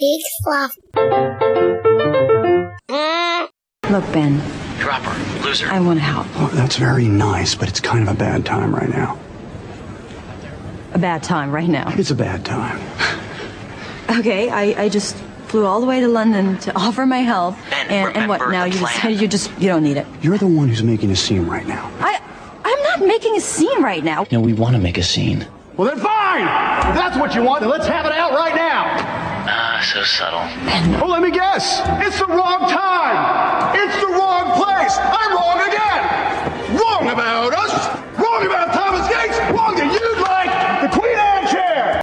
Big 0.00 0.20
fluff. 0.42 0.76
Mm. 2.88 3.48
Look, 3.90 4.12
Ben, 4.12 4.40
Dropper, 4.78 5.44
loser. 5.44 5.66
I 5.68 5.80
want 5.80 5.98
to 5.98 6.04
help. 6.04 6.26
Well, 6.36 6.48
that's 6.48 6.76
very 6.76 7.06
nice, 7.06 7.54
but 7.54 7.68
it's 7.68 7.80
kind 7.80 8.08
of 8.08 8.14
a 8.14 8.18
bad 8.18 8.46
time 8.46 8.74
right 8.74 8.88
now. 8.88 9.18
A 10.94 10.98
bad 10.98 11.22
time 11.22 11.52
right 11.52 11.68
now. 11.68 11.92
It's 11.96 12.10
a 12.10 12.14
bad 12.14 12.44
time. 12.44 12.80
Okay, 14.10 14.50
I, 14.50 14.82
I 14.82 14.88
just 14.88 15.14
flew 15.46 15.64
all 15.64 15.80
the 15.80 15.86
way 15.86 16.00
to 16.00 16.08
London 16.08 16.58
to 16.58 16.72
offer 16.76 17.06
my 17.06 17.18
help. 17.18 17.54
Ben, 17.70 17.86
and, 17.90 18.16
and 18.16 18.28
what? 18.28 18.40
Now 18.50 18.64
you 18.64 18.72
decided 18.72 19.20
you 19.20 19.28
just 19.28 19.52
you 19.60 19.68
don't 19.68 19.84
need 19.84 19.98
it. 19.98 20.06
You're 20.20 20.36
the 20.36 20.48
one 20.48 20.68
who's 20.68 20.82
making 20.82 21.12
a 21.12 21.16
scene 21.16 21.46
right 21.46 21.64
now. 21.64 21.88
I 22.00 22.20
I'm 22.64 22.82
not 22.82 23.06
making 23.06 23.36
a 23.36 23.40
scene 23.40 23.80
right 23.80 24.02
now. 24.02 24.26
No, 24.32 24.40
we 24.40 24.52
want 24.52 24.74
to 24.74 24.80
make 24.82 24.98
a 24.98 25.04
scene. 25.04 25.46
Well, 25.76 25.86
then 25.88 26.00
fine! 26.00 26.42
If 26.90 26.96
that's 26.96 27.16
what 27.18 27.36
you 27.36 27.44
want, 27.44 27.60
then 27.60 27.70
let's 27.70 27.86
have 27.86 28.04
it 28.04 28.10
out 28.12 28.32
right 28.32 28.54
now! 28.56 29.09
So 29.92 30.04
subtle. 30.04 30.38
Oh, 31.02 31.08
let 31.08 31.20
me 31.20 31.32
guess. 31.32 31.80
It's 32.06 32.20
the 32.20 32.26
wrong 32.26 32.60
time! 32.70 33.74
It's 33.74 34.00
the 34.00 34.06
wrong 34.06 34.52
place! 34.52 34.96
I'm 34.96 35.32
wrong 35.34 35.58
again! 35.66 36.78
Wrong 36.78 37.10
about 37.10 37.52
us! 37.52 37.72
Wrong 38.16 38.46
about 38.46 38.72
Thomas 38.72 39.08
Gates! 39.08 39.36
Wrong 39.50 39.74
that 39.74 39.92
you'd 39.92 40.20
like 40.22 40.52
the 40.80 40.88
Queen 40.96 41.18
Anne 41.18 41.46
chair! 41.48 42.00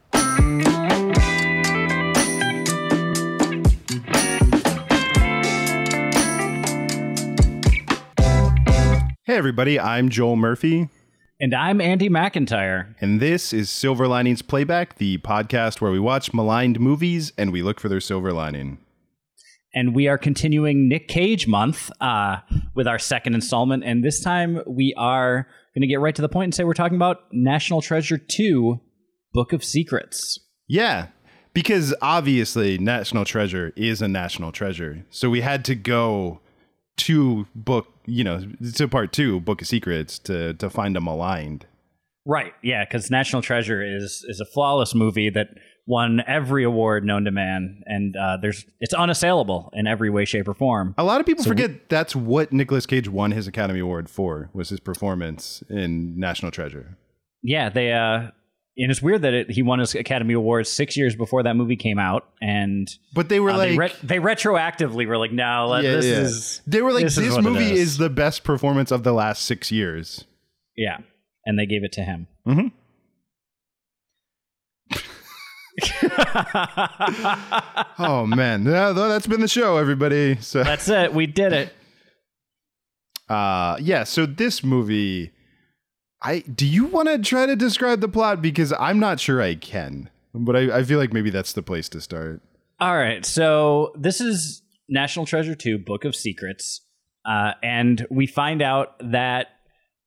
Hey, 9.24 9.38
everybody, 9.38 9.80
I'm 9.80 10.10
Joel 10.10 10.36
Murphy, 10.36 10.90
And 11.40 11.54
I'm 11.54 11.80
Andy 11.80 12.10
McIntyre. 12.10 12.96
and 13.00 13.20
this 13.20 13.54
is 13.54 13.70
Silver 13.70 14.08
Linings 14.08 14.42
Playback, 14.42 14.98
the 14.98 15.20
podcast 15.20 15.82
where 15.82 15.92
we 15.92 16.00
watch 16.00 16.34
maligned 16.34 16.80
movies 16.80 17.32
and 17.38 17.52
we 17.54 17.62
look 17.62 17.80
for 17.80 17.90
their 17.90 18.00
silver 18.00 18.34
lining. 18.34 18.80
And 19.72 19.94
we 19.94 20.08
are 20.08 20.18
continuing 20.18 20.90
Nick 20.90 21.08
Cage 21.08 21.48
month 21.48 21.92
uh, 22.02 22.38
with 22.74 22.88
our 22.88 22.98
second 22.98 23.36
installment. 23.36 23.84
And 23.84 24.04
this 24.04 24.20
time 24.20 24.64
we 24.66 24.96
are 24.98 25.48
going 25.76 25.82
to 25.82 25.88
get 25.88 26.00
right 26.00 26.16
to 26.16 26.24
the 26.24 26.30
point 26.30 26.46
and 26.46 26.56
say 26.56 26.64
we're 26.64 26.74
talking 26.74 26.96
about 26.96 27.20
National 27.32 27.84
Treasure 27.84 28.18
2 28.18 28.80
Book 29.34 29.54
of 29.54 29.64
Secrets. 29.64 30.40
Yeah, 30.68 31.10
because 31.54 31.94
obviously 32.02 32.80
National 32.80 33.26
Treasure 33.26 33.74
is 33.76 34.02
a 34.02 34.08
national 34.08 34.52
treasure. 34.54 35.06
So 35.12 35.30
we 35.30 35.42
had 35.42 35.64
to 35.66 35.76
go 35.76 36.40
to 36.98 37.46
book, 37.54 37.90
you 38.08 38.24
know, 38.24 38.42
to 38.74 38.88
part 38.88 39.14
two, 39.14 39.40
Book 39.42 39.62
of 39.62 39.68
Secrets, 39.68 40.18
to, 40.20 40.56
to 40.56 40.70
find 40.70 40.96
them 40.96 41.06
aligned. 41.06 41.68
Right. 42.26 42.54
Yeah. 42.64 42.84
Because 42.84 43.12
National 43.12 43.42
Treasure 43.42 43.82
is 43.82 44.26
is 44.28 44.42
a 44.42 44.46
flawless 44.46 44.96
movie 44.96 45.30
that 45.30 45.48
won 45.86 46.22
every 46.28 46.66
award 46.66 47.06
known 47.06 47.24
to 47.24 47.32
man. 47.32 47.84
And 47.86 48.16
uh, 48.18 48.38
there's 48.42 48.66
it's 48.82 48.94
unassailable 48.94 49.70
in 49.74 49.88
every 49.88 50.10
way, 50.10 50.26
shape, 50.26 50.48
or 50.48 50.54
form. 50.54 50.94
A 50.98 51.04
lot 51.04 51.22
of 51.22 51.26
people 51.26 51.46
forget 51.46 51.88
that's 51.90 52.16
what 52.16 52.52
Nicolas 52.52 52.86
Cage 52.86 53.08
won 53.08 53.32
his 53.32 53.48
Academy 53.48 53.80
Award 53.80 54.10
for, 54.10 54.50
was 54.54 54.70
his 54.70 54.82
performance 54.82 55.64
in 55.70 56.20
National 56.20 56.52
Treasure. 56.52 56.98
Yeah. 57.44 57.70
They, 57.70 57.94
uh, 57.94 58.32
and 58.78 58.92
it's 58.92 59.02
weird 59.02 59.24
that 59.24 59.34
it, 59.34 59.52
he 59.52 59.64
won 59.64 59.80
his 59.80 59.96
Academy 59.96 60.34
Award 60.36 60.68
six 60.68 60.96
years 60.96 61.16
before 61.16 61.44
that 61.44 61.56
movie 61.56 61.76
came 61.76 61.98
out. 62.00 62.30
And 62.42 62.88
But 63.14 63.30
they 63.30 63.40
were 63.40 63.50
uh, 63.52 63.58
like, 63.58 63.70
they, 63.72 63.78
re- 63.78 63.94
they 64.04 64.18
retroactively 64.20 65.08
were 65.08 65.18
like, 65.18 65.32
no, 65.32 65.76
Yeah, 65.78 65.82
this 65.82 66.06
yeah. 66.06 66.12
is. 66.22 66.62
they 66.68 66.82
were 66.82 66.94
like, 66.94 67.06
this 67.06 67.16
this, 67.16 67.36
is 67.36 67.40
movie 67.40 67.72
is." 67.72 67.80
is 67.80 67.98
the 67.98 68.10
best 68.10 68.44
performance 68.44 68.92
of 68.92 69.04
the 69.04 69.14
last 69.14 69.44
six 69.44 69.72
years. 69.72 70.26
Yeah. 70.76 70.98
And 71.46 71.58
they 71.58 71.66
gave 71.66 71.84
it 71.84 71.92
to 71.94 72.02
him. 72.02 72.28
Mhm. 72.46 72.72
Oh 78.00 78.26
man, 78.28 78.66
yeah, 78.66 78.92
that's 78.92 79.28
been 79.28 79.42
the 79.42 79.48
show, 79.48 79.78
everybody. 79.78 80.38
So, 80.40 80.64
That's 80.64 80.88
it. 80.90 81.14
We 81.14 81.26
did 81.28 81.54
it. 81.54 81.74
uh, 83.30 83.78
yeah. 83.80 84.04
So 84.04 84.26
this 84.26 84.64
movie, 84.64 85.32
I 86.22 86.40
do 86.40 86.66
you 86.66 86.86
want 86.86 87.10
to 87.10 87.20
try 87.20 87.46
to 87.46 87.56
describe 87.56 88.02
the 88.02 88.08
plot 88.08 88.42
because 88.42 88.74
I'm 88.80 89.00
not 89.00 89.20
sure 89.20 89.42
I 89.42 89.56
can, 89.56 90.10
but 90.34 90.56
I, 90.56 90.78
I 90.80 90.84
feel 90.84 91.00
like 91.00 91.14
maybe 91.14 91.30
that's 91.30 91.54
the 91.54 91.62
place 91.62 91.90
to 91.90 92.02
start. 92.02 92.42
All 92.80 92.96
right. 92.96 93.26
So 93.26 93.94
this 93.96 94.22
is 94.22 94.62
National 94.90 95.26
Treasure 95.26 95.56
2 95.56 95.80
Book 95.80 96.06
of 96.06 96.16
Secrets. 96.16 96.82
Uh, 97.26 97.54
and 97.62 98.06
we 98.10 98.26
find 98.26 98.62
out 98.62 98.96
that 99.12 99.48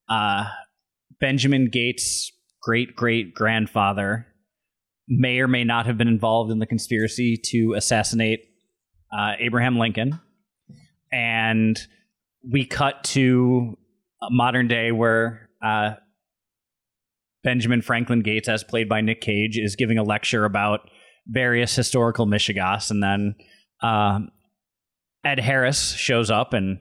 uh, 0.08 0.44
Benjamin 1.20 1.68
Gates' 1.70 2.32
great 2.62 2.96
great 2.96 3.34
grandfather 3.34 4.26
may 5.08 5.40
or 5.40 5.48
may 5.48 5.64
not 5.64 5.86
have 5.86 5.98
been 5.98 6.08
involved 6.08 6.50
in 6.50 6.60
the 6.60 6.66
conspiracy 6.66 7.36
to 7.36 7.74
assassinate 7.74 8.40
uh, 9.12 9.32
Abraham 9.38 9.78
Lincoln. 9.78 10.20
And 11.12 11.78
we 12.48 12.64
cut 12.64 13.04
to 13.04 13.76
modern 14.30 14.68
day 14.68 14.92
where 14.92 15.49
uh, 15.62 15.94
Benjamin 17.42 17.82
Franklin 17.82 18.20
Gates, 18.20 18.48
as 18.48 18.64
played 18.64 18.88
by 18.88 19.00
Nick 19.00 19.20
Cage, 19.20 19.58
is 19.58 19.76
giving 19.76 19.98
a 19.98 20.02
lecture 20.02 20.44
about 20.44 20.80
various 21.26 21.74
historical 21.74 22.26
Michigas, 22.26 22.90
and 22.90 23.02
then 23.02 23.34
um, 23.82 24.30
Ed 25.24 25.40
Harris 25.40 25.92
shows 25.92 26.30
up 26.30 26.52
and 26.52 26.78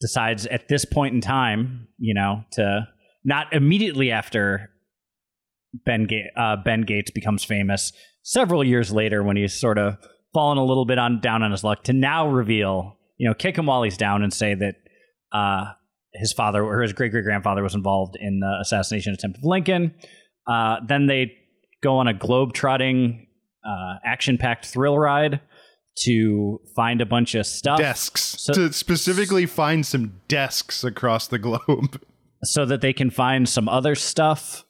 decides 0.00 0.46
at 0.46 0.68
this 0.68 0.84
point 0.84 1.14
in 1.14 1.20
time, 1.20 1.88
you 1.98 2.14
know, 2.14 2.44
to 2.52 2.86
not 3.24 3.52
immediately 3.52 4.10
after 4.10 4.70
Ben 5.84 6.04
Ga- 6.04 6.30
uh, 6.36 6.56
Ben 6.56 6.82
Gates 6.82 7.10
becomes 7.10 7.44
famous, 7.44 7.92
several 8.22 8.64
years 8.64 8.92
later 8.92 9.22
when 9.22 9.36
he's 9.36 9.54
sort 9.54 9.78
of 9.78 9.96
fallen 10.32 10.58
a 10.58 10.64
little 10.64 10.84
bit 10.84 10.98
on 10.98 11.20
down 11.20 11.42
on 11.42 11.50
his 11.50 11.64
luck, 11.64 11.84
to 11.84 11.92
now 11.92 12.28
reveal, 12.28 12.98
you 13.16 13.28
know, 13.28 13.34
kick 13.34 13.56
him 13.56 13.66
while 13.66 13.82
he's 13.82 13.96
down 13.96 14.22
and 14.22 14.32
say 14.32 14.54
that 14.54 14.76
uh, 15.32 15.72
his 16.18 16.32
father 16.32 16.62
or 16.64 16.82
his 16.82 16.92
great 16.92 17.12
great 17.12 17.24
grandfather 17.24 17.62
was 17.62 17.74
involved 17.74 18.16
in 18.20 18.40
the 18.40 18.58
assassination 18.60 19.12
attempt 19.12 19.38
of 19.38 19.44
Lincoln. 19.44 19.94
Uh, 20.46 20.76
then 20.86 21.06
they 21.06 21.32
go 21.82 21.96
on 21.98 22.08
a 22.08 22.14
globe 22.14 22.52
trotting, 22.52 23.26
uh, 23.64 23.94
action 24.04 24.38
packed 24.38 24.66
thrill 24.66 24.98
ride 24.98 25.40
to 26.04 26.60
find 26.76 27.00
a 27.00 27.06
bunch 27.06 27.34
of 27.34 27.46
stuff 27.46 27.78
Desks 27.78 28.36
So- 28.38 28.52
to 28.52 28.72
specifically 28.72 29.46
find 29.46 29.84
some 29.86 30.20
desks 30.28 30.84
across 30.84 31.26
the 31.26 31.38
globe. 31.38 32.00
so 32.44 32.64
that 32.66 32.80
they 32.82 32.92
can 32.92 33.10
find 33.10 33.48
some 33.48 33.68
other 33.68 33.94
stuff 33.94 34.64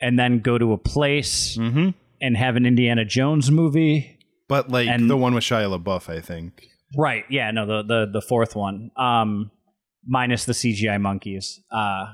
and 0.00 0.18
then 0.18 0.40
go 0.40 0.58
to 0.58 0.72
a 0.72 0.78
place 0.78 1.56
Mm-hmm. 1.56 1.90
and 2.20 2.36
have 2.36 2.56
an 2.56 2.66
Indiana 2.66 3.04
Jones 3.04 3.50
movie. 3.50 4.18
But 4.48 4.70
like 4.70 4.88
And- 4.88 5.08
the 5.08 5.16
one 5.16 5.34
with 5.34 5.44
Shia 5.44 5.78
LaBeouf, 5.78 6.08
I 6.12 6.20
think. 6.20 6.66
Right. 6.98 7.24
Yeah, 7.30 7.52
no, 7.52 7.64
the 7.66 7.82
the 7.84 8.06
the 8.14 8.20
fourth 8.20 8.56
one. 8.56 8.90
Um 8.96 9.52
minus 10.06 10.44
the 10.44 10.52
CGI 10.52 11.00
monkeys. 11.00 11.60
Uh 11.70 12.12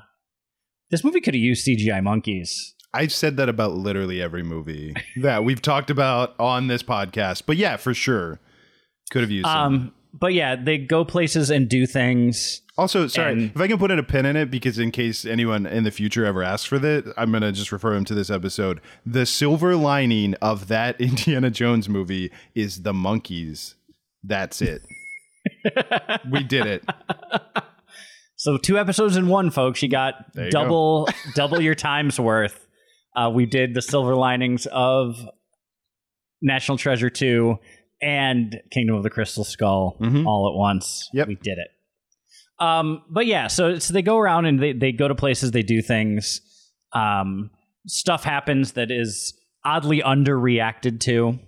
this 0.89 1.03
movie 1.03 1.19
could 1.21 1.33
have 1.33 1.41
used 1.41 1.67
CGI 1.67 2.01
monkeys. 2.01 2.73
I've 2.93 3.11
said 3.13 3.37
that 3.37 3.49
about 3.49 3.73
literally 3.73 4.21
every 4.21 4.43
movie 4.43 4.93
that 5.21 5.43
we've 5.43 5.61
talked 5.61 5.89
about 5.89 6.33
on 6.39 6.67
this 6.67 6.81
podcast. 6.83 7.43
But 7.45 7.57
yeah, 7.57 7.77
for 7.77 7.93
sure. 7.93 8.39
Could 9.11 9.21
have 9.21 9.31
used 9.31 9.47
some. 9.47 9.73
Um 9.73 9.93
but 10.19 10.33
yeah, 10.33 10.55
they 10.55 10.77
go 10.79 11.05
places 11.05 11.49
and 11.51 11.69
do 11.69 11.85
things. 11.85 12.61
Also, 12.77 13.07
sorry, 13.07 13.33
and- 13.33 13.51
if 13.53 13.61
I 13.61 13.67
can 13.67 13.77
put 13.77 13.91
in 13.91 13.99
a 13.99 14.03
pin 14.03 14.25
in 14.25 14.35
it, 14.35 14.49
because 14.49 14.79
in 14.79 14.89
case 14.91 15.25
anyone 15.25 15.65
in 15.67 15.83
the 15.83 15.91
future 15.91 16.25
ever 16.25 16.41
asks 16.43 16.65
for 16.65 16.79
that, 16.79 17.13
I'm 17.17 17.31
going 17.31 17.41
to 17.41 17.51
just 17.51 17.71
refer 17.71 17.93
him 17.93 18.05
to 18.05 18.15
this 18.15 18.29
episode. 18.29 18.79
The 19.05 19.25
silver 19.25 19.75
lining 19.75 20.33
of 20.35 20.67
that 20.69 20.99
Indiana 21.01 21.49
Jones 21.51 21.87
movie 21.89 22.31
is 22.55 22.81
the 22.83 22.93
monkeys. 22.93 23.75
That's 24.23 24.61
it. 24.61 24.81
we 26.31 26.43
did 26.43 26.65
it. 26.65 26.83
So 28.37 28.57
two 28.57 28.77
episodes 28.77 29.17
in 29.17 29.27
one, 29.27 29.49
folks. 29.51 29.81
You 29.83 29.89
got 29.89 30.13
you 30.35 30.49
double 30.49 31.09
double 31.35 31.59
your 31.61 31.75
time's 31.75 32.19
worth. 32.19 32.65
Uh, 33.15 33.29
we 33.33 33.45
did 33.45 33.73
the 33.73 33.81
silver 33.81 34.15
linings 34.15 34.67
of 34.71 35.15
National 36.41 36.77
Treasure 36.77 37.09
two 37.09 37.57
and 38.01 38.55
Kingdom 38.71 38.95
of 38.95 39.03
the 39.03 39.09
Crystal 39.09 39.43
Skull 39.43 39.97
Mhm. 39.99 40.25
all 40.25 40.47
at 40.53 40.57
once. 40.57 41.09
Yep. 41.13 41.27
we 41.27 41.35
did 41.35 41.57
it. 41.57 41.67
Um, 42.63 43.03
but 43.09 43.25
yeah, 43.25 43.47
so 43.47 43.79
so 43.79 43.93
they 43.93 44.01
go 44.01 44.17
around 44.17 44.45
and 44.45 44.59
they 44.59 44.73
they 44.73 44.91
go 44.91 45.07
to 45.07 45.15
places, 45.15 45.51
they 45.51 45.63
do 45.63 45.81
things. 45.81 46.41
Um, 46.93 47.49
stuff 47.87 48.23
happens 48.23 48.73
that 48.73 48.91
is 48.91 49.33
oddly 49.65 50.01
underreacted 50.01 50.99
to. 51.01 51.39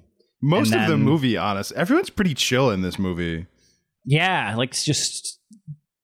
Most 0.41 0.71
And 0.71 0.83
of 0.83 0.89
the 0.89 0.97
movie, 0.97 1.37
honest, 1.37 1.71
everyone's 1.73 2.09
pretty 2.09 2.33
chill 2.33 2.71
in 2.71 2.81
this 2.81 2.97
movie. 2.97 3.45
Yeah, 4.05 4.55
like 4.55 4.69
it's 4.69 4.85
just 4.85 5.39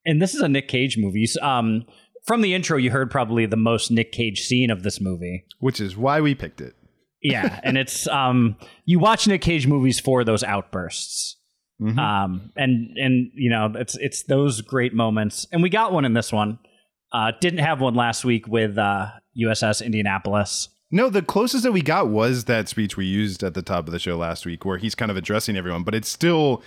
and 0.05 0.21
this 0.21 0.33
is 0.35 0.41
a 0.41 0.47
Nick 0.49 0.67
Cage 0.67 0.97
movie. 0.97 1.25
So, 1.25 1.41
Um 1.43 1.85
from 2.25 2.41
the 2.41 2.53
intro 2.55 2.77
you 2.77 2.89
heard 2.91 3.11
probably 3.11 3.45
the 3.45 3.55
most 3.57 3.91
Nick 3.91 4.11
Cage 4.11 4.41
scene 4.41 4.71
of 4.71 4.83
this 4.83 4.99
movie. 4.99 5.45
which 5.59 5.79
is 5.79 5.95
why 5.95 6.21
we 6.21 6.33
picked 6.35 6.61
it. 6.61 6.73
Yeah, 7.21 7.59
and 7.63 7.77
it's 7.77 8.07
um 8.07 8.55
you 8.85 8.99
watch 8.99 9.27
Nick 9.27 9.41
Cage 9.41 9.67
movies 9.67 9.99
for 9.99 10.23
those 10.23 10.43
outbursts. 10.43 11.37
Mhm. 11.81 11.97
Um 11.97 12.51
and 12.55 12.97
and 12.97 13.31
you 13.35 13.49
know, 13.49 13.73
it's 13.75 13.95
it's 13.97 14.23
those 14.23 14.61
great 14.61 14.93
moments. 14.93 15.45
And 15.51 15.61
we 15.63 15.69
got 15.69 15.91
one 15.91 16.05
in 16.05 16.13
this 16.13 16.31
one. 16.31 16.59
Uh 17.11 17.31
didn't 17.41 17.59
have 17.59 17.81
one 17.81 17.95
last 17.95 18.25
week 18.25 18.47
with 18.47 18.77
uh 18.77 19.07
USS 19.37 19.83
Indianapolis. 19.85 20.69
No, 20.91 21.09
the 21.09 21.21
closest 21.23 21.63
that 21.63 21.71
we 21.73 21.81
got 21.81 22.09
was 22.09 22.45
that 22.45 22.69
speech 22.69 22.95
we 22.95 23.05
used 23.05 23.43
at 23.43 23.53
the 23.55 23.61
top 23.63 23.87
of 23.87 23.91
the 23.91 23.99
show 23.99 24.15
last 24.15 24.45
week, 24.45 24.63
where 24.63 24.77
he's 24.77 24.95
kind 24.95 25.09
of 25.11 25.17
addressing 25.17 25.57
everyone, 25.57 25.83
but 25.83 25.95
it's 25.95 26.07
still, 26.07 26.61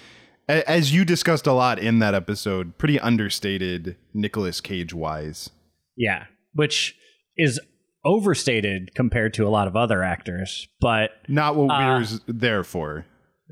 as 0.49 0.93
you 0.93 1.05
discussed 1.05 1.47
a 1.47 1.53
lot 1.53 1.79
in 1.79 1.99
that 1.99 2.15
episode, 2.15 2.79
pretty 2.79 2.99
understated 2.99 3.97
Nicolas 4.15 4.61
Cage 4.61 4.95
wise. 4.95 5.51
Yeah, 5.97 6.25
which 6.55 6.97
is 7.37 7.61
overstated 8.05 8.93
compared 8.95 9.35
to 9.35 9.47
a 9.47 9.51
lot 9.51 9.69
of 9.69 9.77
other 9.77 10.03
actors, 10.03 10.67
but 10.81 11.11
Not 11.29 11.57
what 11.57 11.71
Uh, 11.71 12.05
we're 12.27 12.33
there 12.33 12.65
for. 12.65 13.05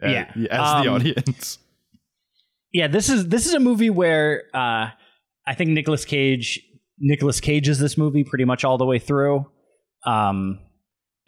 yeah. 0.02 0.30
as 0.34 0.36
the 0.36 0.50
Um, 0.54 0.88
audience. 0.88 1.58
yeah, 2.72 2.86
this 2.88 3.08
is 3.08 3.28
this 3.28 3.46
is 3.46 3.54
a 3.54 3.60
movie 3.60 3.90
where 3.90 4.44
uh, 4.54 4.90
I 5.46 5.54
think 5.54 5.70
Nicolas 5.70 6.04
Cage 6.04 6.60
Nicolas 6.98 7.40
Cages 7.40 7.78
this 7.78 7.98
movie 7.98 8.24
pretty 8.24 8.44
much 8.44 8.64
all 8.64 8.78
the 8.78 8.86
way 8.86 8.98
through. 8.98 9.44
Um, 10.06 10.60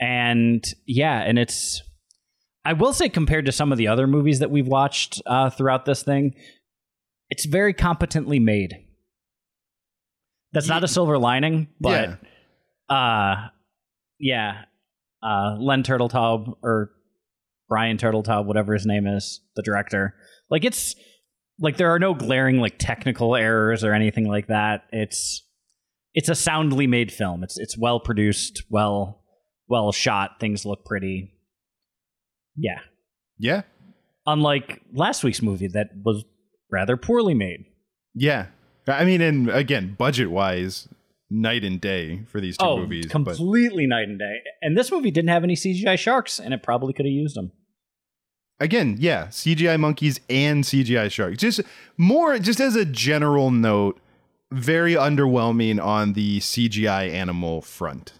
and 0.00 0.64
yeah, 0.86 1.20
and 1.20 1.38
it's 1.38 1.82
I 2.68 2.74
will 2.74 2.92
say 2.92 3.08
compared 3.08 3.46
to 3.46 3.52
some 3.52 3.72
of 3.72 3.78
the 3.78 3.88
other 3.88 4.06
movies 4.06 4.40
that 4.40 4.50
we've 4.50 4.66
watched 4.66 5.22
uh, 5.24 5.48
throughout 5.48 5.86
this 5.86 6.02
thing, 6.02 6.34
it's 7.30 7.46
very 7.46 7.72
competently 7.72 8.38
made. 8.38 8.84
That's 10.52 10.68
not 10.68 10.84
a 10.84 10.88
silver 10.88 11.16
lining, 11.16 11.68
but 11.80 12.18
uh 12.90 13.48
yeah. 14.20 14.64
Uh 15.22 15.56
Len 15.58 15.82
Turteltaub 15.82 16.56
or 16.62 16.90
Brian 17.70 17.96
Turteltaub, 17.96 18.44
whatever 18.44 18.74
his 18.74 18.84
name 18.84 19.06
is, 19.06 19.40
the 19.56 19.62
director. 19.62 20.14
Like 20.50 20.66
it's 20.66 20.94
like 21.58 21.78
there 21.78 21.94
are 21.94 21.98
no 21.98 22.12
glaring 22.12 22.58
like 22.58 22.76
technical 22.78 23.34
errors 23.34 23.82
or 23.82 23.94
anything 23.94 24.28
like 24.28 24.48
that. 24.48 24.82
It's 24.92 25.42
it's 26.12 26.28
a 26.28 26.34
soundly 26.34 26.86
made 26.86 27.12
film. 27.12 27.42
It's 27.42 27.58
it's 27.58 27.78
well 27.78 27.98
produced, 27.98 28.64
well 28.68 29.22
well 29.68 29.90
shot. 29.90 30.32
Things 30.38 30.66
look 30.66 30.84
pretty. 30.84 31.32
Yeah. 32.58 32.80
Yeah. 33.38 33.62
Unlike 34.26 34.82
last 34.92 35.22
week's 35.24 35.40
movie 35.42 35.68
that 35.68 35.90
was 36.04 36.24
rather 36.70 36.96
poorly 36.96 37.34
made. 37.34 37.64
Yeah. 38.14 38.46
I 38.86 39.04
mean, 39.04 39.20
and 39.20 39.48
again, 39.50 39.94
budget 39.98 40.30
wise, 40.30 40.88
night 41.30 41.62
and 41.62 41.80
day 41.80 42.22
for 42.26 42.40
these 42.40 42.56
two 42.56 42.64
oh, 42.66 42.78
movies. 42.78 43.06
but- 43.06 43.12
completely 43.12 43.86
night 43.86 44.08
and 44.08 44.18
day. 44.18 44.38
And 44.62 44.76
this 44.76 44.90
movie 44.90 45.10
didn't 45.10 45.28
have 45.28 45.44
any 45.44 45.54
CGI 45.54 45.98
sharks, 45.98 46.38
and 46.38 46.52
it 46.54 46.62
probably 46.62 46.92
could 46.92 47.06
have 47.06 47.12
used 47.12 47.36
them. 47.36 47.52
again, 48.60 48.96
yeah, 48.98 49.26
CGI 49.28 49.78
monkeys 49.78 50.20
and 50.28 50.64
CGI 50.64 51.10
sharks. 51.10 51.38
Just 51.38 51.60
more, 51.96 52.38
just 52.38 52.60
as 52.60 52.74
a 52.76 52.84
general 52.84 53.50
note, 53.50 54.00
very 54.50 54.94
underwhelming 54.94 55.82
on 55.82 56.14
the 56.14 56.40
CGI 56.40 57.10
animal 57.12 57.60
front. 57.62 58.14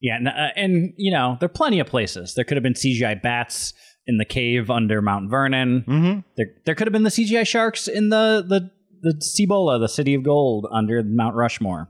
Yeah, 0.00 0.16
and, 0.16 0.28
uh, 0.28 0.48
and 0.56 0.94
you 0.96 1.12
know 1.12 1.36
there 1.40 1.46
are 1.46 1.52
plenty 1.52 1.78
of 1.80 1.86
places. 1.86 2.34
There 2.34 2.44
could 2.44 2.56
have 2.56 2.62
been 2.62 2.74
CGI 2.74 3.20
bats 3.20 3.74
in 4.06 4.16
the 4.16 4.24
cave 4.24 4.70
under 4.70 5.02
Mount 5.02 5.30
Vernon. 5.30 5.84
Mm-hmm. 5.86 6.20
There, 6.36 6.46
there 6.64 6.74
could 6.74 6.86
have 6.86 6.92
been 6.92 7.02
the 7.02 7.10
CGI 7.10 7.46
sharks 7.46 7.86
in 7.86 8.08
the 8.08 8.44
the 8.46 8.70
the 9.02 9.20
Cibola, 9.20 9.78
the 9.78 9.88
city 9.88 10.14
of 10.14 10.22
gold, 10.22 10.66
under 10.72 11.02
Mount 11.02 11.34
Rushmore. 11.34 11.88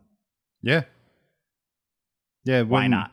Yeah. 0.63 0.83
Yeah. 2.45 2.63
Why 2.63 2.87
not? 2.87 3.13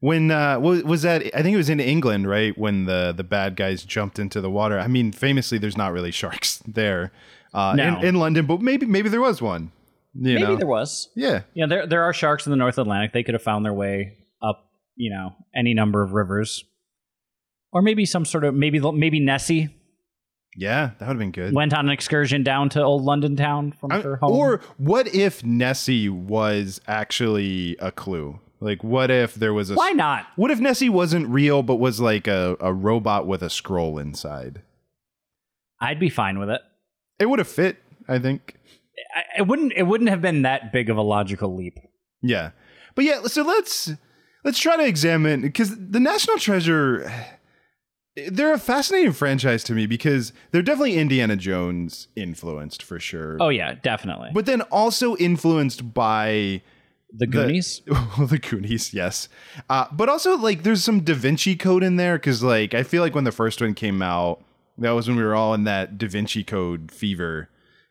When 0.00 0.30
uh, 0.30 0.60
was, 0.60 1.02
that? 1.02 1.22
I 1.34 1.42
think 1.42 1.54
it 1.54 1.56
was 1.56 1.70
in 1.70 1.80
England, 1.80 2.28
right? 2.28 2.56
When 2.58 2.84
the 2.84 3.14
the 3.16 3.24
bad 3.24 3.56
guys 3.56 3.84
jumped 3.84 4.18
into 4.18 4.42
the 4.42 4.50
water. 4.50 4.78
I 4.78 4.86
mean, 4.86 5.12
famously, 5.12 5.56
there's 5.56 5.78
not 5.78 5.92
really 5.92 6.10
sharks 6.10 6.58
there 6.66 7.10
uh, 7.54 7.74
No. 7.74 7.98
in, 8.00 8.04
in 8.08 8.14
London, 8.16 8.44
but 8.44 8.60
maybe 8.60 8.84
maybe 8.84 9.08
there 9.08 9.22
was 9.22 9.40
one. 9.40 9.72
You 10.16 10.34
Maybe 10.34 10.42
know? 10.42 10.56
there 10.56 10.66
was. 10.66 11.08
Yeah. 11.16 11.42
Yeah, 11.54 11.66
there 11.66 11.86
there 11.86 12.02
are 12.04 12.12
sharks 12.12 12.46
in 12.46 12.50
the 12.50 12.56
North 12.56 12.78
Atlantic. 12.78 13.12
They 13.12 13.22
could 13.24 13.34
have 13.34 13.42
found 13.42 13.64
their 13.64 13.72
way 13.72 14.18
you 14.96 15.10
know, 15.10 15.34
any 15.54 15.74
number 15.74 16.02
of 16.02 16.12
rivers, 16.12 16.64
or 17.72 17.82
maybe 17.82 18.04
some 18.04 18.24
sort 18.24 18.44
of 18.44 18.54
maybe 18.54 18.78
maybe 18.92 19.20
Nessie 19.20 19.68
Yeah, 20.56 20.90
that 20.98 21.08
would 21.08 21.14
have 21.14 21.18
been 21.18 21.32
good. 21.32 21.52
went 21.54 21.74
on 21.74 21.86
an 21.86 21.92
excursion 21.92 22.42
down 22.44 22.68
to 22.70 22.82
old 22.82 23.02
London 23.02 23.36
town 23.36 23.72
from 23.72 23.92
I- 23.92 24.00
her 24.00 24.16
home. 24.16 24.32
Or 24.32 24.60
what 24.76 25.12
if 25.14 25.42
Nessie 25.44 26.08
was 26.08 26.80
actually 26.86 27.76
a 27.80 27.90
clue? 27.90 28.38
Like, 28.60 28.82
what 28.82 29.10
if 29.10 29.34
there 29.34 29.52
was 29.52 29.70
a. 29.70 29.74
why 29.74 29.90
not? 29.90 30.26
What 30.36 30.50
if 30.50 30.58
Nessie 30.60 30.88
wasn't 30.88 31.28
real, 31.28 31.62
but 31.62 31.76
was 31.76 32.00
like 32.00 32.26
a, 32.26 32.56
a 32.60 32.72
robot 32.72 33.26
with 33.26 33.42
a 33.42 33.50
scroll 33.50 33.98
inside? 33.98 34.62
I'd 35.80 36.00
be 36.00 36.08
fine 36.08 36.38
with 36.38 36.48
it. 36.48 36.60
It 37.18 37.26
would 37.26 37.40
have 37.40 37.48
fit, 37.48 37.76
I 38.08 38.18
think. 38.18 38.54
I, 39.14 39.40
it 39.40 39.46
wouldn't. 39.48 39.72
It 39.76 39.82
wouldn't 39.82 40.08
have 40.08 40.22
been 40.22 40.42
that 40.42 40.72
big 40.72 40.88
of 40.88 40.96
a 40.96 41.02
logical 41.02 41.54
leap. 41.54 41.78
Yeah. 42.22 42.50
But 42.94 43.04
yeah, 43.04 43.22
so 43.24 43.42
let's 43.42 43.92
let's 44.44 44.58
try 44.58 44.76
to 44.76 44.86
examine 44.86 45.40
because 45.40 45.74
the 45.76 46.00
National 46.00 46.38
Treasure 46.38 47.10
they're 48.28 48.52
a 48.52 48.58
fascinating 48.58 49.12
franchise 49.12 49.64
to 49.64 49.72
me 49.72 49.86
because 49.86 50.32
they're 50.52 50.62
definitely 50.62 50.96
Indiana 50.96 51.34
Jones 51.34 52.06
influenced 52.14 52.82
for 52.82 53.00
sure. 53.00 53.36
Oh 53.40 53.48
yeah, 53.48 53.74
definitely. 53.74 54.30
But 54.32 54.46
then 54.46 54.60
also 54.62 55.16
influenced 55.16 55.92
by 55.92 56.62
the 57.12 57.26
Goonies. 57.26 57.82
The, 57.86 58.26
the 58.26 58.38
Goonies, 58.38 58.92
yes. 58.92 59.28
Uh, 59.68 59.86
but 59.92 60.08
also, 60.08 60.36
like, 60.36 60.62
there's 60.62 60.84
some 60.84 61.00
Da 61.00 61.14
Vinci 61.14 61.56
Code 61.56 61.82
in 61.82 61.96
there 61.96 62.16
because, 62.16 62.42
like, 62.42 62.74
I 62.74 62.82
feel 62.82 63.02
like 63.02 63.14
when 63.14 63.24
the 63.24 63.32
first 63.32 63.60
one 63.60 63.74
came 63.74 64.02
out, 64.02 64.42
that 64.78 64.90
was 64.90 65.08
when 65.08 65.16
we 65.16 65.22
were 65.22 65.34
all 65.34 65.54
in 65.54 65.64
that 65.64 65.98
Da 65.98 66.08
Vinci 66.08 66.44
Code 66.44 66.90
fever. 66.90 67.48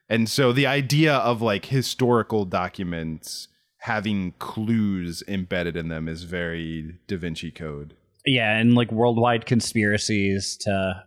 And 0.10 0.30
so 0.30 0.52
the 0.52 0.68
idea 0.68 1.16
of, 1.16 1.42
like, 1.42 1.66
historical 1.66 2.46
documents 2.46 3.48
having 3.84 4.32
clues 4.40 5.22
embedded 5.28 5.76
in 5.76 5.90
them 5.90 6.08
is 6.08 6.24
very 6.24 6.96
Da 7.08 7.18
Vinci 7.18 7.52
Code. 7.52 7.94
yeah, 8.26 8.58
and 8.58 8.76
like 8.76 8.90
worldwide 8.92 9.46
conspiracies 9.46 10.56
to 10.62 11.04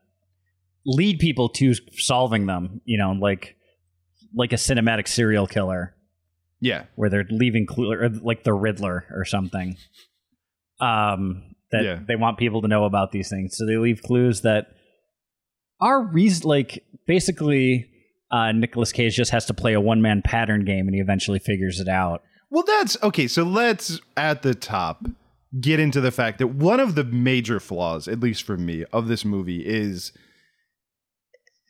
lead 0.85 1.19
people 1.19 1.49
to 1.49 1.73
solving 1.97 2.45
them. 2.47 2.83
You 2.85 2.99
know, 2.99 3.13
like 3.13 3.57
like 4.35 4.53
a 4.53 4.57
cinematic 4.57 5.09
serial 5.09 5.47
killer 5.47 5.95
Yeah. 6.61 6.85
where 6.97 7.09
they're 7.09 7.25
leaving 7.31 7.65
clue 7.65 7.91
or 7.93 8.11
like 8.11 8.45
the 8.45 8.53
Riddler 8.53 9.07
or 9.11 9.25
something. 9.25 9.77
Um, 10.81 11.55
that 11.73 11.83
Yeah. 11.83 11.99
they 12.07 12.17
want 12.17 12.37
people 12.37 12.61
to 12.63 12.69
know 12.69 12.85
about 12.85 13.11
these 13.13 13.31
things, 13.31 13.57
so 13.57 13.65
they 13.65 13.77
leave 13.79 14.03
clues 14.03 14.43
that 14.43 14.67
are 15.81 16.03
reason 16.07 16.49
like 16.49 16.85
basically. 17.07 17.91
Uh, 18.29 18.51
Nicolas 18.51 18.91
Cage 18.91 19.15
just 19.15 19.31
has 19.31 19.47
to 19.47 19.55
play 19.55 19.73
a 19.73 19.81
one 19.81 20.03
man 20.03 20.21
pattern 20.21 20.65
game 20.65 20.89
and 20.89 20.95
he 20.97 21.01
eventually 21.01 21.39
figures 21.39 21.79
it 21.79 21.87
out. 21.89 22.23
Well, 22.57 22.65
that's 22.67 22.97
okay. 23.03 23.29
So 23.29 23.43
let's 23.43 24.01
at 24.17 24.41
the 24.41 24.55
top 24.55 25.05
get 25.61 25.79
into 25.79 26.01
the 26.01 26.11
fact 26.11 26.39
that 26.39 26.47
one 26.47 26.81
of 26.81 26.95
the 26.95 27.05
major 27.05 27.61
flaws, 27.61 28.09
at 28.09 28.21
least 28.21 28.45
for 28.45 28.57
me, 28.57 28.87
of 28.95 29.09
this 29.09 29.27
movie 29.27 29.61
is 29.67 30.13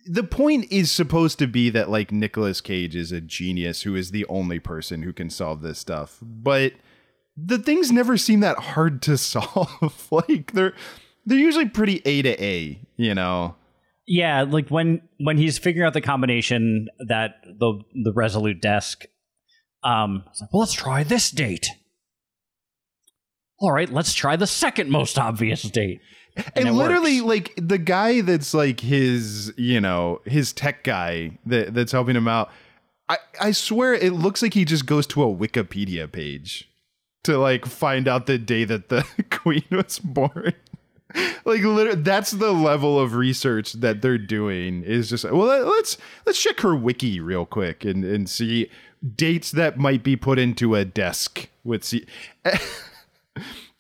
the 0.07 0.23
point 0.23 0.71
is 0.71 0.93
supposed 0.93 1.41
to 1.41 1.49
be 1.49 1.71
that 1.71 1.91
like 1.91 2.13
Nicolas 2.13 2.61
Cage 2.61 2.95
is 2.95 3.11
a 3.11 3.21
genius 3.21 3.83
who 3.83 3.97
is 3.97 4.13
the 4.13 4.25
only 4.27 4.61
person 4.61 5.03
who 5.03 5.13
can 5.13 5.29
solve 5.29 5.61
this 5.61 5.81
stuff, 5.81 6.19
but 6.23 6.75
the 7.37 7.59
things 7.59 7.91
never 7.91 8.17
seem 8.17 8.39
that 8.39 8.57
hard 8.57 9.03
to 9.03 9.19
solve. 9.19 10.07
like 10.13 10.53
they're 10.53 10.73
they're 11.25 11.37
usually 11.37 11.69
pretty 11.69 12.01
A 12.05 12.23
to 12.23 12.41
A, 12.41 12.79
you 12.97 13.13
know. 13.13 13.57
Yeah, 14.07 14.43
like 14.43 14.69
when 14.69 15.03
when 15.19 15.37
he's 15.37 15.59
figuring 15.59 15.85
out 15.85 15.95
the 15.95 16.01
combination 16.01 16.87
that 17.09 17.41
the 17.45 17.81
the 18.05 18.13
resolute 18.13 18.63
desk 18.63 19.07
um 19.87 20.25
like, 20.41 20.53
well 20.53 20.61
let's 20.61 20.73
try 20.75 21.03
this 21.03 21.31
date. 21.31 21.67
All 23.59 23.73
right, 23.73 23.91
let's 23.91 24.13
try 24.13 24.37
the 24.37 24.47
second 24.47 24.91
most 24.91 25.19
obvious 25.19 25.63
date. 25.63 26.01
and 26.55 26.69
it 26.69 26.73
literally 26.73 27.21
works. 27.23 27.29
like 27.29 27.55
the 27.69 27.79
guy 27.79 28.21
that's 28.21 28.53
like 28.53 28.81
his 28.81 29.53
you 29.57 29.81
know 29.81 30.21
his 30.27 30.53
tech 30.53 30.85
guy 30.85 31.39
that 31.47 31.73
that's 31.73 31.93
helping 31.93 32.15
him 32.15 32.29
out 32.29 32.51
i 33.09 33.17
i 33.41 33.51
swear 33.51 33.95
it 33.95 34.13
looks 34.13 34.43
like 34.43 34.53
he 34.53 34.63
just 34.63 34.85
goes 34.85 35.07
to 35.07 35.23
a 35.23 35.35
wikipedia 35.35 36.11
page 36.13 36.69
to 37.25 37.39
like 37.39 37.65
find 37.65 38.07
out 38.07 38.27
the 38.27 38.37
day 38.37 38.65
that 38.65 38.91
the 38.91 39.03
queen 39.31 39.65
was 39.71 39.99
born 39.99 40.53
like 41.47 41.63
literally 41.63 42.03
that's 42.03 42.33
the 42.33 42.53
level 42.53 43.01
of 43.01 43.15
research 43.15 43.73
that 43.73 44.03
they're 44.03 44.19
doing 44.19 44.83
is 44.85 45.09
just 45.09 45.25
well 45.25 45.47
let's 45.67 45.97
let's 46.27 46.43
check 46.43 46.61
her 46.61 46.77
wiki 46.77 47.19
real 47.19 47.47
quick 47.47 47.83
and 47.83 48.05
and 48.05 48.29
see 48.29 48.69
dates 49.15 49.51
that 49.51 49.79
might 49.79 50.03
be 50.03 50.17
put 50.17 50.39
into 50.39 50.75
a 50.75 50.85
desk 50.85 51.49
with 51.65 51.85
see 51.85 52.07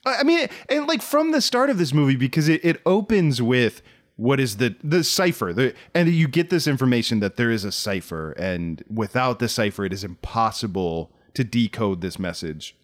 I 0.07 0.23
mean, 0.23 0.49
and 0.69 0.87
like 0.87 1.03
from 1.03 1.33
the 1.33 1.41
start 1.41 1.69
of 1.69 1.79
this 1.79 1.93
movie, 1.93 2.15
because 2.15 2.49
it, 2.49 2.65
it 2.65 2.81
opens 2.87 3.43
with 3.43 3.83
what 4.15 4.39
is 4.39 4.59
the 4.59 4.77
the 4.83 5.03
cipher, 5.03 5.53
the, 5.53 5.75
and 5.95 6.09
you 6.09 6.29
get 6.29 6.49
this 6.49 6.67
information 6.67 7.21
that 7.21 7.37
there 7.37 7.51
is 7.51 7.65
a 7.65 7.73
cipher, 7.73 8.33
and 8.33 8.85
without 8.89 9.41
the 9.41 9.49
cipher, 9.49 9.85
it 9.85 9.93
is 9.93 10.05
impossible 10.05 11.13
to 11.35 11.45
decode 11.45 12.01
this 12.01 12.19
message. 12.19 12.77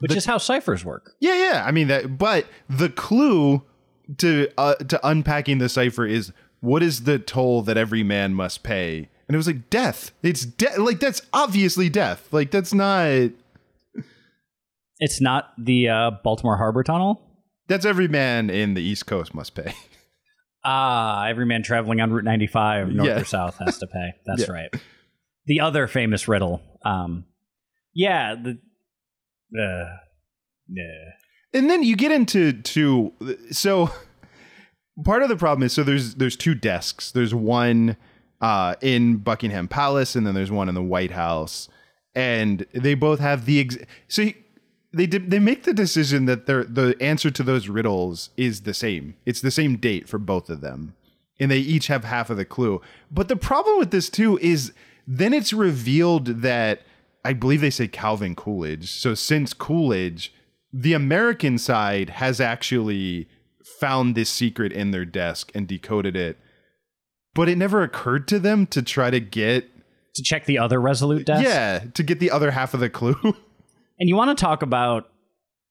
Which 0.00 0.16
is 0.16 0.24
how 0.24 0.38
ciphers 0.38 0.84
work. 0.84 1.14
Yeah, 1.20 1.34
yeah. 1.34 1.64
I 1.66 1.70
mean 1.70 1.88
that, 1.88 2.18
but 2.18 2.46
the 2.68 2.88
clue 2.88 3.62
to 4.18 4.48
uh, 4.58 4.74
to 4.74 5.00
unpacking 5.06 5.58
the 5.58 5.68
cipher 5.68 6.04
is 6.04 6.32
what 6.60 6.82
is 6.82 7.04
the 7.04 7.18
toll 7.18 7.62
that 7.62 7.76
every 7.76 8.02
man 8.02 8.34
must 8.34 8.62
pay, 8.62 9.08
and 9.30 9.36
it 9.36 9.38
was 9.38 9.46
like 9.46 9.70
death. 9.70 10.10
It's 10.24 10.44
death. 10.44 10.76
Like 10.76 10.98
that's 10.98 11.22
obviously 11.32 11.88
death. 11.88 12.26
Like 12.32 12.50
that's 12.50 12.74
not. 12.74 13.30
It's 14.98 15.20
not 15.20 15.52
the 15.56 15.88
uh, 15.88 16.10
Baltimore 16.24 16.56
Harbor 16.56 16.82
Tunnel. 16.82 17.22
That's 17.68 17.84
every 17.84 18.08
man 18.08 18.50
in 18.50 18.74
the 18.74 18.82
East 18.82 19.06
Coast 19.06 19.32
must 19.34 19.54
pay. 19.54 19.72
Ah, 20.62 21.26
every 21.26 21.46
man 21.46 21.62
traveling 21.62 22.02
on 22.02 22.12
Route 22.12 22.24
95, 22.24 22.88
north 22.92 23.08
Yeah. 23.08 23.20
or 23.20 23.24
south, 23.24 23.56
has 23.64 23.78
to 23.78 23.86
pay. 23.86 24.10
That's 24.26 24.42
Yeah. 24.42 24.52
right. 24.52 24.74
The 25.46 25.60
other 25.60 25.86
famous 25.86 26.28
riddle. 26.28 26.60
Um, 26.84 27.24
yeah, 27.94 28.34
the. 28.34 28.58
Uh, 29.58 29.96
yeah. 30.68 31.12
and 31.54 31.70
then 31.70 31.82
you 31.82 31.96
get 31.96 32.12
into 32.12 32.52
to 32.52 33.10
so 33.52 33.90
part 35.04 35.22
of 35.22 35.30
the 35.30 35.36
problem 35.36 35.62
is 35.64 35.72
so 35.72 35.82
there's 35.82 36.16
there's 36.16 36.36
two 36.36 36.54
desks 36.54 37.10
there's 37.10 37.34
one 37.34 37.96
uh 38.40 38.74
in 38.80 39.16
buckingham 39.18 39.68
palace 39.68 40.16
and 40.16 40.26
then 40.26 40.34
there's 40.34 40.50
one 40.50 40.68
in 40.68 40.74
the 40.74 40.82
white 40.82 41.10
house. 41.12 41.68
And 42.14 42.66
they 42.72 42.94
both 42.94 43.20
have 43.20 43.44
the 43.46 43.60
ex- 43.60 43.78
so 44.08 44.22
you- 44.22 44.34
they 44.92 45.06
did 45.06 45.30
they 45.30 45.38
make 45.38 45.62
the 45.62 45.72
decision 45.72 46.24
that 46.24 46.46
their 46.46 46.64
the 46.64 46.96
answer 47.00 47.30
to 47.30 47.42
those 47.42 47.68
riddles 47.68 48.30
is 48.36 48.62
the 48.62 48.74
same. 48.74 49.14
It's 49.24 49.40
the 49.40 49.50
same 49.52 49.76
date 49.76 50.08
for 50.08 50.18
both 50.18 50.50
of 50.50 50.60
them. 50.60 50.94
And 51.38 51.50
they 51.50 51.58
each 51.58 51.86
have 51.86 52.04
half 52.04 52.28
of 52.28 52.36
the 52.36 52.44
clue. 52.44 52.80
But 53.10 53.28
the 53.28 53.36
problem 53.36 53.78
with 53.78 53.92
this 53.92 54.10
too 54.10 54.38
is 54.38 54.72
then 55.06 55.32
it's 55.32 55.52
revealed 55.52 56.26
that 56.42 56.82
i 57.24 57.32
believe 57.32 57.60
they 57.60 57.70
say 57.70 57.86
calvin 57.86 58.34
coolidge. 58.34 58.90
So 58.90 59.14
since 59.14 59.52
coolidge 59.52 60.32
the 60.72 60.92
American 60.92 61.58
side 61.58 62.10
has 62.10 62.40
actually 62.40 63.28
found 63.80 64.14
this 64.14 64.28
secret 64.30 64.72
in 64.72 64.90
their 64.92 65.04
desk 65.04 65.50
and 65.54 65.66
decoded 65.66 66.16
it, 66.16 66.38
but 67.40 67.48
it 67.48 67.56
never 67.56 67.82
occurred 67.82 68.28
to 68.28 68.38
them 68.38 68.66
to 68.66 68.82
try 68.82 69.08
to 69.08 69.18
get 69.18 69.64
To 70.16 70.22
check 70.22 70.44
the 70.44 70.58
other 70.58 70.78
Resolute 70.78 71.24
desk. 71.24 71.42
yeah 71.42 71.78
to 71.94 72.02
get 72.02 72.20
the 72.20 72.30
other 72.30 72.50
half 72.50 72.74
of 72.74 72.80
the 72.80 72.90
clue. 72.90 73.16
And 73.98 74.08
you 74.08 74.14
want 74.16 74.36
to 74.36 74.40
talk 74.44 74.60
about 74.62 75.10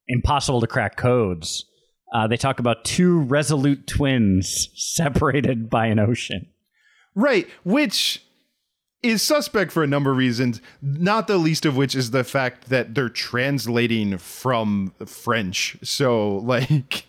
impossible 0.07 0.61
to 0.61 0.67
crack 0.67 0.97
codes. 0.97 1.65
Uh, 2.13 2.25
they 2.27 2.37
talk 2.37 2.59
about 2.59 2.83
two 2.85 3.19
Resolute 3.21 3.85
twins 3.87 4.69
separated 4.75 5.69
by 5.69 5.85
an 5.87 5.99
ocean. 5.99 6.47
right, 7.15 7.47
which 7.63 8.23
is 9.03 9.21
suspect 9.21 9.71
for 9.71 9.83
a 9.83 9.87
number 9.87 10.11
of 10.11 10.17
reasons, 10.17 10.59
not 10.81 11.27
the 11.27 11.37
least 11.37 11.65
of 11.65 11.75
which 11.77 11.95
is 11.95 12.11
the 12.11 12.23
fact 12.23 12.69
that 12.69 12.93
they're 12.95 13.09
translating 13.09 14.17
from 14.17 14.93
French. 15.05 15.77
So 15.83 16.37
like 16.55 17.05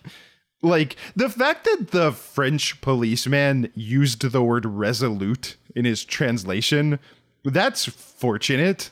like 0.61 0.95
the 1.15 1.29
fact 1.29 1.65
that 1.65 1.91
the 1.91 2.11
French 2.11 2.81
policeman 2.81 3.71
used 3.75 4.21
the 4.21 4.43
word 4.43 4.65
resolute 4.65 5.57
in 5.75 5.85
his 5.85 6.03
translation, 6.05 6.99
that's 7.43 7.85
fortunate. 7.85 8.91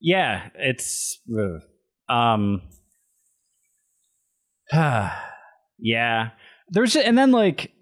Yeah, 0.00 0.48
it's 0.54 1.20
um 2.08 2.62
yeah. 4.72 6.30
There's 6.70 6.96
and 6.96 7.16
then 7.16 7.32
like 7.32 7.72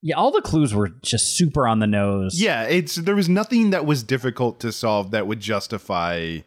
yeah, 0.00 0.14
all 0.14 0.30
the 0.30 0.42
clues 0.42 0.72
were 0.72 0.90
just 1.02 1.36
super 1.36 1.66
on 1.66 1.80
the 1.80 1.86
nose. 1.86 2.40
Yeah, 2.40 2.62
it's 2.64 2.94
there 2.94 3.16
was 3.16 3.28
nothing 3.28 3.70
that 3.70 3.84
was 3.84 4.02
difficult 4.02 4.60
to 4.60 4.70
solve 4.70 5.10
that 5.10 5.26
would 5.26 5.40
justify, 5.40 6.38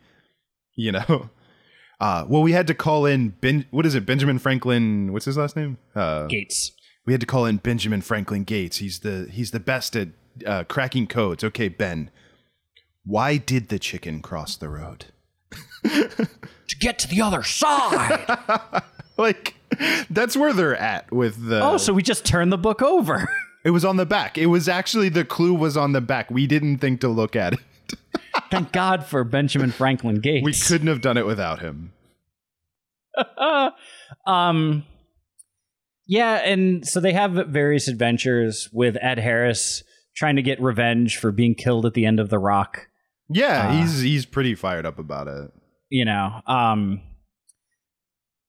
you 0.75 0.91
know. 0.93 1.29
Uh, 2.01 2.25
well, 2.27 2.41
we 2.41 2.51
had 2.51 2.65
to 2.67 2.73
call 2.73 3.05
in 3.05 3.29
ben. 3.29 3.65
What 3.71 3.85
is 3.85 3.93
it, 3.95 4.05
Benjamin 4.05 4.39
Franklin? 4.39 5.13
What's 5.13 5.25
his 5.25 5.37
last 5.37 5.55
name? 5.55 5.77
Uh, 5.95 6.25
Gates. 6.25 6.71
we 7.05 7.13
had 7.13 7.19
to 7.21 7.27
call 7.27 7.45
in 7.45 7.57
Benjamin 7.57 8.01
Franklin 8.01 8.43
Gates. 8.43 8.77
He's 8.77 8.99
the 8.99 9.27
he's 9.31 9.51
the 9.51 9.59
best 9.59 9.95
at 9.95 10.09
uh, 10.45 10.63
cracking 10.63 11.05
codes. 11.07 11.43
Okay, 11.43 11.67
Ben. 11.69 12.09
Why 13.05 13.37
did 13.37 13.69
the 13.69 13.77
chicken 13.79 14.21
cross 14.21 14.57
the 14.57 14.67
road? 14.69 15.05
To 16.71 16.77
get 16.79 16.99
to 16.99 17.07
the 17.07 17.21
other 17.21 17.43
side. 17.43 18.83
Like 19.17 19.55
that's 20.09 20.35
where 20.37 20.51
they're 20.53 20.75
at 20.75 21.11
with 21.11 21.47
the. 21.49 21.61
oh, 21.61 21.77
so 21.77 21.93
we 21.93 22.01
just 22.01 22.25
turned 22.25 22.51
the 22.51 22.57
book 22.57 22.81
over. 22.81 23.29
it 23.63 23.69
was 23.69 23.85
on 23.85 23.97
the 23.97 24.05
back. 24.05 24.37
It 24.37 24.47
was 24.47 24.67
actually 24.67 25.09
the 25.09 25.25
clue 25.25 25.53
was 25.53 25.77
on 25.77 25.91
the 25.91 26.01
back. 26.01 26.31
We 26.31 26.47
didn't 26.47 26.77
think 26.79 27.01
to 27.01 27.07
look 27.09 27.35
at 27.35 27.53
it. 27.53 27.59
Thank 28.49 28.71
God 28.71 29.05
for 29.05 29.23
Benjamin 29.23 29.71
Franklin 29.71 30.15
Gates. 30.21 30.43
We 30.45 30.53
couldn't 30.53 30.87
have 30.87 31.01
done 31.01 31.17
it 31.17 31.25
without 31.25 31.59
him. 31.59 31.93
um 34.25 34.85
yeah 36.07 36.35
and 36.45 36.87
so 36.87 36.99
they 36.99 37.13
have 37.13 37.33
various 37.49 37.87
adventures 37.89 38.69
with 38.71 38.95
ed 39.01 39.19
harris 39.19 39.83
trying 40.15 40.35
to 40.37 40.41
get 40.41 40.61
revenge 40.61 41.17
for 41.17 41.31
being 41.31 41.53
killed 41.55 41.85
at 41.85 41.93
the 41.93 42.05
end 42.05 42.19
of 42.19 42.29
the 42.29 42.39
rock 42.39 42.87
Yeah, 43.29 43.67
Ah. 43.69 43.71
he's 43.81 43.99
he's 44.01 44.25
pretty 44.25 44.55
fired 44.55 44.85
up 44.85 44.97
about 44.97 45.27
it. 45.27 45.51
you 45.89 46.05
know 46.05 46.41
um 46.47 47.01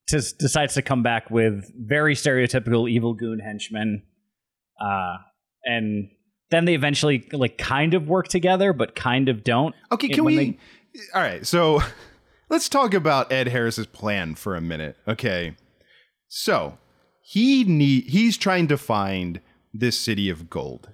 just 0.09 0.39
decides 0.39 0.75
to 0.75 0.83
come 0.83 1.03
back 1.03 1.31
with 1.31 1.65
very 1.77 2.15
stereotypical 2.15 2.89
evil 2.89 3.15
goon 3.15 3.41
henchmen 3.41 4.03
uh 4.81 5.17
and 5.65 6.09
then 6.53 6.65
they 6.67 6.75
eventually 6.75 7.27
like 7.33 7.59
kind 7.59 7.95
of 7.95 8.07
work 8.09 8.29
together 8.29 8.73
but 8.73 8.95
kind 8.95 9.29
of 9.29 9.43
don't 9.43 9.75
Okay, 9.91 10.09
can 10.09 10.25
we? 10.25 10.37
they- 10.37 10.59
All 11.15 11.23
right, 11.23 11.47
so 11.47 11.81
let's 12.51 12.69
talk 12.69 12.95
about 12.95 13.33
Ed 13.33 13.49
Harris's 13.49 13.87
plan 13.87 14.35
for 14.35 14.55
a 14.55 14.61
minute. 14.61 14.97
Okay, 15.09 15.57
so 16.29 16.79
he 17.23 17.65
need 17.65 18.05
he's 18.05 18.37
trying 18.37 18.69
to 18.69 18.77
find 18.77 19.41
this 19.73 19.99
city 19.99 20.29
of 20.29 20.51
gold. 20.51 20.91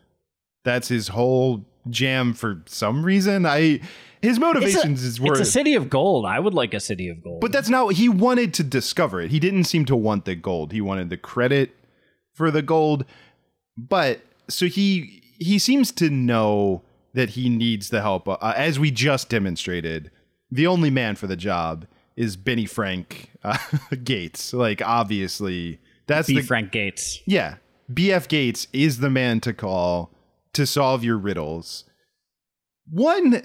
That's 0.65 0.89
his 0.89 1.09
whole 1.09 1.65
jam 1.91 2.35
for 2.35 2.63
some 2.67 3.05
reason. 3.05 3.47
I 3.47 3.81
his 4.21 4.37
it's 4.37 4.37
a, 4.39 4.41
motivations 4.41 5.03
is 5.03 5.21
were 5.21 5.33
it's 5.33 5.41
a 5.41 5.45
city 5.45 5.75
of 5.75 5.89
gold 5.89 6.27
i 6.27 6.41
would 6.41 6.53
like 6.53 6.75
a 6.75 6.81
city 6.81 7.09
of 7.09 7.23
gold 7.23 7.41
But 7.41 7.53
that's 7.53 7.69
not 7.69 7.93
he 7.93 8.09
wanted 8.09 8.53
to 8.55 8.65
discover 8.65 9.21
it. 9.21 9.31
He 9.31 9.39
didn't 9.39 9.65
seem 9.65 9.85
to 9.87 9.95
want 9.97 10.25
the 10.25 10.35
gold. 10.35 10.73
He 10.73 10.81
wanted 10.81 11.09
the 11.09 11.17
credit 11.17 11.71
for 12.35 12.51
the 12.51 12.63
gold. 12.63 13.05
But 13.77 14.21
so 14.49 14.67
he 14.67 15.18
he 15.39 15.59
seems 15.59 15.93
to 15.93 16.11
know 16.11 16.83
that 17.15 17.31
he 17.31 17.49
needs 17.49 17.91
the 17.91 18.01
help. 18.01 18.29
Uh, 18.29 18.37
as 18.57 18.79
we 18.79 18.91
just 18.91 19.29
demonstrated, 19.29 20.11
the 20.51 20.67
only 20.67 20.91
man 20.91 21.17
for 21.17 21.27
the 21.27 21.37
job 21.37 21.87
is 22.17 22.37
Benny 22.37 22.67
Frank 22.67 23.31
uh, 23.43 23.59
Gates. 24.05 24.53
Like 24.53 24.83
obviously, 24.83 25.81
that's 26.07 26.29
B. 26.29 26.37
the 26.37 26.43
frank 26.43 26.73
gates 26.73 27.21
yeah. 27.27 27.57
BF 27.93 28.29
Gates 28.29 28.67
is 28.73 28.99
the 28.99 29.11
man 29.11 29.41
to 29.41 29.55
call 29.55 30.13
to 30.53 30.67
solve 30.67 31.05
your 31.05 31.17
riddles. 31.17 31.85
One, 32.91 33.43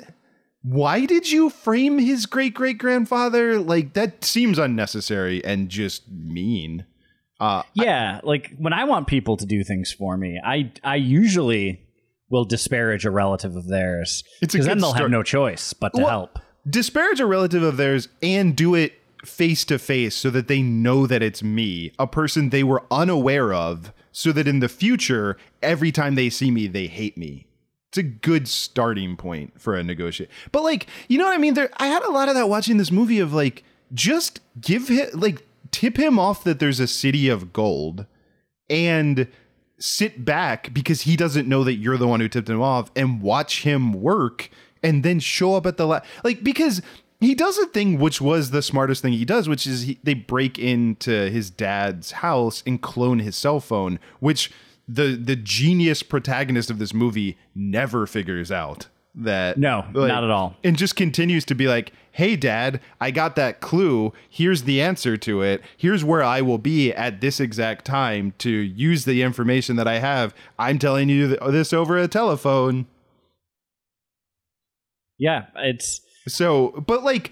why 0.63 1.05
did 1.05 1.31
you 1.31 1.49
frame 1.49 1.99
his 1.99 2.25
great 2.25 2.53
great 2.53 2.77
grandfather? 2.77 3.59
Like, 3.59 3.93
that 3.93 4.23
seems 4.23 4.57
unnecessary 4.57 5.43
and 5.43 5.69
just 5.69 6.09
mean. 6.09 6.85
Uh, 7.43 7.63
Yeah, 7.73 8.19
like 8.23 8.51
when 8.57 8.73
I 8.73 8.83
want 8.85 9.07
people 9.07 9.37
to 9.37 9.45
do 9.45 9.63
things 9.63 9.91
for 9.91 10.15
me, 10.17 10.39
I 10.43 10.71
I 10.83 10.95
usually 10.95 11.81
will 12.29 12.45
disparage 12.45 13.05
a 13.05 13.11
relative 13.11 13.55
of 13.55 13.67
theirs 13.67 14.23
because 14.41 14.65
then 14.65 14.77
they'll 14.79 14.89
start. 14.91 15.01
have 15.03 15.11
no 15.11 15.23
choice 15.23 15.73
but 15.73 15.93
to 15.93 16.01
Well- 16.01 16.09
help. 16.09 16.39
disparage 16.67 17.19
a 17.19 17.25
relative 17.25 17.61
of 17.63 17.77
theirs 17.77 18.07
and 18.21 18.55
do 18.55 18.73
it 18.75 18.93
face 19.25 19.63
to 19.65 19.77
face 19.77 20.15
so 20.15 20.29
that 20.29 20.47
they 20.47 20.61
know 20.61 21.05
that 21.07 21.21
it's 21.21 21.43
me, 21.43 21.91
a 21.99 22.07
person 22.07 22.49
they 22.49 22.63
were 22.63 22.83
unaware 22.91 23.53
of, 23.53 23.93
so 24.11 24.31
that 24.31 24.47
in 24.47 24.59
the 24.59 24.69
future, 24.69 25.37
every 25.61 25.91
time 25.91 26.15
they 26.15 26.29
see 26.29 26.49
me, 26.51 26.67
they 26.67 26.87
hate 26.87 27.17
me. 27.17 27.45
It's 27.89 27.97
a 27.99 28.03
good 28.03 28.47
starting 28.47 29.15
point 29.17 29.61
for 29.61 29.75
a 29.75 29.83
negotiate. 29.83 30.29
But 30.51 30.63
like, 30.63 30.87
you 31.07 31.17
know 31.17 31.25
what 31.25 31.35
I 31.35 31.37
mean? 31.37 31.53
There 31.53 31.69
I 31.77 31.87
had 31.87 32.03
a 32.03 32.11
lot 32.11 32.27
of 32.29 32.35
that 32.35 32.49
watching 32.49 32.77
this 32.77 32.91
movie 32.91 33.19
of 33.19 33.33
like, 33.33 33.63
just 33.93 34.39
give 34.59 34.87
him 34.87 35.07
like 35.13 35.45
tip 35.73 35.97
him 35.97 36.17
off 36.17 36.43
that 36.45 36.59
there's 36.59 36.79
a 36.79 36.87
city 36.87 37.27
of 37.27 37.51
gold 37.51 38.05
and 38.69 39.27
sit 39.79 40.23
back 40.23 40.73
because 40.73 41.01
he 41.01 41.17
doesn't 41.17 41.49
know 41.49 41.63
that 41.65 41.73
you're 41.73 41.97
the 41.97 42.07
one 42.07 42.21
who 42.21 42.29
tipped 42.29 42.47
him 42.47 42.61
off 42.61 42.89
and 42.95 43.21
watch 43.21 43.63
him 43.63 43.91
work 43.91 44.49
and 44.81 45.03
then 45.03 45.19
show 45.19 45.55
up 45.55 45.65
at 45.65 45.75
the 45.75 45.85
la- 45.85 45.99
like 46.23 46.43
because 46.43 46.81
he 47.19 47.33
does 47.35 47.57
a 47.57 47.65
thing 47.67 47.99
which 47.99 48.21
was 48.21 48.51
the 48.51 48.61
smartest 48.61 49.01
thing 49.01 49.13
he 49.13 49.25
does 49.25 49.49
which 49.49 49.67
is 49.67 49.83
he, 49.83 49.99
they 50.03 50.13
break 50.13 50.57
into 50.57 51.29
his 51.29 51.49
dad's 51.49 52.11
house 52.11 52.63
and 52.65 52.81
clone 52.81 53.19
his 53.19 53.35
cell 53.35 53.59
phone 53.59 53.99
which 54.19 54.51
the 54.87 55.15
the 55.15 55.35
genius 55.35 56.03
protagonist 56.03 56.69
of 56.69 56.79
this 56.79 56.93
movie 56.93 57.37
never 57.55 58.05
figures 58.05 58.51
out 58.51 58.87
that 59.15 59.57
No, 59.57 59.85
not 59.93 60.23
at 60.23 60.29
all. 60.31 60.55
and 60.63 60.75
just 60.77 60.95
continues 60.95 61.45
to 61.45 61.55
be 61.55 61.67
like, 61.67 61.91
"Hey, 62.11 62.35
Dad, 62.35 62.79
I 62.99 63.11
got 63.11 63.35
that 63.35 63.59
clue. 63.61 64.11
Here's 64.29 64.63
the 64.63 64.81
answer 64.81 65.17
to 65.17 65.41
it. 65.41 65.61
Here's 65.77 66.03
where 66.03 66.23
I 66.23 66.41
will 66.41 66.57
be 66.57 66.91
at 66.91 67.21
this 67.21 67.39
exact 67.39 67.85
time 67.85 68.33
to 68.39 68.49
use 68.49 69.05
the 69.05 69.21
information 69.21 69.75
that 69.75 69.87
I 69.87 69.99
have. 69.99 70.33
I'm 70.57 70.79
telling 70.79 71.09
you 71.09 71.35
this 71.37 71.73
over 71.73 71.97
a 71.97 72.07
telephone." 72.07 72.87
Yeah, 75.19 75.45
it's 75.57 76.01
So, 76.27 76.83
but 76.87 77.03
like, 77.03 77.31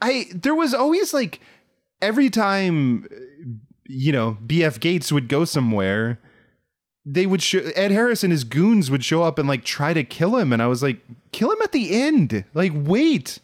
I 0.00 0.26
there 0.34 0.54
was 0.54 0.72
always 0.74 1.12
like 1.12 1.40
every 2.00 2.30
time, 2.30 3.04
uh, 3.12 3.16
you 3.86 4.12
know, 4.12 4.38
BF 4.46 4.80
Gates 4.80 5.12
would 5.12 5.28
go 5.28 5.44
somewhere. 5.44 6.18
They 7.04 7.26
would 7.26 7.42
show 7.42 7.58
Ed 7.74 7.90
Harris 7.90 8.22
and 8.22 8.30
his 8.30 8.44
goons 8.44 8.90
would 8.90 9.04
show 9.04 9.22
up 9.24 9.38
and 9.38 9.48
like 9.48 9.64
try 9.64 9.92
to 9.92 10.04
kill 10.04 10.36
him, 10.36 10.52
and 10.52 10.62
I 10.62 10.66
was 10.68 10.82
like, 10.82 11.00
kill 11.32 11.50
him 11.50 11.60
at 11.62 11.72
the 11.72 11.90
end. 12.00 12.44
Like, 12.54 12.72
wait, 12.74 13.40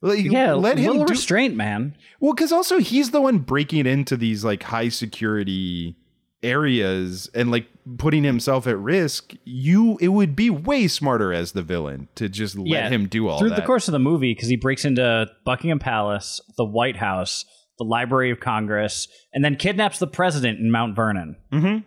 Like, 0.00 0.24
Yeah, 0.24 0.54
let 0.54 0.78
him 0.78 0.98
do. 0.98 1.04
restraint, 1.04 1.54
man. 1.54 1.94
Well, 2.20 2.32
because 2.34 2.50
also 2.52 2.78
he's 2.78 3.10
the 3.10 3.20
one 3.20 3.38
breaking 3.38 3.86
into 3.86 4.16
these 4.16 4.44
like 4.44 4.62
high 4.64 4.88
security 4.88 5.94
areas 6.42 7.30
and 7.34 7.50
like 7.50 7.66
putting 7.98 8.24
himself 8.24 8.66
at 8.66 8.78
risk. 8.78 9.34
You, 9.44 9.98
it 10.00 10.08
would 10.08 10.34
be 10.34 10.50
way 10.50 10.88
smarter 10.88 11.32
as 11.32 11.52
the 11.52 11.62
villain 11.62 12.08
to 12.16 12.28
just 12.28 12.56
let 12.56 12.66
Yeah, 12.66 12.88
him 12.88 13.06
do 13.08 13.28
all 13.28 13.38
through 13.38 13.50
that. 13.50 13.56
the 13.56 13.62
course 13.66 13.88
of 13.88 13.92
the 13.92 13.98
movie 13.98 14.34
because 14.34 14.48
he 14.48 14.56
breaks 14.56 14.84
into 14.84 15.26
Buckingham 15.44 15.78
Palace, 15.78 16.40
the 16.56 16.64
White 16.64 16.96
House, 16.96 17.44
the 17.78 17.84
Library 17.84 18.30
of 18.30 18.40
Congress, 18.40 19.08
and 19.32 19.44
then 19.44 19.56
kidnaps 19.56 19.98
the 19.98 20.06
president 20.06 20.58
in 20.58 20.70
Mount 20.70 20.94
Vernon. 20.96 21.36
Mhm. 21.52 21.84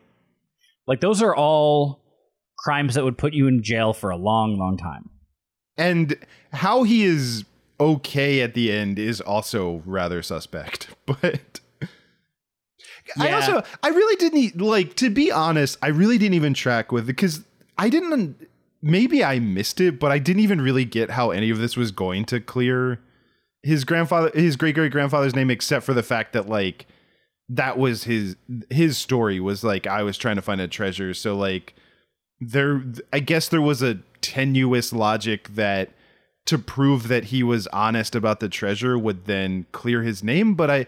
Like 0.88 1.01
those 1.01 1.22
are 1.22 1.36
all 1.36 2.01
crimes 2.58 2.96
that 2.96 3.04
would 3.04 3.18
put 3.18 3.34
you 3.34 3.48
in 3.48 3.63
jail 3.63 3.94
for 3.94 4.10
a 4.10 4.18
long, 4.18 4.58
long 4.58 4.77
time. 4.77 5.10
and 5.77 6.15
how 6.54 6.84
he 6.84 7.04
is 7.04 7.44
okay 7.80 8.42
at 8.42 8.54
the 8.54 8.72
end 8.72 8.98
is 8.98 9.20
also 9.20 9.82
rather 9.86 10.22
suspect. 10.22 10.88
But 11.06 11.60
I 13.20 13.32
also 13.34 13.62
I 13.84 13.89
really 13.89 14.15
didn't 14.15 14.60
like 14.60 14.96
to 14.96 15.10
be 15.10 15.32
honest, 15.32 15.77
I 15.82 15.88
really 15.88 16.18
didn't 16.18 16.34
even 16.36 16.54
track 16.54 16.92
with 16.92 17.04
it 17.04 17.08
because 17.08 17.44
I 17.77 17.89
didn't 17.89 18.48
maybe 18.82 19.24
I 19.24 19.39
missed 19.39 19.80
it, 19.80 20.00
but 20.00 20.12
I 20.12 20.18
didn't 20.18 20.42
even 20.42 20.60
really 20.62 20.86
get 20.86 21.12
how 21.12 21.30
any 21.32 21.50
of 21.51 21.60
this 21.60 21.77
was 21.77 21.92
going 21.92 22.25
to 22.25 22.39
clear 22.39 23.00
his 23.62 23.84
grandfather 23.84 24.32
his 24.34 24.56
great 24.56 24.75
great 24.75 24.92
grandfather's 24.92 25.36
name 25.36 25.51
except 25.51 25.86
for 25.86 25.94
the 25.94 26.04
fact 26.04 26.34
that 26.34 26.50
like 26.50 26.88
that 27.49 27.77
was 27.77 28.05
his 28.05 28.35
his 28.69 28.97
story 28.97 29.39
was 29.39 29.63
like 29.63 29.85
I 29.87 30.03
was 30.03 30.17
trying 30.17 30.35
to 30.35 30.41
find 30.41 30.59
a 30.59 30.67
treasure 30.67 31.13
so 31.13 31.35
like 31.35 31.75
there 32.39 32.83
I 33.13 33.19
guess 33.19 33.47
there 33.47 33.61
was 33.61 33.81
a 33.81 33.99
tenuous 34.21 34.91
logic 34.91 35.49
that 35.55 35.91
to 36.45 36.57
prove 36.57 37.07
that 37.07 37.25
he 37.25 37.43
was 37.43 37.67
honest 37.67 38.15
about 38.15 38.39
the 38.39 38.49
treasure 38.49 38.97
would 38.97 39.25
then 39.25 39.65
clear 39.71 40.01
his 40.01 40.23
name 40.23 40.55
but 40.55 40.71
I 40.71 40.87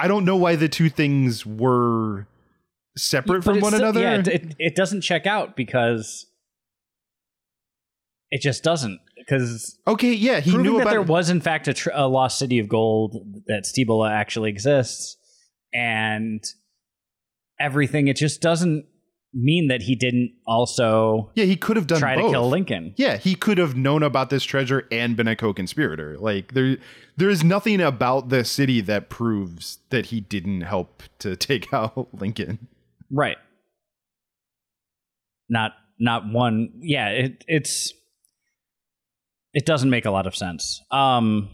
I 0.00 0.08
don't 0.08 0.24
know 0.24 0.36
why 0.36 0.56
the 0.56 0.68
two 0.68 0.88
things 0.88 1.44
were 1.44 2.26
separate 2.96 3.44
from 3.44 3.60
one 3.60 3.72
still- 3.72 3.90
another. 3.90 4.00
Yeah, 4.00 4.14
it, 4.14 4.56
it, 4.58 4.74
doesn't 4.74 5.02
check 5.02 5.26
out 5.26 5.56
because 5.56 6.26
it 8.30 8.40
just 8.40 8.62
doesn't. 8.62 8.98
Because 9.16 9.78
okay, 9.86 10.12
yeah, 10.12 10.40
he 10.40 10.56
knew 10.56 10.78
that 10.78 10.82
about 10.82 10.90
there 10.90 11.02
was 11.02 11.28
in 11.28 11.42
fact 11.42 11.68
a, 11.68 11.74
tr- 11.74 11.90
a 11.92 12.08
lost 12.08 12.38
city 12.38 12.58
of 12.58 12.68
gold 12.68 13.14
that 13.46 13.66
Cibola 13.66 14.10
actually 14.10 14.48
exists, 14.48 15.18
and 15.72 16.42
everything. 17.58 18.08
It 18.08 18.16
just 18.16 18.40
doesn't 18.40 18.86
mean 19.32 19.68
that 19.68 19.82
he 19.82 19.94
didn't 19.94 20.32
also 20.46 21.30
Yeah, 21.36 21.44
he 21.44 21.54
could 21.54 21.76
have 21.76 21.86
done 21.86 22.00
try 22.00 22.16
both. 22.16 22.26
to 22.26 22.30
kill 22.32 22.48
Lincoln. 22.48 22.94
Yeah, 22.96 23.16
he 23.16 23.34
could 23.36 23.58
have 23.58 23.76
known 23.76 24.02
about 24.02 24.28
this 24.30 24.42
treasure 24.42 24.88
and 24.90 25.16
been 25.16 25.28
a 25.28 25.36
co-conspirator. 25.36 26.18
Like 26.18 26.52
there 26.54 26.78
there 27.16 27.28
is 27.30 27.44
nothing 27.44 27.80
about 27.80 28.30
the 28.30 28.44
city 28.44 28.80
that 28.80 29.08
proves 29.08 29.78
that 29.90 30.06
he 30.06 30.20
didn't 30.20 30.62
help 30.62 31.02
to 31.20 31.36
take 31.48 31.72
out 31.72 32.08
Lincoln. 32.12 32.66
Right. 33.10 33.36
Not 35.48 35.72
not 35.98 36.28
one. 36.32 36.70
Yeah, 36.80 37.08
it 37.10 37.44
it's 37.46 37.92
it 39.52 39.66
doesn't 39.66 39.90
make 39.90 40.06
a 40.06 40.10
lot 40.10 40.26
of 40.26 40.34
sense. 40.34 40.82
Um 40.90 41.50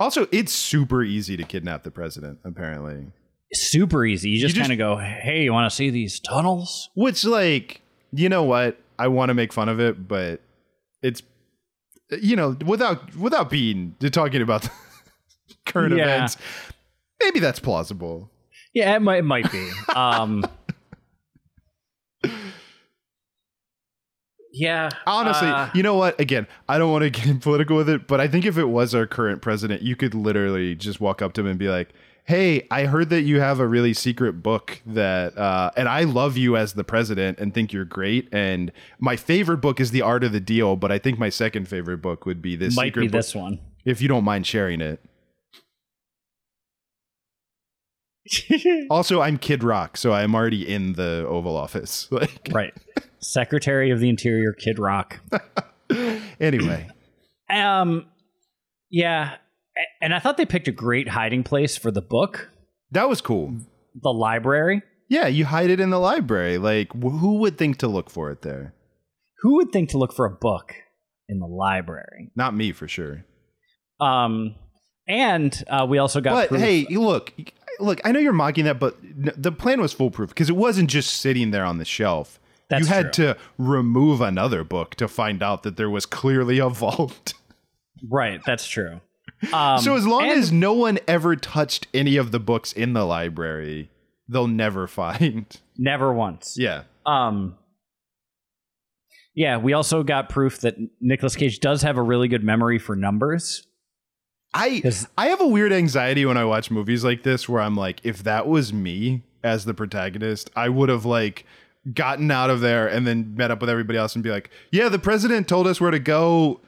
Also, 0.00 0.26
it's 0.32 0.52
super 0.52 1.02
easy 1.02 1.36
to 1.36 1.42
kidnap 1.44 1.82
the 1.82 1.90
president, 1.90 2.38
apparently. 2.44 3.08
Super 3.54 4.04
easy. 4.04 4.30
You 4.30 4.40
just, 4.40 4.54
just- 4.54 4.68
kind 4.68 4.72
of 4.72 4.78
go, 4.78 4.96
"Hey, 4.96 5.42
you 5.44 5.52
want 5.52 5.70
to 5.70 5.74
see 5.74 5.90
these 5.90 6.20
tunnels?" 6.20 6.90
Which 6.94 7.24
like, 7.24 7.80
you 8.12 8.28
know 8.28 8.42
what? 8.44 8.78
I 8.98 9.08
want 9.08 9.30
to 9.30 9.34
make 9.34 9.52
fun 9.52 9.68
of 9.68 9.80
it, 9.80 10.06
but 10.08 10.40
it's 11.02 11.22
you 12.20 12.36
know, 12.36 12.56
without 12.66 13.14
without 13.16 13.50
being 13.50 13.94
talking 14.12 14.42
about 14.42 14.68
current 15.66 15.96
Yeah. 15.96 16.02
events, 16.04 16.36
maybe 17.22 17.40
that's 17.40 17.58
plausible. 17.60 18.30
Yeah, 18.74 18.94
it 18.96 19.00
might, 19.02 19.18
it 19.18 19.24
might 19.24 19.50
be. 19.52 19.70
Um 19.96 20.44
Yeah. 24.54 24.90
Honestly, 25.06 25.48
uh, 25.48 25.70
you 25.74 25.82
know 25.82 25.94
what? 25.94 26.20
Again, 26.20 26.46
I 26.68 26.76
don't 26.78 26.92
want 26.92 27.04
to 27.04 27.10
get 27.24 27.40
political 27.40 27.76
with 27.76 27.88
it, 27.88 28.06
but 28.06 28.20
I 28.20 28.28
think 28.28 28.44
if 28.44 28.58
it 28.58 28.66
was 28.66 28.94
our 28.94 29.06
current 29.06 29.40
president, 29.40 29.82
you 29.82 29.96
could 29.96 30.14
literally 30.14 30.74
just 30.74 31.00
walk 31.00 31.22
up 31.22 31.32
to 31.34 31.40
him 31.40 31.46
and 31.46 31.58
be 31.58 31.68
like, 31.68 31.88
"Hey, 32.24 32.66
I 32.70 32.84
heard 32.84 33.10
that 33.10 33.22
you 33.22 33.40
have 33.40 33.58
a 33.60 33.66
really 33.66 33.92
secret 33.94 34.42
book 34.42 34.80
that, 34.86 35.36
uh, 35.36 35.70
and 35.76 35.88
I 35.88 36.04
love 36.04 36.36
you 36.36 36.56
as 36.56 36.74
the 36.74 36.84
president 36.84 37.38
and 37.38 37.52
think 37.52 37.72
you're 37.72 37.84
great. 37.84 38.28
And 38.32 38.70
my 38.98 39.16
favorite 39.16 39.58
book 39.58 39.80
is 39.80 39.90
The 39.90 40.02
Art 40.02 40.22
of 40.24 40.32
the 40.32 40.40
Deal, 40.40 40.76
but 40.76 40.92
I 40.92 40.98
think 40.98 41.18
my 41.18 41.28
second 41.28 41.68
favorite 41.68 41.98
book 41.98 42.24
would 42.26 42.40
be 42.40 42.56
this 42.56 42.76
might 42.76 42.86
secret 42.88 43.02
be 43.02 43.08
book. 43.08 43.18
this 43.18 43.34
one. 43.34 43.58
If 43.84 44.00
you 44.00 44.08
don't 44.08 44.24
mind 44.24 44.46
sharing 44.46 44.80
it. 44.80 45.00
Also, 48.90 49.20
I'm 49.20 49.36
Kid 49.38 49.64
Rock, 49.64 49.96
so 49.96 50.12
I'm 50.12 50.34
already 50.34 50.68
in 50.68 50.92
the 50.92 51.26
Oval 51.28 51.56
Office. 51.56 52.08
Like, 52.12 52.48
right. 52.52 52.72
Secretary 53.18 53.90
of 53.90 53.98
the 54.00 54.08
Interior 54.08 54.52
Kid 54.52 54.78
Rock. 54.78 55.18
anyway, 56.40 56.88
Um 57.50 58.06
yeah, 58.90 59.36
and 60.00 60.14
I 60.14 60.18
thought 60.18 60.36
they 60.36 60.46
picked 60.46 60.68
a 60.68 60.72
great 60.72 61.08
hiding 61.08 61.42
place 61.44 61.76
for 61.76 61.90
the 61.90 62.02
book, 62.02 62.50
that 62.90 63.08
was 63.08 63.20
cool. 63.20 63.54
the 64.00 64.10
library. 64.12 64.82
Yeah, 65.08 65.26
you 65.26 65.44
hide 65.44 65.70
it 65.70 65.80
in 65.80 65.90
the 65.90 65.98
library. 66.00 66.58
Like, 66.58 66.92
wh- 66.92 67.18
who 67.18 67.38
would 67.38 67.58
think 67.58 67.78
to 67.78 67.88
look 67.88 68.08
for 68.10 68.30
it 68.30 68.42
there? 68.42 68.74
Who 69.42 69.56
would 69.56 69.70
think 69.72 69.90
to 69.90 69.98
look 69.98 70.12
for 70.14 70.24
a 70.26 70.30
book 70.30 70.74
in 71.28 71.38
the 71.38 71.46
library? 71.46 72.30
Not 72.36 72.54
me 72.54 72.72
for 72.72 72.88
sure. 72.88 73.24
Um 74.00 74.54
and 75.08 75.64
uh, 75.68 75.84
we 75.88 75.98
also 75.98 76.20
got 76.20 76.32
But 76.34 76.48
proof- 76.50 76.60
hey, 76.60 76.86
look, 76.90 77.32
look. 77.80 78.00
I 78.04 78.12
know 78.12 78.20
you're 78.20 78.32
mocking 78.32 78.64
that, 78.66 78.78
but 78.78 78.96
n- 79.02 79.32
the 79.36 79.50
plan 79.52 79.80
was 79.80 79.92
foolproof 79.92 80.28
because 80.30 80.48
it 80.48 80.56
wasn't 80.56 80.88
just 80.90 81.14
sitting 81.20 81.50
there 81.50 81.64
on 81.64 81.78
the 81.78 81.84
shelf. 81.84 82.38
That's 82.70 82.82
you 82.82 82.94
had 82.94 83.12
true. 83.12 83.24
to 83.34 83.36
remove 83.58 84.20
another 84.20 84.62
book 84.64 84.94
to 84.94 85.08
find 85.08 85.42
out 85.42 85.64
that 85.64 85.76
there 85.76 85.90
was 85.90 86.06
clearly 86.06 86.58
a 86.60 86.68
vault. 86.70 87.34
right, 88.08 88.40
that's 88.46 88.66
true. 88.66 89.00
Um, 89.52 89.80
so 89.80 89.96
as 89.96 90.06
long 90.06 90.22
and- 90.24 90.38
as 90.38 90.52
no 90.52 90.72
one 90.72 90.98
ever 91.08 91.34
touched 91.36 91.86
any 91.94 92.16
of 92.16 92.30
the 92.32 92.38
books 92.40 92.72
in 92.72 92.92
the 92.92 93.04
library, 93.04 93.90
they'll 94.28 94.46
never 94.46 94.86
find. 95.00 95.46
never 95.76 96.12
once. 96.12 96.56
Yeah. 96.58 96.82
Um 97.06 97.56
Yeah, 99.34 99.56
we 99.56 99.72
also 99.72 100.02
got 100.02 100.28
proof 100.28 100.60
that 100.60 100.76
Nicolas 101.00 101.34
Cage 101.36 101.60
does 101.60 101.82
have 101.82 101.96
a 101.96 102.02
really 102.02 102.28
good 102.28 102.44
memory 102.44 102.78
for 102.78 102.94
numbers. 102.94 103.66
I 104.54 104.82
I 105.16 105.28
have 105.28 105.40
a 105.40 105.46
weird 105.46 105.72
anxiety 105.72 106.26
when 106.26 106.36
I 106.36 106.44
watch 106.44 106.70
movies 106.70 107.02
like 107.04 107.22
this 107.22 107.48
where 107.48 107.62
I'm 107.62 107.74
like, 107.74 108.00
if 108.04 108.22
that 108.24 108.46
was 108.46 108.72
me 108.72 109.22
as 109.42 109.64
the 109.64 109.72
protagonist, 109.74 110.50
I 110.54 110.68
would 110.68 110.90
have 110.90 111.04
like 111.06 111.46
gotten 111.94 112.30
out 112.30 112.50
of 112.50 112.60
there 112.60 112.86
and 112.86 113.06
then 113.06 113.34
met 113.34 113.50
up 113.50 113.60
with 113.60 113.70
everybody 113.70 113.98
else 113.98 114.14
and 114.14 114.22
be 114.22 114.30
like, 114.30 114.50
yeah, 114.70 114.88
the 114.90 114.98
president 114.98 115.48
told 115.48 115.66
us 115.66 115.80
where 115.80 115.90
to 115.90 115.98
go. 115.98 116.60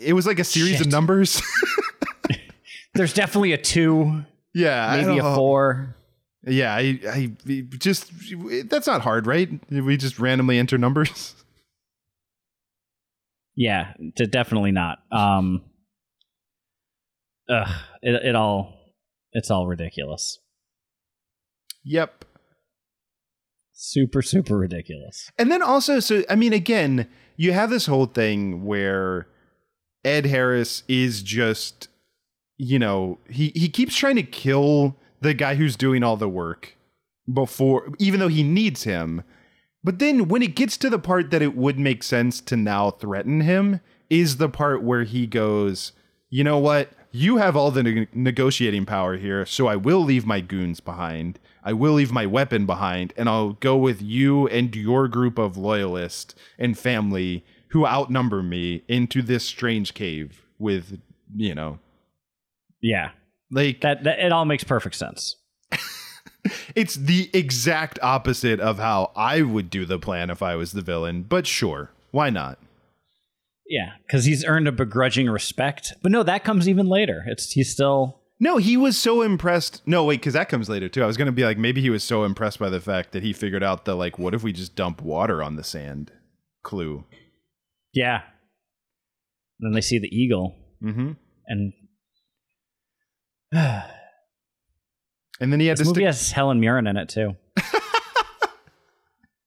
It 0.00 0.14
was 0.14 0.26
like 0.26 0.38
a 0.38 0.44
series 0.44 0.80
of 0.80 0.88
numbers. 0.88 1.42
There's 2.94 3.14
definitely 3.14 3.52
a 3.52 3.58
2, 3.58 4.24
yeah, 4.54 5.02
maybe 5.02 5.18
a 5.18 5.34
4. 5.34 5.94
Yeah, 6.48 6.74
I, 6.74 7.00
I 7.10 7.32
just 7.78 8.12
that's 8.68 8.86
not 8.86 9.02
hard, 9.02 9.26
right? 9.26 9.50
We 9.70 9.96
just 9.96 10.18
randomly 10.18 10.58
enter 10.58 10.78
numbers. 10.78 11.34
Yeah, 13.58 13.94
definitely 14.14 14.70
not. 14.70 14.98
Um 15.10 15.62
Ugh, 17.48 17.68
it, 18.02 18.26
it 18.26 18.34
all 18.34 18.74
it's 19.32 19.50
all 19.50 19.66
ridiculous. 19.66 20.38
Yep. 21.82 22.26
Super 23.72 24.20
super 24.20 24.58
ridiculous. 24.58 25.30
And 25.38 25.50
then 25.50 25.62
also, 25.62 26.00
so 26.00 26.22
I 26.28 26.36
mean, 26.36 26.52
again, 26.52 27.08
you 27.38 27.54
have 27.54 27.70
this 27.70 27.86
whole 27.86 28.04
thing 28.04 28.66
where 28.66 29.26
Ed 30.06 30.26
Harris 30.26 30.84
is 30.86 31.20
just, 31.20 31.88
you 32.56 32.78
know, 32.78 33.18
he 33.28 33.50
he 33.56 33.68
keeps 33.68 33.96
trying 33.96 34.14
to 34.14 34.22
kill 34.22 34.96
the 35.20 35.34
guy 35.34 35.56
who's 35.56 35.74
doing 35.74 36.04
all 36.04 36.16
the 36.16 36.28
work 36.28 36.76
before, 37.32 37.92
even 37.98 38.20
though 38.20 38.28
he 38.28 38.44
needs 38.44 38.84
him. 38.84 39.24
But 39.82 39.98
then 39.98 40.28
when 40.28 40.42
it 40.42 40.54
gets 40.54 40.76
to 40.78 40.90
the 40.90 41.00
part 41.00 41.32
that 41.32 41.42
it 41.42 41.56
would 41.56 41.76
make 41.78 42.04
sense 42.04 42.40
to 42.42 42.56
now 42.56 42.90
threaten 42.90 43.40
him, 43.40 43.80
is 44.08 44.36
the 44.36 44.48
part 44.48 44.82
where 44.82 45.02
he 45.02 45.26
goes, 45.26 45.90
you 46.30 46.44
know 46.44 46.58
what? 46.58 46.90
You 47.10 47.38
have 47.38 47.56
all 47.56 47.72
the 47.72 47.82
neg- 47.82 48.08
negotiating 48.14 48.86
power 48.86 49.16
here, 49.16 49.44
so 49.44 49.66
I 49.66 49.74
will 49.74 50.00
leave 50.04 50.26
my 50.26 50.40
goons 50.40 50.78
behind. 50.78 51.40
I 51.64 51.72
will 51.72 51.94
leave 51.94 52.12
my 52.12 52.26
weapon 52.26 52.64
behind, 52.64 53.12
and 53.16 53.28
I'll 53.28 53.54
go 53.54 53.76
with 53.76 54.00
you 54.00 54.46
and 54.48 54.74
your 54.76 55.08
group 55.08 55.36
of 55.36 55.56
loyalists 55.56 56.34
and 56.58 56.78
family 56.78 57.44
who 57.68 57.86
outnumber 57.86 58.42
me 58.42 58.82
into 58.88 59.22
this 59.22 59.44
strange 59.44 59.94
cave 59.94 60.42
with, 60.58 61.00
you 61.34 61.54
know, 61.54 61.78
Yeah. 62.80 63.10
like 63.50 63.80
That, 63.82 64.04
that 64.04 64.18
it 64.20 64.32
all 64.32 64.44
makes 64.44 64.64
perfect 64.64 64.94
sense. 64.96 65.36
it's 66.74 66.94
the 66.94 67.28
exact 67.32 67.98
opposite 68.02 68.60
of 68.60 68.78
how 68.78 69.10
I 69.16 69.42
would 69.42 69.70
do 69.70 69.84
the 69.84 69.98
plan 69.98 70.30
if 70.30 70.42
I 70.42 70.54
was 70.56 70.72
the 70.72 70.82
villain, 70.82 71.22
but 71.22 71.46
sure, 71.46 71.90
why 72.12 72.30
not? 72.30 72.58
Yeah, 73.68 73.92
because 74.06 74.24
he's 74.24 74.44
earned 74.44 74.68
a 74.68 74.72
begrudging 74.72 75.28
respect. 75.28 75.92
But 76.02 76.12
no, 76.12 76.22
that 76.22 76.44
comes 76.44 76.68
even 76.68 76.86
later. 76.86 77.24
It's 77.26 77.50
he's 77.50 77.72
still 77.72 78.20
No, 78.38 78.58
he 78.58 78.76
was 78.76 78.96
so 78.96 79.22
impressed. 79.22 79.82
No, 79.86 80.04
wait, 80.04 80.20
because 80.20 80.34
that 80.34 80.48
comes 80.48 80.68
later 80.68 80.88
too. 80.88 81.02
I 81.02 81.06
was 81.06 81.16
gonna 81.16 81.32
be 81.32 81.44
like, 81.44 81.58
maybe 81.58 81.80
he 81.80 81.90
was 81.90 82.04
so 82.04 82.22
impressed 82.22 82.60
by 82.60 82.70
the 82.70 82.80
fact 82.80 83.10
that 83.10 83.24
he 83.24 83.32
figured 83.32 83.64
out 83.64 83.84
the 83.84 83.96
like, 83.96 84.20
what 84.20 84.34
if 84.34 84.44
we 84.44 84.52
just 84.52 84.76
dump 84.76 85.02
water 85.02 85.42
on 85.42 85.56
the 85.56 85.64
sand? 85.64 86.12
Clue. 86.62 87.04
Yeah. 87.96 88.22
then 89.58 89.72
they 89.72 89.80
see 89.80 89.98
the 89.98 90.08
eagle 90.14 90.54
Mm-hmm. 90.82 91.12
and 91.46 91.72
And 95.40 95.52
then 95.52 95.60
he 95.60 95.66
had 95.66 95.76
this 95.78 95.86
to 95.86 95.90
movie 95.90 96.00
stick. 96.00 96.06
has 96.06 96.32
Helen 96.32 96.60
Mirren 96.60 96.86
in 96.86 96.96
it 96.96 97.08
too. 97.08 97.34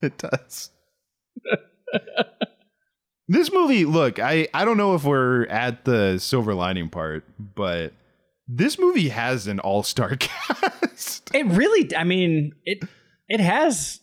It 0.01 0.17
does. 0.17 0.71
this 3.27 3.51
movie, 3.51 3.83
look, 3.83 4.17
I 4.17 4.47
I 4.53 4.63
don't 4.63 4.77
know 4.77 4.95
if 4.95 5.03
we're 5.03 5.45
at 5.47 5.83
the 5.83 6.17
silver 6.19 6.53
lining 6.53 6.87
part, 6.89 7.25
but 7.37 7.91
this 8.47 8.79
movie 8.79 9.09
has 9.09 9.47
an 9.47 9.59
all-star 9.59 10.15
cast. 10.19 11.29
It 11.35 11.45
really, 11.47 11.93
I 11.97 12.05
mean, 12.05 12.53
it 12.63 12.79
it 13.27 13.41
has 13.41 13.99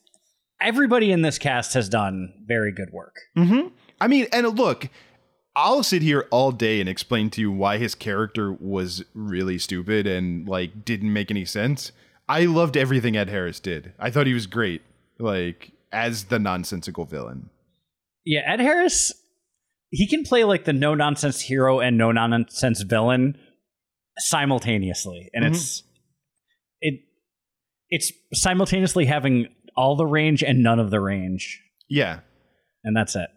everybody 0.60 1.12
in 1.12 1.22
this 1.22 1.38
cast 1.38 1.72
has 1.74 1.88
done 1.88 2.44
very 2.46 2.72
good 2.72 2.90
work. 2.92 3.16
I 4.00 4.08
mean, 4.08 4.26
and 4.32 4.58
look, 4.58 4.88
I'll 5.54 5.82
sit 5.82 6.02
here 6.02 6.26
all 6.30 6.52
day 6.52 6.80
and 6.80 6.88
explain 6.88 7.30
to 7.30 7.40
you 7.40 7.50
why 7.50 7.78
his 7.78 7.94
character 7.94 8.52
was 8.52 9.02
really 9.14 9.58
stupid 9.58 10.06
and 10.06 10.46
like 10.46 10.84
didn't 10.84 11.12
make 11.12 11.30
any 11.30 11.46
sense. 11.46 11.92
I 12.28 12.44
loved 12.44 12.76
everything 12.76 13.16
Ed 13.16 13.30
Harris 13.30 13.58
did. 13.58 13.92
I 13.98 14.10
thought 14.10 14.26
he 14.26 14.34
was 14.34 14.46
great, 14.46 14.82
like 15.18 15.72
as 15.92 16.24
the 16.24 16.38
nonsensical 16.38 17.06
villain. 17.06 17.48
Yeah, 18.24 18.42
Ed 18.44 18.60
Harris, 18.60 19.12
he 19.90 20.06
can 20.06 20.24
play 20.24 20.44
like 20.44 20.64
the 20.64 20.72
no 20.72 20.94
nonsense 20.94 21.40
hero 21.40 21.80
and 21.80 21.96
no 21.96 22.12
nonsense 22.12 22.82
villain 22.82 23.38
simultaneously, 24.18 25.30
and 25.32 25.44
mm-hmm. 25.44 25.54
it's 25.54 25.82
it 26.80 27.00
it's 27.88 28.12
simultaneously 28.34 29.06
having 29.06 29.48
all 29.76 29.96
the 29.96 30.06
range 30.06 30.42
and 30.42 30.62
none 30.62 30.80
of 30.80 30.90
the 30.90 31.00
range, 31.00 31.62
Yeah, 31.88 32.20
and 32.84 32.96
that's 32.96 33.16
it. 33.16 33.28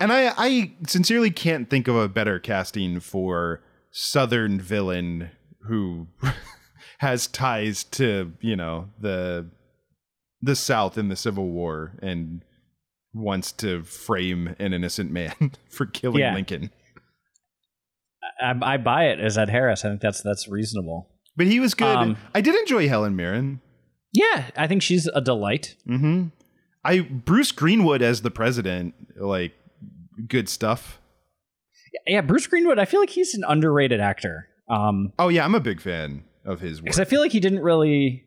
And 0.00 0.12
I, 0.12 0.32
I 0.36 0.72
sincerely 0.86 1.30
can't 1.30 1.68
think 1.68 1.88
of 1.88 1.96
a 1.96 2.08
better 2.08 2.38
casting 2.38 3.00
for 3.00 3.62
Southern 3.90 4.60
villain 4.60 5.30
who 5.62 6.06
has 6.98 7.26
ties 7.26 7.84
to, 7.84 8.32
you 8.40 8.56
know, 8.56 8.88
the 9.00 9.48
the 10.40 10.54
South 10.54 10.96
in 10.96 11.08
the 11.08 11.16
Civil 11.16 11.48
War 11.50 11.98
and 12.00 12.42
wants 13.12 13.50
to 13.50 13.82
frame 13.82 14.54
an 14.60 14.72
innocent 14.72 15.10
man 15.10 15.34
for 15.70 15.84
killing 15.86 16.20
Yeah. 16.20 16.34
Lincoln. 16.34 16.70
I, 18.40 18.54
I 18.62 18.76
buy 18.76 19.06
it 19.06 19.18
as 19.18 19.36
Ed 19.36 19.48
Harris. 19.48 19.84
I 19.84 19.88
think 19.88 20.00
that's 20.00 20.22
that's 20.22 20.46
reasonable. 20.48 21.08
But 21.36 21.46
he 21.48 21.58
was 21.58 21.74
good. 21.74 21.96
Um, 21.96 22.16
I 22.34 22.40
did 22.40 22.54
enjoy 22.54 22.88
Helen 22.88 23.16
Mirren. 23.16 23.60
Yeah, 24.12 24.44
I 24.56 24.66
think 24.68 24.82
she's 24.82 25.06
a 25.08 25.20
delight. 25.20 25.76
Mm-hmm. 25.88 26.28
I 26.84 27.00
Bruce 27.00 27.52
Greenwood 27.52 28.00
as 28.02 28.22
the 28.22 28.30
president, 28.30 28.94
like 29.16 29.52
good 30.26 30.48
stuff. 30.48 31.00
Yeah, 32.06 32.20
Bruce 32.20 32.46
Greenwood. 32.46 32.78
I 32.78 32.84
feel 32.84 33.00
like 33.00 33.10
he's 33.10 33.34
an 33.34 33.44
underrated 33.46 34.00
actor. 34.00 34.48
Um, 34.68 35.12
Oh 35.18 35.28
yeah, 35.28 35.44
I'm 35.44 35.54
a 35.54 35.60
big 35.60 35.80
fan 35.80 36.24
of 36.44 36.60
his 36.60 36.80
work. 36.80 36.84
because 36.84 37.00
I 37.00 37.04
feel 37.04 37.20
like 37.20 37.32
he 37.32 37.40
didn't 37.40 37.60
really 37.60 38.24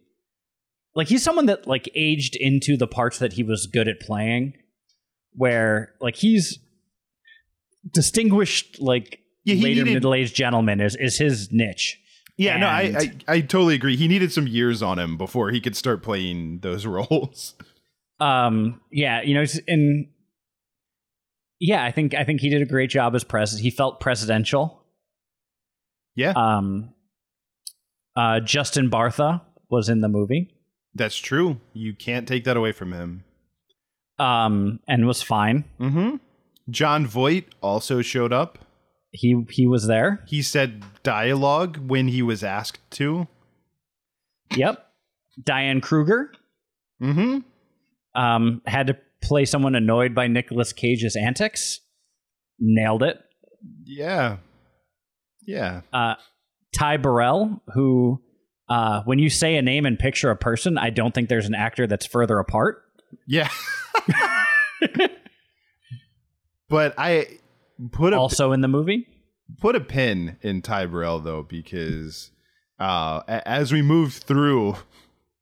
like 0.96 1.08
he's 1.08 1.24
someone 1.24 1.46
that 1.48 1.68
like 1.68 1.90
aged 1.96 2.36
into 2.36 2.76
the 2.78 2.88
parts 2.88 3.20
that 3.20 3.34
he 3.34 3.44
was 3.44 3.68
good 3.72 3.88
at 3.88 4.00
playing 4.00 4.54
where 5.34 5.94
like 6.02 6.16
he's 6.16 6.60
distinguished 7.94 8.80
like 8.82 9.20
Yeah, 9.44 9.56
later 9.56 9.84
needed- 9.84 9.94
middle-aged 9.96 10.36
gentleman 10.36 10.80
is 10.82 10.96
is 10.96 11.18
his 11.18 11.52
niche 11.52 12.00
Yeah, 12.38 12.58
no, 12.58 12.68
I, 12.68 12.82
I 12.82 13.14
I 13.36 13.42
totally 13.42 13.76
agree. 13.76 13.96
He 13.96 14.08
needed 14.08 14.32
some 14.32 14.48
years 14.48 14.82
on 14.82 14.98
him 15.00 15.18
before 15.18 15.52
he 15.52 15.62
could 15.62 15.76
start 15.76 16.04
playing 16.04 16.60
those 16.60 16.86
roles. 16.98 17.56
um 18.20 18.82
yeah 18.92 19.22
you 19.22 19.34
know 19.34 19.44
and 19.68 20.08
yeah 21.62 21.82
i 21.86 21.92
think 21.92 22.14
i 22.14 22.24
think 22.26 22.42
he 22.42 22.50
did 22.50 22.62
a 22.62 22.66
great 22.66 22.90
job 22.90 23.16
as 23.16 23.24
president 23.24 23.64
he 23.64 23.70
felt 23.72 24.00
presidential 24.02 24.84
Yeah, 26.16 26.34
um 26.36 26.94
uh 28.18 28.40
justin 28.42 28.90
bartha 28.90 29.42
was 29.70 29.88
in 29.88 30.02
the 30.02 30.10
movie 30.10 30.54
that's 30.94 31.16
true. 31.18 31.56
You 31.72 31.94
can't 31.96 32.28
take 32.28 32.44
that 32.44 32.58
away 32.58 32.74
from 32.74 32.92
him. 32.92 33.24
um 34.20 34.82
and 34.90 35.08
was 35.08 35.22
fine 35.22 35.64
Mm-hmm. 35.80 36.16
Jon 36.70 37.06
Voight 37.08 37.46
also 37.62 38.02
showed 38.02 38.34
up. 38.34 38.58
he 39.12 39.46
he 39.50 39.66
was 39.68 39.88
there 39.88 40.22
He 40.28 40.42
said 40.42 40.84
dialogue 41.04 41.78
when 41.88 42.08
he 42.10 42.22
was 42.22 42.44
asked 42.44 42.90
to. 43.00 43.28
Yep. 44.56 44.86
Diane 45.42 45.80
Kruger 45.82 46.34
Mm-hmm. 47.02 47.40
um, 48.22 48.62
had 48.66 48.88
to 48.88 48.98
play 49.22 49.46
someone 49.46 49.76
annoyed 49.76 50.14
by 50.16 50.28
Nicolas 50.28 50.74
Cage's 50.74 51.16
antics. 51.16 51.80
Nailed 52.60 53.04
it. 53.04 53.20
Yeah. 53.86 54.38
Yeah. 55.46 55.82
Uh, 55.92 56.16
Ty 56.78 56.98
Burrell, 56.98 57.62
who, 57.74 58.22
uh, 58.70 59.02
when 59.06 59.20
you 59.20 59.30
say 59.30 59.56
a 59.56 59.62
name 59.62 59.86
and 59.86 59.98
picture 60.00 60.30
a 60.30 60.36
person, 60.36 60.78
I 60.78 60.90
don't 60.90 61.14
think 61.14 61.30
there's 61.30 61.48
an 61.48 61.56
actor 61.56 61.88
that's 61.88 62.06
further 62.06 62.40
apart. 62.40 62.84
Yeah. 63.28 63.50
but 66.70 66.94
I 66.98 67.28
put 67.92 68.14
a 68.14 68.18
Also 68.18 68.52
in 68.52 68.62
the 68.62 68.68
movie. 68.68 69.08
put 69.60 69.76
a 69.76 69.82
pin 69.82 70.38
in 70.42 70.62
Ty 70.62 70.86
Burrell 70.86 71.20
though 71.20 71.44
because 71.44 72.32
uh, 72.80 73.22
as 73.28 73.72
we 73.72 73.82
move 73.82 74.14
through, 74.14 74.76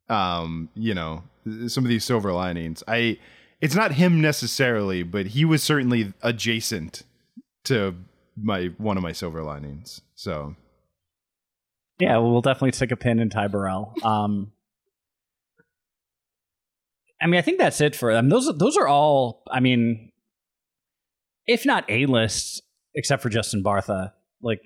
um, 0.10 0.70
you 0.76 0.94
know, 0.94 1.24
some 1.68 1.86
of 1.86 1.90
these 1.90 2.04
silver 2.04 2.34
linings, 2.34 2.84
I 2.88 3.18
it's 3.62 3.76
not 3.76 3.94
him 3.94 4.22
necessarily, 4.22 5.04
but 5.04 5.28
he 5.28 5.46
was 5.46 5.64
certainly 5.64 6.14
adjacent 6.22 7.04
to 7.66 7.96
my 8.42 8.68
one 8.78 8.98
of 8.98 9.04
my 9.04 9.12
silver 9.12 9.44
linings. 9.44 10.02
So 10.16 10.56
Yeah, 12.00 12.18
well, 12.18 12.32
we'll 12.32 12.42
definitely 12.42 12.72
stick 12.72 12.92
a 12.92 12.96
pin 12.96 13.20
in 13.20 13.30
Ty 13.30 13.48
Burrell. 13.48 13.94
Um, 14.04 14.52
I 17.22 17.28
mean, 17.28 17.38
I 17.38 17.42
think 17.42 17.60
that's 17.60 17.82
it 17.82 17.96
for 17.96 18.14
them. 18.14 18.30
Those 18.30 18.50
those 18.58 18.78
are 18.78 18.88
all. 18.88 19.44
I 19.52 19.60
mean, 19.60 20.12
if 21.48 21.66
not 21.66 21.84
a 21.90 22.06
list, 22.06 22.62
except 22.96 23.22
for 23.22 23.30
Justin 23.30 23.62
Bartha, 23.62 24.14
like, 24.42 24.62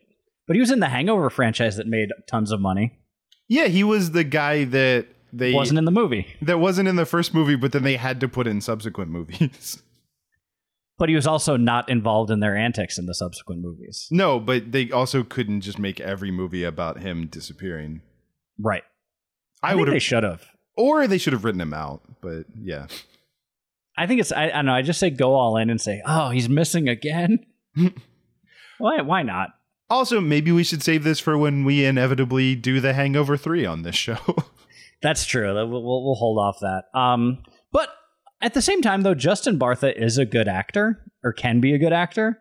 but 0.46 0.56
he 0.56 0.60
was 0.60 0.70
in 0.70 0.80
the 0.80 0.90
Hangover 0.90 1.30
franchise 1.30 1.78
that 1.78 1.88
made 1.88 2.10
tons 2.28 2.52
of 2.52 2.62
money. 2.62 3.00
yeah, 3.48 3.66
he 3.66 3.84
was 3.84 4.12
the 4.12 4.24
guy 4.24 4.66
that 4.66 5.08
they 5.34 5.54
Wasn't 5.54 5.78
in 5.78 5.86
the 5.86 5.92
movie, 5.92 6.28
that 6.42 6.60
wasn't 6.60 6.88
in 6.88 6.96
the 6.96 7.06
first 7.06 7.34
movie, 7.34 7.56
but 7.56 7.72
then 7.72 7.84
they 7.84 7.98
had 7.98 8.20
to 8.22 8.28
put 8.28 8.48
in 8.48 8.62
subsequent 8.62 9.10
movies. 9.12 9.82
but 10.98 11.10
he 11.10 11.16
was 11.16 11.26
also 11.26 11.58
not 11.58 11.90
involved 11.90 12.30
in 12.30 12.40
their 12.40 12.56
antics 12.56 12.98
in 12.98 13.08
the 13.08 13.16
subsequent 13.16 13.62
movies. 13.62 14.08
no, 14.12 14.40
but 14.40 14.72
they 14.72 14.92
also 14.92 15.24
couldn't 15.24 15.62
just 15.62 15.80
make 15.80 16.00
every 16.00 16.32
movie 16.32 16.64
about 16.64 17.02
him 17.02 17.28
disappearing. 17.28 18.02
Right. 18.60 18.84
I, 19.64 19.72
I, 19.72 19.76
would 19.76 19.88
they 19.88 19.94
have, 19.94 20.04
should 20.04 20.24
have. 20.24 20.44
or 20.78 21.08
they 21.08 21.18
should 21.18 21.34
have 21.34 21.44
written 21.44 21.62
him 21.62 21.74
out. 21.74 22.02
But 22.22 22.46
yeah. 22.62 22.88
I 23.98 24.08
think 24.08 24.20
it's. 24.20 24.32
I, 24.32 24.46
I 24.46 24.50
don't 24.50 24.66
know. 24.66 24.74
I 24.74 24.82
just 24.82 25.00
say 25.00 25.10
go 25.10 25.34
all 25.34 25.58
in 25.58 25.70
and 25.70 25.80
say, 25.80 26.02
"Oh, 26.06 26.30
he's 26.30 26.50
missing 26.50 26.90
again." 26.90 27.46
why? 28.78 29.02
Why 29.02 29.24
not? 29.24 29.50
Also, 29.90 30.20
maybe 30.20 30.52
we 30.52 30.64
should 30.64 30.82
save 30.82 31.04
this 31.04 31.20
for 31.20 31.38
when 31.38 31.64
we 31.66 31.86
inevitably 31.86 32.56
do 32.56 32.80
the 32.80 32.94
Hangover 32.94 33.38
3 33.38 33.66
on 33.66 33.84
this 33.84 33.96
show. 33.96 34.18
That's 35.04 35.26
true. 35.26 35.54
We'll, 35.54 35.68
we'll, 35.84 36.16
hold 36.16 36.40
off 36.40 36.60
that. 36.62 36.86
Um, 36.98 37.44
but 37.72 37.90
at 38.42 38.54
the 38.54 38.62
same 38.62 38.82
time, 38.82 39.02
though, 39.02 39.14
Justin 39.14 39.60
Bartha 39.60 39.94
is 39.96 40.18
a 40.18 40.26
good 40.26 40.48
actor, 40.48 41.04
or 41.24 41.34
can 41.34 41.60
be 41.60 41.74
a 41.74 41.78
good 41.78 41.94
actor. 41.94 42.40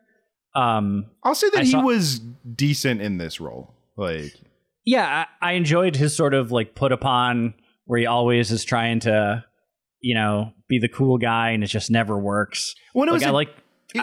Um, 0.55 1.07
I'll 1.25 1.35
say 1.35 1.51
that 1.51 1.61
I 1.61 1.65
he 1.65 1.71
saw- 1.73 1.83
was 1.83 2.21
decent 2.55 3.01
in 3.03 3.19
this 3.19 3.41
role. 3.41 3.75
Like, 3.97 4.33
yeah, 4.85 5.25
I, 5.43 5.51
I 5.51 5.53
enjoyed 5.53 5.97
his 5.97 6.17
sort 6.17 6.35
of 6.35 6.51
like 6.53 6.75
put 6.75 6.93
upon, 6.93 7.55
where 7.85 8.01
he 8.01 8.07
always 8.07 8.51
is 8.51 8.65
trying 8.65 9.01
to, 9.01 9.45
you 10.01 10.15
know, 10.15 10.53
be 10.69 10.79
the 10.79 10.89
cool 10.89 11.19
guy, 11.19 11.51
and 11.51 11.63
it 11.65 11.69
just 11.69 11.91
never 11.91 12.19
works. 12.19 12.75
when 12.93 13.09
it 13.09 13.13
Like 13.13 13.17
was 13.21 13.27
I 13.27 13.29
a- 13.31 13.33
like, 13.33 13.51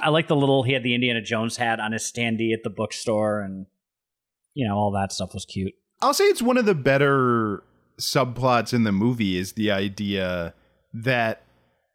I 0.03 0.09
like 0.09 0.27
the 0.27 0.35
little. 0.35 0.63
He 0.63 0.73
had 0.73 0.83
the 0.83 0.93
Indiana 0.95 1.21
Jones 1.21 1.57
hat 1.57 1.79
on 1.79 1.91
his 1.93 2.03
standee 2.03 2.53
at 2.53 2.59
the 2.63 2.69
bookstore, 2.69 3.41
and 3.41 3.65
you 4.53 4.67
know, 4.67 4.75
all 4.75 4.91
that 4.99 5.11
stuff 5.13 5.33
was 5.33 5.45
cute. 5.45 5.73
I'll 6.01 6.13
say 6.13 6.25
it's 6.25 6.41
one 6.41 6.57
of 6.57 6.65
the 6.65 6.75
better 6.75 7.63
subplots 7.99 8.73
in 8.73 8.83
the 8.83 8.91
movie 8.91 9.37
is 9.37 9.53
the 9.53 9.71
idea 9.71 10.53
that 10.93 11.43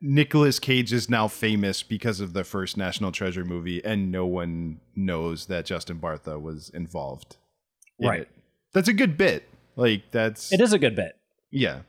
Nicolas 0.01 0.59
Cage 0.59 0.93
is 0.93 1.09
now 1.09 1.29
famous 1.29 1.83
because 1.83 2.21
of 2.21 2.33
the 2.35 2.45
first 2.45 2.77
National 2.77 3.11
Treasure 3.11 3.45
movie, 3.45 3.83
and 3.85 4.13
no 4.13 4.27
one 4.27 4.81
knows 4.95 5.47
that 5.47 5.65
Justin 5.65 5.99
Bartha 5.99 6.41
was 6.41 6.69
involved. 6.71 7.37
in 7.99 8.09
Right. 8.09 8.21
it. 8.23 8.29
That's 8.73 8.89
a 8.89 8.93
good 8.93 9.17
bit. 9.17 9.49
Like 9.77 10.11
that's 10.11 10.53
It 10.53 10.61
is 10.61 10.73
a 10.73 10.79
good 10.79 10.95
bit. 10.95 11.13
yeah. 11.51 11.81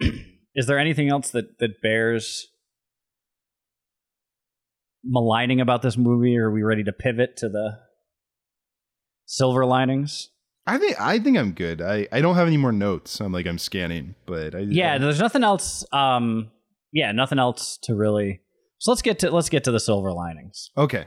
Is 0.54 0.66
there 0.66 0.78
anything 0.78 1.08
else 1.10 1.30
that 1.30 1.58
that 1.58 1.80
bears 1.82 2.48
maligning 5.04 5.60
about 5.60 5.82
this 5.82 5.96
movie, 5.96 6.36
or 6.36 6.48
are 6.48 6.52
we 6.52 6.62
ready 6.62 6.84
to 6.84 6.92
pivot 6.92 7.36
to 7.38 7.48
the 7.48 7.78
silver 9.26 9.64
linings? 9.64 10.30
I 10.66 10.78
think 10.78 11.00
I 11.00 11.18
think 11.18 11.36
I'm 11.38 11.52
good. 11.52 11.80
I, 11.82 12.06
I 12.12 12.20
don't 12.20 12.36
have 12.36 12.46
any 12.46 12.56
more 12.56 12.72
notes. 12.72 13.20
I'm 13.20 13.32
like 13.32 13.46
I'm 13.46 13.58
scanning, 13.58 14.14
but 14.26 14.54
I, 14.54 14.60
Yeah, 14.60 14.98
there's 14.98 15.18
nothing 15.20 15.42
else. 15.42 15.84
Um, 15.92 16.50
yeah, 16.92 17.12
nothing 17.12 17.38
else 17.38 17.78
to 17.84 17.94
really. 17.94 18.40
So 18.78 18.90
let's 18.92 19.02
get 19.02 19.18
to 19.20 19.30
let's 19.30 19.48
get 19.48 19.64
to 19.64 19.72
the 19.72 19.80
silver 19.80 20.12
linings. 20.12 20.70
Okay. 20.76 21.06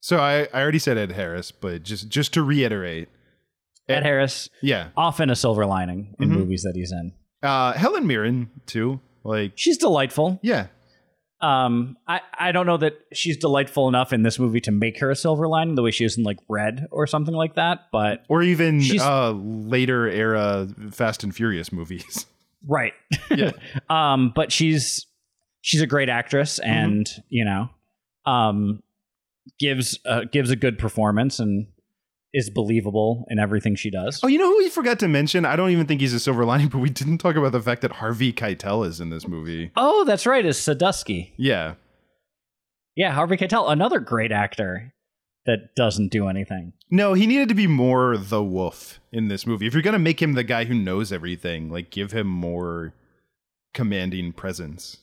So 0.00 0.18
I, 0.18 0.42
I 0.52 0.60
already 0.62 0.78
said 0.78 0.98
Ed 0.98 1.12
Harris, 1.12 1.50
but 1.52 1.82
just 1.82 2.08
just 2.08 2.32
to 2.34 2.42
reiterate, 2.42 3.08
Ed 3.88 4.02
Harris, 4.02 4.48
yeah, 4.62 4.88
often 4.96 5.30
a 5.30 5.36
silver 5.36 5.66
lining 5.66 6.14
in 6.20 6.28
Mhm. 6.28 6.32
movies 6.32 6.62
that 6.62 6.72
he's 6.74 6.92
in. 6.92 7.12
uh, 7.42 7.72
Helen 7.74 8.06
Mirren 8.06 8.50
too. 8.66 9.00
Like, 9.24 9.52
She's 9.56 9.76
delightful. 9.78 10.38
yeah, 10.42 10.68
Um, 11.40 11.96
I, 12.08 12.20
I 12.38 12.52
don't 12.52 12.64
know 12.66 12.78
that 12.78 12.94
she's 13.12 13.36
delightful 13.36 13.88
enough 13.88 14.12
in 14.12 14.22
this 14.22 14.38
movie 14.38 14.60
to 14.62 14.70
make 14.70 14.98
her 15.00 15.10
a 15.10 15.16
silver 15.16 15.46
lining 15.46 15.74
the 15.74 15.82
way 15.82 15.90
she 15.90 16.04
is 16.04 16.16
in 16.16 16.24
like 16.24 16.38
Red 16.48 16.86
or 16.90 17.06
something 17.06 17.34
like 17.34 17.54
that. 17.56 17.88
But 17.92 18.24
or 18.28 18.42
even 18.42 18.82
uh, 18.98 19.32
later 19.32 20.08
era 20.08 20.66
Fast 20.92 21.24
and 21.24 21.34
Furious 21.36 21.72
movies. 21.72 22.24
right, 22.66 22.94
Yeah. 23.30 23.50
um, 23.90 24.32
but 24.34 24.50
she's 24.50 25.06
she's 25.60 25.82
a 25.82 25.86
great 25.86 26.08
actress 26.08 26.58
Mm-hmm. 26.58 26.70
and 26.70 27.08
you 27.28 27.44
know, 27.44 27.68
um, 28.24 28.82
gives 29.60 29.98
uh, 30.06 30.22
gives 30.32 30.50
a 30.50 30.56
good 30.56 30.78
performance 30.78 31.38
and 31.38 31.66
is 32.36 32.50
believable 32.50 33.24
in 33.30 33.38
everything 33.38 33.74
she 33.74 33.90
does. 33.90 34.20
Oh, 34.22 34.26
you 34.28 34.38
know 34.38 34.50
who 34.50 34.58
we 34.58 34.68
forgot 34.68 34.98
to 34.98 35.08
mention? 35.08 35.46
I 35.46 35.56
don't 35.56 35.70
even 35.70 35.86
think 35.86 36.02
he's 36.02 36.12
a 36.12 36.20
silver 36.20 36.44
lining, 36.44 36.68
but 36.72 36.78
we 36.78 36.90
didn't 36.90 37.18
talk 37.18 37.34
about 37.34 37.52
the 37.52 37.62
fact 37.62 37.80
that 37.82 37.92
Harvey 37.92 38.32
Keitel 38.32 38.86
is 38.86 39.00
in 39.00 39.10
this 39.10 39.26
movie. 39.26 39.70
Oh, 39.76 40.04
that's 40.04 40.26
right, 40.26 40.44
is 40.44 40.58
Sadusky. 40.58 41.32
Yeah, 41.36 41.74
Yeah, 42.94 43.12
Harvey 43.12 43.36
Keitel, 43.36 43.70
another 43.70 44.00
great 44.00 44.32
actor 44.32 44.92
that 45.46 45.74
doesn't 45.76 46.10
do 46.10 46.28
anything. 46.28 46.72
no, 46.90 47.14
he 47.14 47.26
needed 47.26 47.48
to 47.48 47.54
be 47.54 47.66
more 47.66 48.16
the 48.16 48.42
wolf 48.42 49.00
in 49.12 49.28
this 49.28 49.46
movie. 49.46 49.66
If 49.66 49.72
you're 49.74 49.82
gonna 49.82 49.98
make 49.98 50.20
him 50.20 50.34
the 50.34 50.44
guy 50.44 50.64
who 50.64 50.74
knows 50.74 51.12
everything, 51.12 51.70
like 51.70 51.90
give 51.90 52.12
him 52.12 52.26
more 52.26 52.92
commanding 53.72 54.32
presence. 54.32 54.98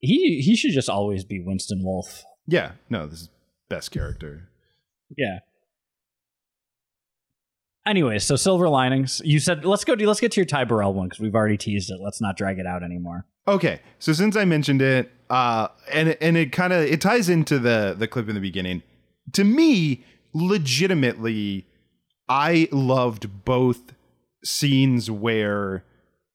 He 0.00 0.42
he 0.42 0.56
should 0.56 0.72
just 0.72 0.88
always 0.90 1.24
be 1.24 1.40
Winston 1.40 1.82
Wolf. 1.82 2.24
Yeah, 2.46 2.72
no, 2.90 3.06
this 3.06 3.22
is 3.22 3.28
best 3.68 3.90
character. 3.90 4.48
Yeah. 5.16 5.38
Anyways, 7.86 8.24
so 8.24 8.36
silver 8.36 8.68
linings. 8.68 9.22
You 9.24 9.38
said 9.38 9.64
let's 9.64 9.84
go. 9.84 9.94
Let's 9.94 10.20
get 10.20 10.32
to 10.32 10.40
your 10.40 10.46
Ty 10.46 10.64
Burrell 10.64 10.92
one 10.92 11.06
because 11.06 11.20
we've 11.20 11.34
already 11.34 11.56
teased 11.56 11.90
it. 11.90 11.98
Let's 12.00 12.20
not 12.20 12.36
drag 12.36 12.58
it 12.58 12.66
out 12.66 12.82
anymore. 12.82 13.26
Okay, 13.48 13.80
so 14.00 14.12
since 14.12 14.36
I 14.36 14.44
mentioned 14.44 14.82
it, 14.82 15.12
uh, 15.30 15.68
and 15.92 16.16
and 16.20 16.36
it 16.36 16.50
kind 16.50 16.72
of 16.72 16.82
it 16.82 17.00
ties 17.00 17.28
into 17.28 17.58
the 17.58 17.94
the 17.96 18.08
clip 18.08 18.28
in 18.28 18.34
the 18.34 18.40
beginning. 18.40 18.82
To 19.32 19.44
me, 19.44 20.04
legitimately, 20.32 21.66
I 22.28 22.68
loved 22.72 23.44
both 23.44 23.94
scenes 24.44 25.10
where 25.10 25.84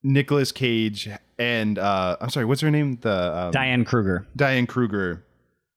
Nicolas 0.04 0.52
Cage 0.52 1.10
and 1.42 1.80
uh, 1.80 2.18
I'm 2.22 2.30
sorry, 2.30 2.46
what's 2.46 2.62
her 2.62 2.70
name? 2.70 3.00
The 3.02 3.36
um, 3.36 3.52
Diane 3.52 3.84
Kruger. 3.84 4.28
Diane 4.36 4.68
Kruger 4.68 5.26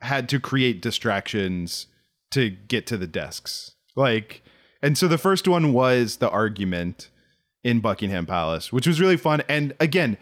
had 0.02 0.28
to 0.28 0.38
create 0.38 0.82
distractions 0.82 1.86
to 2.32 2.50
get 2.50 2.86
to 2.88 2.98
the 2.98 3.06
desks. 3.06 3.74
Like, 3.96 4.42
and 4.84 4.98
so 4.98 5.08
the 5.08 5.16
first 5.16 5.48
one 5.48 5.72
was 5.72 6.18
the 6.18 6.28
argument 6.28 7.08
in 7.62 7.80
Buckingham 7.80 8.26
Palace, 8.26 8.70
which 8.70 8.86
was 8.86 9.00
really 9.00 9.16
fun. 9.16 9.42
And 9.48 9.72
again, 9.80 10.18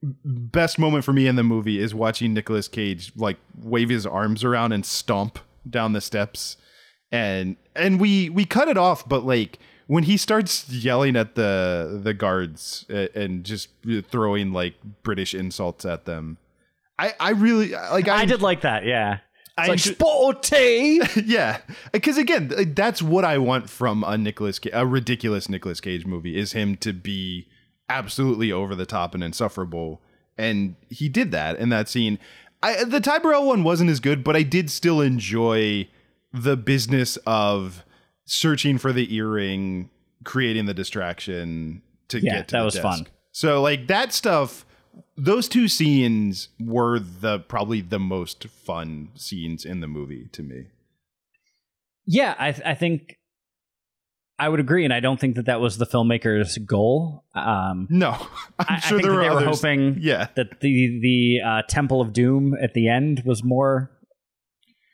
best 0.00 0.78
moment 0.78 1.04
for 1.04 1.12
me 1.12 1.26
in 1.26 1.34
the 1.34 1.42
movie 1.42 1.80
is 1.80 1.92
watching 1.92 2.32
Nicolas 2.32 2.68
Cage 2.68 3.10
like 3.16 3.36
wave 3.60 3.88
his 3.88 4.06
arms 4.06 4.44
around 4.44 4.70
and 4.70 4.86
stomp 4.86 5.40
down 5.68 5.92
the 5.92 6.00
steps. 6.00 6.56
And 7.10 7.56
and 7.74 8.00
we 8.00 8.30
we 8.30 8.44
cut 8.44 8.68
it 8.68 8.78
off, 8.78 9.08
but 9.08 9.26
like 9.26 9.58
when 9.88 10.04
he 10.04 10.16
starts 10.16 10.68
yelling 10.68 11.16
at 11.16 11.34
the 11.34 12.00
the 12.00 12.14
guards 12.14 12.86
and 12.88 13.42
just 13.42 13.70
throwing 14.08 14.52
like 14.52 14.74
British 15.02 15.34
insults 15.34 15.84
at 15.84 16.04
them, 16.04 16.38
I 16.96 17.12
I 17.18 17.30
really 17.30 17.72
like 17.72 18.06
I 18.06 18.24
did 18.24 18.40
like 18.40 18.60
that. 18.60 18.84
Yeah. 18.84 19.18
I 19.58 19.68
like 19.68 19.78
sporty. 19.78 21.00
yeah, 21.24 21.58
because 21.92 22.18
again, 22.18 22.52
that's 22.74 23.00
what 23.02 23.24
I 23.24 23.38
want 23.38 23.70
from 23.70 24.04
a 24.04 24.18
Nicolas, 24.18 24.60
a 24.72 24.86
ridiculous 24.86 25.48
Nicolas 25.48 25.80
Cage 25.80 26.04
movie, 26.04 26.36
is 26.36 26.52
him 26.52 26.76
to 26.78 26.92
be 26.92 27.48
absolutely 27.88 28.52
over 28.52 28.74
the 28.74 28.84
top 28.86 29.14
and 29.14 29.24
insufferable, 29.24 30.02
and 30.36 30.76
he 30.90 31.08
did 31.08 31.30
that 31.32 31.58
in 31.58 31.70
that 31.70 31.88
scene. 31.88 32.18
I, 32.62 32.84
the 32.84 33.00
Ty 33.00 33.18
Burrell 33.20 33.46
one 33.46 33.64
wasn't 33.64 33.90
as 33.90 34.00
good, 34.00 34.22
but 34.24 34.36
I 34.36 34.42
did 34.42 34.70
still 34.70 35.00
enjoy 35.00 35.88
the 36.32 36.56
business 36.56 37.16
of 37.26 37.82
searching 38.26 38.76
for 38.76 38.92
the 38.92 39.14
earring, 39.14 39.88
creating 40.24 40.66
the 40.66 40.74
distraction 40.74 41.80
to 42.08 42.18
Yeah, 42.20 42.38
get 42.38 42.48
to 42.48 42.56
that 42.56 42.62
was 42.62 42.74
desk. 42.74 42.82
fun. 42.82 43.06
So 43.32 43.62
like 43.62 43.86
that 43.86 44.12
stuff 44.12 44.65
those 45.16 45.48
two 45.48 45.68
scenes 45.68 46.48
were 46.60 46.98
the 46.98 47.38
probably 47.40 47.80
the 47.80 47.98
most 47.98 48.44
fun 48.48 49.08
scenes 49.14 49.64
in 49.64 49.80
the 49.80 49.86
movie 49.88 50.28
to 50.32 50.42
me. 50.42 50.66
Yeah, 52.06 52.34
I 52.38 52.48
I 52.64 52.74
think 52.74 53.16
I 54.38 54.48
would 54.48 54.60
agree, 54.60 54.84
and 54.84 54.92
I 54.92 55.00
don't 55.00 55.18
think 55.18 55.36
that 55.36 55.46
that 55.46 55.60
was 55.60 55.78
the 55.78 55.86
filmmaker's 55.86 56.58
goal. 56.58 57.24
Um, 57.34 57.86
No, 57.90 58.10
I'm 58.58 58.66
I, 58.68 58.74
I 58.76 58.78
sure 58.80 58.98
think 58.98 59.08
there 59.08 59.12
were 59.16 59.22
they 59.22 59.30
were 59.30 59.36
others. 59.36 59.60
hoping 59.62 59.98
Yeah, 60.00 60.28
that 60.36 60.60
the 60.60 61.00
the 61.00 61.40
uh, 61.44 61.62
Temple 61.68 62.00
of 62.00 62.12
Doom 62.12 62.54
at 62.62 62.74
the 62.74 62.88
end 62.88 63.22
was 63.24 63.42
more 63.42 63.90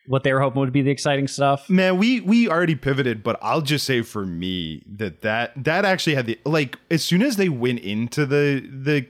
what 0.06 0.24
they 0.24 0.32
were 0.32 0.40
hoping 0.40 0.58
would 0.60 0.72
be 0.72 0.82
the 0.82 0.90
exciting 0.90 1.28
stuff. 1.28 1.68
man, 1.68 1.96
we 1.98 2.20
we 2.20 2.48
already 2.48 2.74
pivoted, 2.74 3.22
but 3.22 3.38
I'll 3.42 3.60
just 3.62 3.84
say 3.86 4.02
for 4.02 4.24
me 4.24 4.82
that 4.96 5.22
that 5.22 5.52
that 5.64 5.84
actually 5.84 6.14
had 6.14 6.26
the 6.26 6.38
like 6.44 6.78
as 6.90 7.04
soon 7.04 7.22
as 7.22 7.36
they 7.36 7.48
went 7.48 7.80
into 7.80 8.24
the 8.26 8.60
the 8.70 9.06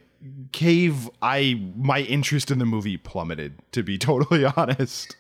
cave, 0.53 1.09
I 1.21 1.61
my 1.77 2.01
interest 2.01 2.51
in 2.51 2.59
the 2.59 2.67
movie 2.67 2.97
plummeted. 2.97 3.59
To 3.73 3.83
be 3.83 3.99
totally 3.99 4.45
honest. 4.45 5.17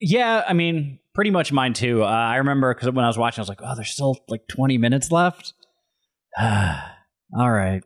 Yeah, 0.00 0.44
I 0.46 0.52
mean, 0.52 0.98
pretty 1.14 1.30
much 1.30 1.52
mine 1.52 1.72
too. 1.72 2.02
Uh, 2.04 2.06
I 2.06 2.36
remember 2.36 2.74
because 2.74 2.90
when 2.92 3.04
I 3.04 3.08
was 3.08 3.18
watching, 3.18 3.40
I 3.40 3.42
was 3.42 3.48
like, 3.48 3.60
"Oh, 3.62 3.74
there's 3.74 3.90
still 3.90 4.18
like 4.28 4.46
20 4.48 4.78
minutes 4.78 5.10
left." 5.10 5.54
All 6.38 7.50
right. 7.50 7.82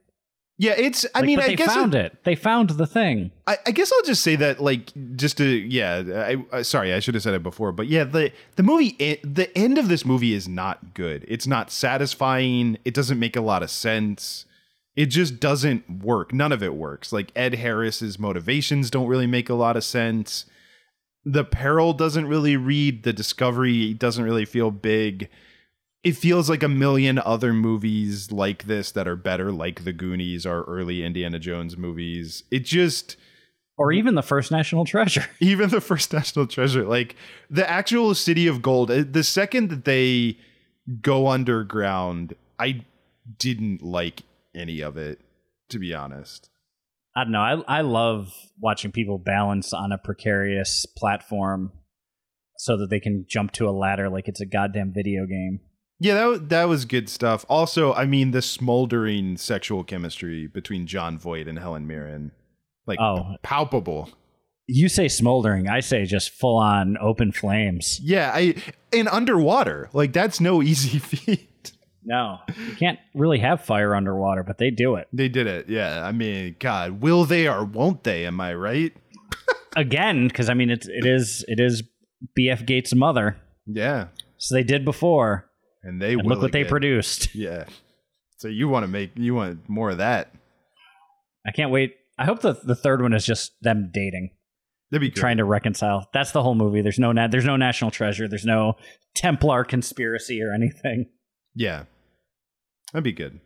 Yeah, 0.59 0.75
it's. 0.77 1.07
I 1.15 1.21
Like, 1.21 1.27
mean, 1.27 1.41
I 1.41 1.47
they 1.47 1.57
guess 1.57 1.73
found 1.75 1.95
it. 1.95 2.23
They 2.25 2.35
found 2.35 2.69
the 2.71 2.87
thing. 2.87 3.31
I, 3.47 3.57
I 3.67 3.71
guess 3.71 3.91
I'll 3.91 4.03
just 4.03 4.23
say 4.23 4.37
that, 4.37 4.61
like, 4.61 4.91
just 5.17 5.39
to 5.39 5.45
yeah. 5.47 6.03
I, 6.53 6.59
I 6.59 6.63
sorry, 6.63 6.93
I 6.93 7.01
should 7.01 7.15
have 7.15 7.23
said 7.23 7.33
it 7.33 7.43
before, 7.43 7.73
but 7.73 7.87
yeah, 7.87 8.05
the 8.05 8.31
the 8.57 8.63
movie, 8.63 8.95
e- 9.03 9.21
the 9.25 9.57
end 9.57 9.79
of 9.79 9.89
this 9.89 10.05
movie 10.05 10.35
is 10.35 10.47
not 10.49 10.93
good. 10.93 11.25
It's 11.29 11.47
not 11.47 11.71
satisfying. 11.71 12.77
It 12.85 12.93
doesn't 12.93 13.19
make 13.19 13.37
a 13.37 13.41
lot 13.41 13.63
of 13.63 13.71
sense. 13.71 14.45
It 14.97 15.07
just 15.07 15.41
doesn't 15.41 16.03
work. 16.03 16.33
None 16.33 16.53
of 16.53 16.63
it 16.63 16.75
works. 16.75 17.13
Like 17.13 17.33
Ed 17.37 17.55
Harris's 17.55 18.19
motivations 18.19 18.91
don't 18.91 19.07
really 19.07 19.27
make 19.27 19.49
a 19.49 19.55
lot 19.55 19.77
of 19.77 19.85
sense. 19.85 20.47
The 21.25 21.45
peril 21.45 21.93
doesn't 21.93 22.27
really 22.27 22.57
read. 22.57 23.03
The 23.03 23.13
discovery 23.13 23.95
doesn't 23.95 24.25
really 24.25 24.45
feel 24.45 24.71
big. 24.71 25.29
It 26.03 26.17
feels 26.17 26.49
like 26.49 26.63
a 26.63 26.69
million 26.69 27.19
other 27.19 27.53
movies 27.53 28.33
like 28.33 28.65
this 28.65 28.91
that 28.93 29.07
are 29.07 29.17
better, 29.17 29.53
like 29.53 29.85
The 29.85 29.93
Goonies 29.93 30.47
or 30.47 30.63
early 30.63 31.05
Indiana 31.05 31.39
Jones 31.39 31.77
movies. 31.77 32.43
It 32.51 32.65
just 32.65 33.17
Or 33.77 33.93
even 33.93 34.15
the 34.15 34.23
first 34.23 34.51
National 34.51 34.87
Treasure. 34.87 35.27
even 35.41 35.69
the 35.69 35.81
first 35.81 36.13
national 36.13 36.47
treasure 36.47 36.85
like 36.85 37.17
the 37.51 37.69
actual 37.69 38.15
city 38.15 38.47
of 38.47 38.63
gold 38.63 38.91
uh, 38.91 39.05
the 39.09 39.23
second 39.25 39.69
that 39.69 39.85
they 39.85 40.37
go 41.03 41.29
underground 41.29 42.35
i 42.59 42.83
didn't 43.39 43.83
like 43.83 44.23
any 44.55 44.81
of 44.81 44.97
it 44.97 45.21
to 45.69 45.79
be 45.79 45.95
honest 45.95 46.49
I 47.17 47.25
don't 47.25 47.33
know. 47.33 47.41
I 47.41 47.79
I 47.79 47.81
love 47.81 48.33
watching 48.61 48.93
people 48.93 49.19
balance 49.19 49.73
on 49.73 49.91
a 49.91 49.99
precarious 49.99 50.87
platform 50.97 51.73
so 52.57 52.77
that 52.77 52.89
they 52.89 53.01
can 53.01 53.25
jump 53.29 53.51
to 53.53 53.69
a 53.69 53.73
ladder 53.73 54.09
like 54.09 54.29
it's 54.29 54.41
a 54.41 54.47
goddamn 54.47 54.93
video 54.95 55.27
game. 55.27 55.59
yeah 55.99 56.15
that, 56.15 56.49
that 56.51 56.65
was 56.69 56.85
good 56.85 57.09
stuff 57.09 57.45
also 57.49 57.93
i 57.95 58.05
mean 58.07 58.31
the 58.31 58.41
smoldering 58.43 59.37
sexual 59.37 59.83
chemistry 59.83 60.47
between 60.47 60.87
jon 60.87 61.19
voight 61.19 61.49
and 61.49 61.59
helen 61.59 61.85
mirren 61.87 62.31
like 62.87 62.99
Oh. 63.01 63.35
palpable 63.43 64.09
You 64.69 64.89
say 64.89 65.09
smoldering, 65.09 65.69
I 65.69 65.81
say 65.81 66.05
just 66.05 66.31
full 66.31 66.59
on 66.59 66.97
open 67.01 67.33
flames. 67.33 67.99
yeah 68.03 68.31
i 68.33 68.55
and 68.93 69.09
underwater 69.09 69.91
like 69.93 70.13
that's 70.13 70.41
no 70.41 70.63
easy 70.63 70.99
feat 71.11 71.50
No, 72.03 72.39
you 72.67 72.75
can't 72.77 72.99
really 73.15 73.39
have 73.39 73.63
fire 73.65 73.95
underwater, 73.95 74.43
but 74.43 74.59
they 74.59 74.71
do 74.71 74.95
it 74.97 75.07
they 75.13 75.29
did 75.29 75.47
it 75.47 75.69
yeah 75.69 76.05
i 76.05 76.13
mean 76.13 76.57
god 76.59 77.01
will 77.03 77.25
they 77.27 77.47
or 77.47 77.65
won't 77.65 78.05
they 78.05 78.25
am 78.27 78.41
i 78.41 78.55
right 78.55 78.95
again 79.77 80.27
because 80.29 80.49
I 80.49 80.55
mean 80.55 80.71
it's 80.71 80.89
it 80.89 81.05
is 81.07 81.45
it 81.47 81.61
is 81.61 81.83
BF 82.39 82.67
Gates' 82.67 82.95
mother, 82.95 83.37
yeah 83.67 84.09
so 84.39 84.55
they 84.55 84.63
did 84.63 84.85
before. 84.85 85.49
and 85.83 86.01
they 86.01 86.13
And 86.15 86.23
will 86.23 86.31
look 86.31 86.43
what 86.43 86.53
they 86.53 86.65
produced. 86.65 87.29
Yeah. 87.35 87.65
So 88.39 88.49
you 88.49 88.69
want 88.69 88.85
to 88.85 88.89
make 88.89 89.11
you 89.17 89.35
want 89.35 89.69
more 89.69 89.91
of 89.91 89.99
that? 89.99 90.33
I 91.47 91.51
can't 91.53 91.71
wait. 91.71 91.95
I 92.19 92.25
hope 92.25 92.41
the 92.41 92.55
the 92.65 92.75
third 92.75 93.03
one 93.03 93.13
is 93.13 93.25
just 93.27 93.53
them 93.63 93.91
dating. 93.93 94.31
That'd 94.91 95.03
be 95.03 95.09
good. 95.11 95.21
trying 95.21 95.37
to 95.37 95.45
reconcile. 95.45 96.09
That's 96.13 96.33
the 96.33 96.43
whole 96.43 96.55
movie. 96.55 96.81
There's 96.83 96.99
no 96.99 97.13
na- 97.13 97.29
there's 97.29 97.45
no 97.45 97.57
national 97.57 97.91
treasure. 97.91 98.29
There's 98.29 98.45
no 98.47 98.75
Templar 99.15 99.65
conspiracy 99.65 100.43
or 100.43 100.53
anything. 100.55 101.07
Yeah. 101.55 101.85
That'd 102.93 103.05
be 103.05 103.13
good. 103.13 103.41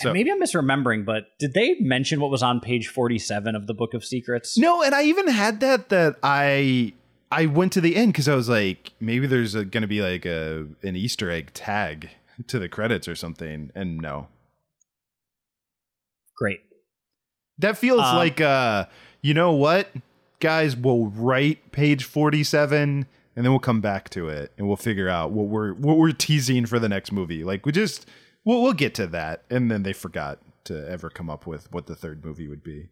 And 0.00 0.08
So- 0.08 0.12
maybe 0.12 0.30
I'm 0.30 0.40
misremembering, 0.40 1.04
but 1.04 1.24
did 1.38 1.52
they 1.54 1.76
mention 1.80 2.20
what 2.20 2.30
was 2.30 2.42
on 2.42 2.60
page 2.60 2.88
47 2.88 3.54
of 3.54 3.66
the 3.66 3.74
Book 3.74 3.92
of 3.94 4.04
Secrets? 4.04 4.56
No, 4.56 4.82
and 4.82 4.94
I 4.94 5.02
even 5.04 5.28
had 5.28 5.60
that 5.60 5.88
that 5.90 6.16
I 6.22 6.94
I 7.32 7.46
went 7.46 7.72
to 7.74 7.80
the 7.80 7.96
end 7.96 8.12
because 8.12 8.26
I 8.28 8.34
was 8.34 8.48
like, 8.48 8.92
maybe 8.98 9.26
there's 9.26 9.54
going 9.54 9.82
to 9.82 9.86
be 9.86 10.00
like 10.02 10.24
a 10.24 10.66
an 10.82 10.96
Easter 10.96 11.30
egg 11.30 11.52
tag 11.52 12.10
to 12.46 12.58
the 12.58 12.68
credits 12.68 13.06
or 13.08 13.14
something, 13.14 13.70
and 13.74 13.98
no, 13.98 14.28
Great. 16.36 16.60
that 17.58 17.76
feels 17.76 18.00
Um, 18.00 18.16
like 18.16 18.40
uh, 18.40 18.86
you 19.20 19.34
know 19.34 19.52
what, 19.52 19.90
guys, 20.40 20.74
we'll 20.74 21.06
write 21.08 21.72
page 21.72 22.04
forty 22.04 22.42
seven. 22.42 23.06
And 23.36 23.44
then 23.44 23.52
we'll 23.52 23.60
come 23.60 23.80
back 23.80 24.10
to 24.10 24.28
it, 24.28 24.52
and 24.58 24.66
we'll 24.66 24.76
figure 24.76 25.08
out 25.08 25.30
what 25.30 25.46
we're 25.46 25.72
what 25.74 25.96
we're 25.96 26.12
teasing 26.12 26.66
for 26.66 26.78
the 26.78 26.88
next 26.88 27.12
movie. 27.12 27.44
Like 27.44 27.64
we 27.64 27.72
just 27.72 28.06
we'll 28.44 28.62
we'll 28.62 28.72
get 28.72 28.94
to 28.96 29.06
that, 29.08 29.44
and 29.50 29.70
then 29.70 29.82
they 29.82 29.92
forgot 29.92 30.38
to 30.64 30.88
ever 30.90 31.10
come 31.10 31.30
up 31.30 31.46
with 31.46 31.72
what 31.72 31.86
the 31.86 31.94
third 31.94 32.24
movie 32.24 32.48
would 32.48 32.62
be. 32.62 32.88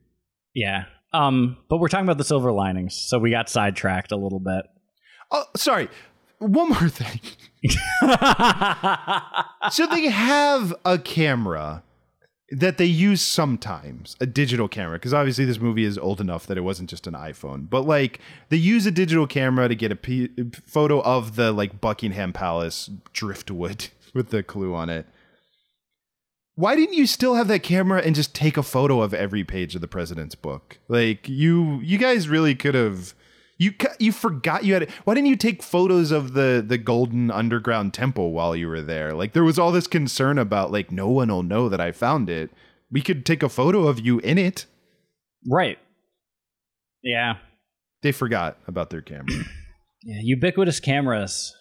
Yeah. 0.55 0.85
Um, 1.13 1.57
but 1.69 1.79
we're 1.79 1.89
talking 1.89 2.07
about 2.07 2.19
the 2.19 2.25
silver 2.25 2.53
linings, 2.53 2.95
so 2.95 3.19
we 3.19 3.31
got 3.31 3.49
sidetracked 3.49 4.13
a 4.13 4.17
little 4.17 4.41
bit. 4.41 4.67
Oh, 5.31 5.45
sorry. 5.57 5.89
One 6.39 6.69
more 6.69 6.89
thing. 6.89 7.21
so 9.71 9.87
they 9.87 10.07
have 10.07 10.75
a 10.85 10.99
camera 10.99 11.83
that 12.51 12.79
they 12.79 12.87
use 12.87 13.21
sometimes, 13.21 14.17
a 14.21 14.27
digital 14.27 14.69
camera, 14.69 14.99
because 14.99 15.13
obviously 15.13 15.45
this 15.45 15.61
movie 15.61 15.85
is 15.85 15.99
old 15.99 16.21
enough 16.21 16.47
that 16.47 16.57
it 16.57 16.63
wasn't 16.63 16.89
just 16.89 17.07
an 17.07 17.15
iPhone. 17.15 17.69
But 17.69 17.83
like 17.83 18.21
they 18.49 18.57
use 18.57 18.87
a 18.87 18.91
digital 18.91 19.27
camera 19.27 19.69
to 19.69 19.75
get 19.75 19.93
a 19.93 19.97
p- 19.97 20.31
photo 20.67 21.03
of 21.03 21.37
the 21.37 21.53
like 21.53 21.81
Buckingham 21.81 22.33
Palace 22.33 22.89
driftwood 23.13 23.89
with 24.15 24.31
the 24.31 24.43
clue 24.43 24.75
on 24.75 24.89
it. 24.89 25.07
Why 26.55 26.75
didn't 26.75 26.97
you 26.97 27.07
still 27.07 27.35
have 27.35 27.49
that 27.49 27.63
camera 27.63 28.01
and 28.01 28.17
just 28.17 28.35
take 28.35 28.57
a 28.57 28.63
photo 28.65 29.03
of 29.03 29.15
every 29.15 29.45
page 29.45 29.75
of 29.75 29.81
the 29.81 29.87
president's 29.87 30.35
book? 30.35 30.79
Like 30.89 31.29
you, 31.29 31.79
you 31.81 31.99
guys 31.99 32.29
really 32.29 32.55
could 32.55 32.75
have. 32.75 33.15
You 33.59 33.73
you 33.99 34.13
forgot 34.13 34.65
you 34.65 34.75
had 34.75 34.85
it. 34.85 34.91
Why 35.05 35.15
didn't 35.15 35.29
you 35.29 35.37
take 35.37 35.63
photos 35.65 36.13
of 36.13 36.33
the 36.35 36.65
the 36.67 36.79
golden 36.79 37.31
underground 37.31 37.93
temple 37.93 38.31
while 38.33 38.55
you 38.55 38.69
were 38.69 38.83
there? 38.83 39.13
Like 39.13 39.33
there 39.33 39.43
was 39.45 39.59
all 39.59 39.73
this 39.73 39.89
concern 39.89 40.39
about 40.39 40.71
like 40.71 40.93
no 40.93 41.09
one 41.09 41.29
will 41.29 41.43
know 41.43 41.69
that 41.69 41.81
I 41.81 41.91
found 41.91 42.31
it. 42.31 42.51
We 42.91 43.03
could 43.03 43.27
take 43.27 43.43
a 43.43 43.49
photo 43.49 43.87
of 43.89 43.99
you 44.01 44.21
in 44.21 44.39
it. 44.39 44.67
right. 45.51 45.79
Yeah. 47.03 47.35
They 48.03 48.13
forgot 48.13 48.59
about 48.67 48.91
their 48.91 49.03
camera. 49.03 49.27
Yeah. 50.05 50.21
Ubiquitous 50.23 50.79
cameras. 50.79 51.55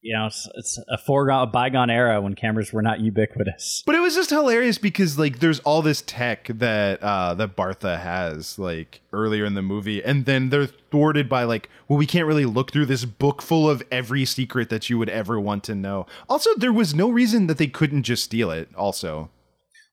You 0.00 0.16
know, 0.16 0.26
it's, 0.26 0.48
it's 0.54 0.78
a 0.88 0.96
foregone, 0.96 1.42
a 1.42 1.50
bygone 1.50 1.90
era 1.90 2.20
when 2.20 2.34
cameras 2.34 2.72
were 2.72 2.82
not 2.82 3.00
ubiquitous. 3.00 3.82
But 3.84 3.96
it 3.96 4.00
was 4.00 4.14
just 4.14 4.30
hilarious 4.30 4.78
because 4.78 5.18
like 5.18 5.40
there's 5.40 5.58
all 5.60 5.82
this 5.82 6.02
tech 6.02 6.48
that 6.54 7.02
uh 7.02 7.34
that 7.34 7.56
Bartha 7.56 7.98
has 8.00 8.58
like 8.58 9.00
earlier 9.12 9.44
in 9.44 9.54
the 9.54 9.62
movie 9.62 10.02
and 10.02 10.24
then 10.24 10.50
they're 10.50 10.66
thwarted 10.66 11.28
by 11.28 11.42
like 11.42 11.68
well 11.88 11.98
we 11.98 12.06
can't 12.06 12.26
really 12.26 12.44
look 12.44 12.72
through 12.72 12.86
this 12.86 13.04
book 13.04 13.42
full 13.42 13.68
of 13.68 13.82
every 13.90 14.24
secret 14.24 14.70
that 14.70 14.88
you 14.88 14.98
would 14.98 15.08
ever 15.08 15.40
want 15.40 15.64
to 15.64 15.74
know. 15.74 16.06
Also 16.28 16.54
there 16.56 16.72
was 16.72 16.94
no 16.94 17.10
reason 17.10 17.48
that 17.48 17.58
they 17.58 17.66
couldn't 17.66 18.04
just 18.04 18.22
steal 18.22 18.52
it 18.52 18.68
also. 18.76 19.30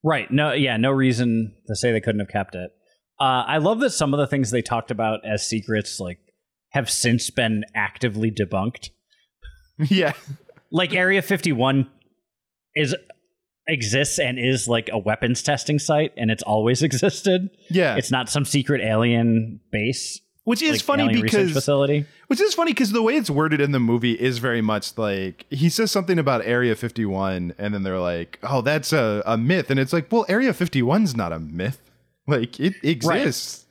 Right. 0.05 0.29
No, 0.29 0.53
yeah, 0.53 0.77
no 0.77 0.91
reason 0.91 1.55
to 1.65 1.75
say 1.75 1.91
they 1.91 1.99
couldn't 1.99 2.19
have 2.19 2.29
kept 2.29 2.53
it. 2.53 2.69
Uh, 3.19 3.43
I 3.47 3.57
love 3.57 3.79
that 3.79 3.89
some 3.89 4.13
of 4.13 4.19
the 4.19 4.27
things 4.27 4.51
they 4.51 4.61
talked 4.61 4.91
about 4.91 5.25
as 5.25 5.49
secrets, 5.49 5.99
like, 5.99 6.19
have 6.69 6.91
since 6.91 7.31
been 7.31 7.63
actively 7.73 8.29
debunked. 8.29 8.89
yeah. 9.89 10.13
Like 10.71 10.93
Area 10.93 11.21
51 11.21 11.89
is 12.75 12.95
exists 13.67 14.19
and 14.19 14.37
is 14.37 14.67
like 14.67 14.89
a 14.91 14.97
weapons 14.97 15.41
testing 15.41 15.79
site, 15.79 16.13
and 16.17 16.29
it's 16.29 16.43
always 16.43 16.83
existed. 16.83 17.49
Yeah. 17.69 17.95
It's 17.95 18.11
not 18.11 18.29
some 18.29 18.45
secret 18.45 18.81
alien 18.81 19.59
base. 19.71 20.21
Which 20.43 20.61
is 20.61 20.73
like, 20.73 20.81
funny 20.81 21.21
because 21.21 21.53
facility. 21.53 22.05
Which 22.27 22.39
is 22.39 22.53
funny 22.53 22.71
because 22.71 22.91
the 22.91 23.01
way 23.01 23.15
it's 23.15 23.31
worded 23.31 23.59
in 23.59 23.71
the 23.71 23.79
movie 23.79 24.13
is 24.13 24.37
very 24.37 24.61
much 24.61 24.95
like 24.95 25.47
he 25.49 25.69
says 25.69 25.91
something 25.91 26.19
about 26.19 26.45
Area 26.45 26.75
51, 26.75 27.55
and 27.57 27.73
then 27.73 27.81
they're 27.81 27.99
like, 27.99 28.37
"Oh, 28.43 28.61
that's 28.61 28.93
a, 28.93 29.23
a 29.25 29.37
myth," 29.37 29.71
and 29.71 29.79
it's 29.79 29.91
like, 29.91 30.11
"Well, 30.11 30.23
Area 30.29 30.51
51's 30.51 31.15
not 31.15 31.33
a 31.33 31.39
myth. 31.39 31.81
Like 32.27 32.59
it 32.59 32.73
exists. 32.81 33.65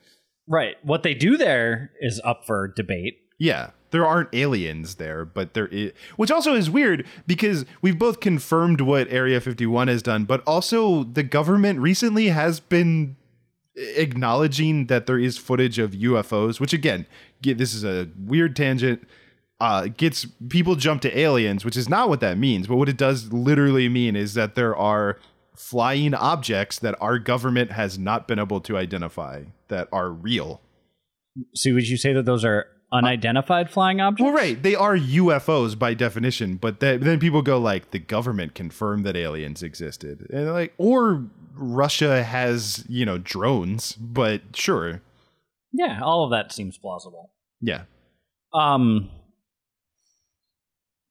Right. 0.46 0.76
What 0.84 1.02
they 1.02 1.14
do 1.14 1.36
there 1.36 1.90
is 2.00 2.20
up 2.22 2.44
for 2.46 2.68
debate. 2.68 3.18
Yeah, 3.36 3.70
there 3.94 4.04
aren't 4.06 4.28
aliens 4.34 4.96
there, 4.96 5.24
but 5.24 5.54
there 5.54 5.68
is." 5.68 5.92
Which 6.16 6.30
also 6.30 6.54
is 6.54 6.68
weird 6.68 7.06
because 7.26 7.64
we've 7.80 7.98
both 7.98 8.20
confirmed 8.20 8.80
what 8.80 9.08
Area 9.10 9.40
51 9.40 9.88
has 9.88 10.02
done, 10.02 10.24
but 10.24 10.42
also 10.46 11.04
the 11.04 11.22
government 11.22 11.78
recently 11.80 12.28
has 12.28 12.60
been 12.60 13.16
acknowledging 13.76 14.86
that 14.86 15.06
there 15.06 15.18
is 15.18 15.38
footage 15.38 15.78
of 15.78 15.92
UFOs, 15.92 16.60
which 16.60 16.72
again, 16.72 17.06
this 17.42 17.74
is 17.74 17.84
a 17.84 18.08
weird 18.18 18.56
tangent. 18.56 19.06
Uh, 19.60 19.86
gets 19.86 20.26
people 20.48 20.74
jump 20.74 21.00
to 21.00 21.18
aliens, 21.18 21.64
which 21.64 21.76
is 21.76 21.88
not 21.88 22.08
what 22.08 22.20
that 22.20 22.36
means. 22.36 22.66
But 22.66 22.76
what 22.76 22.88
it 22.88 22.96
does 22.96 23.32
literally 23.32 23.88
mean 23.88 24.16
is 24.16 24.34
that 24.34 24.56
there 24.56 24.76
are 24.76 25.18
flying 25.56 26.12
objects 26.14 26.78
that 26.80 26.96
our 27.00 27.18
government 27.18 27.70
has 27.70 27.98
not 27.98 28.26
been 28.26 28.38
able 28.38 28.60
to 28.60 28.76
identify 28.76 29.44
that 29.68 29.88
are 29.92 30.10
real. 30.10 30.60
So 31.54 31.72
would 31.74 31.88
you 31.88 31.96
say 31.96 32.12
that 32.12 32.26
those 32.26 32.44
are 32.44 32.66
unidentified 32.94 33.68
flying 33.70 34.00
objects? 34.00 34.22
Well, 34.22 34.32
right, 34.32 34.62
they 34.62 34.74
are 34.74 34.96
UFOs 34.96 35.78
by 35.78 35.92
definition, 35.94 36.56
but 36.56 36.80
that, 36.80 37.00
then 37.02 37.18
people 37.18 37.42
go 37.42 37.58
like, 37.58 37.90
the 37.90 37.98
government 37.98 38.54
confirmed 38.54 39.04
that 39.04 39.16
aliens 39.16 39.62
existed, 39.62 40.26
and 40.32 40.50
like, 40.52 40.72
or 40.78 41.24
Russia 41.54 42.22
has 42.22 42.84
you 42.88 43.04
know 43.04 43.18
drones, 43.18 43.92
but 43.94 44.40
sure, 44.54 45.02
Yeah, 45.72 46.00
all 46.02 46.24
of 46.24 46.30
that 46.30 46.52
seems 46.52 46.78
plausible. 46.78 47.32
yeah, 47.60 47.82
Um 48.52 49.10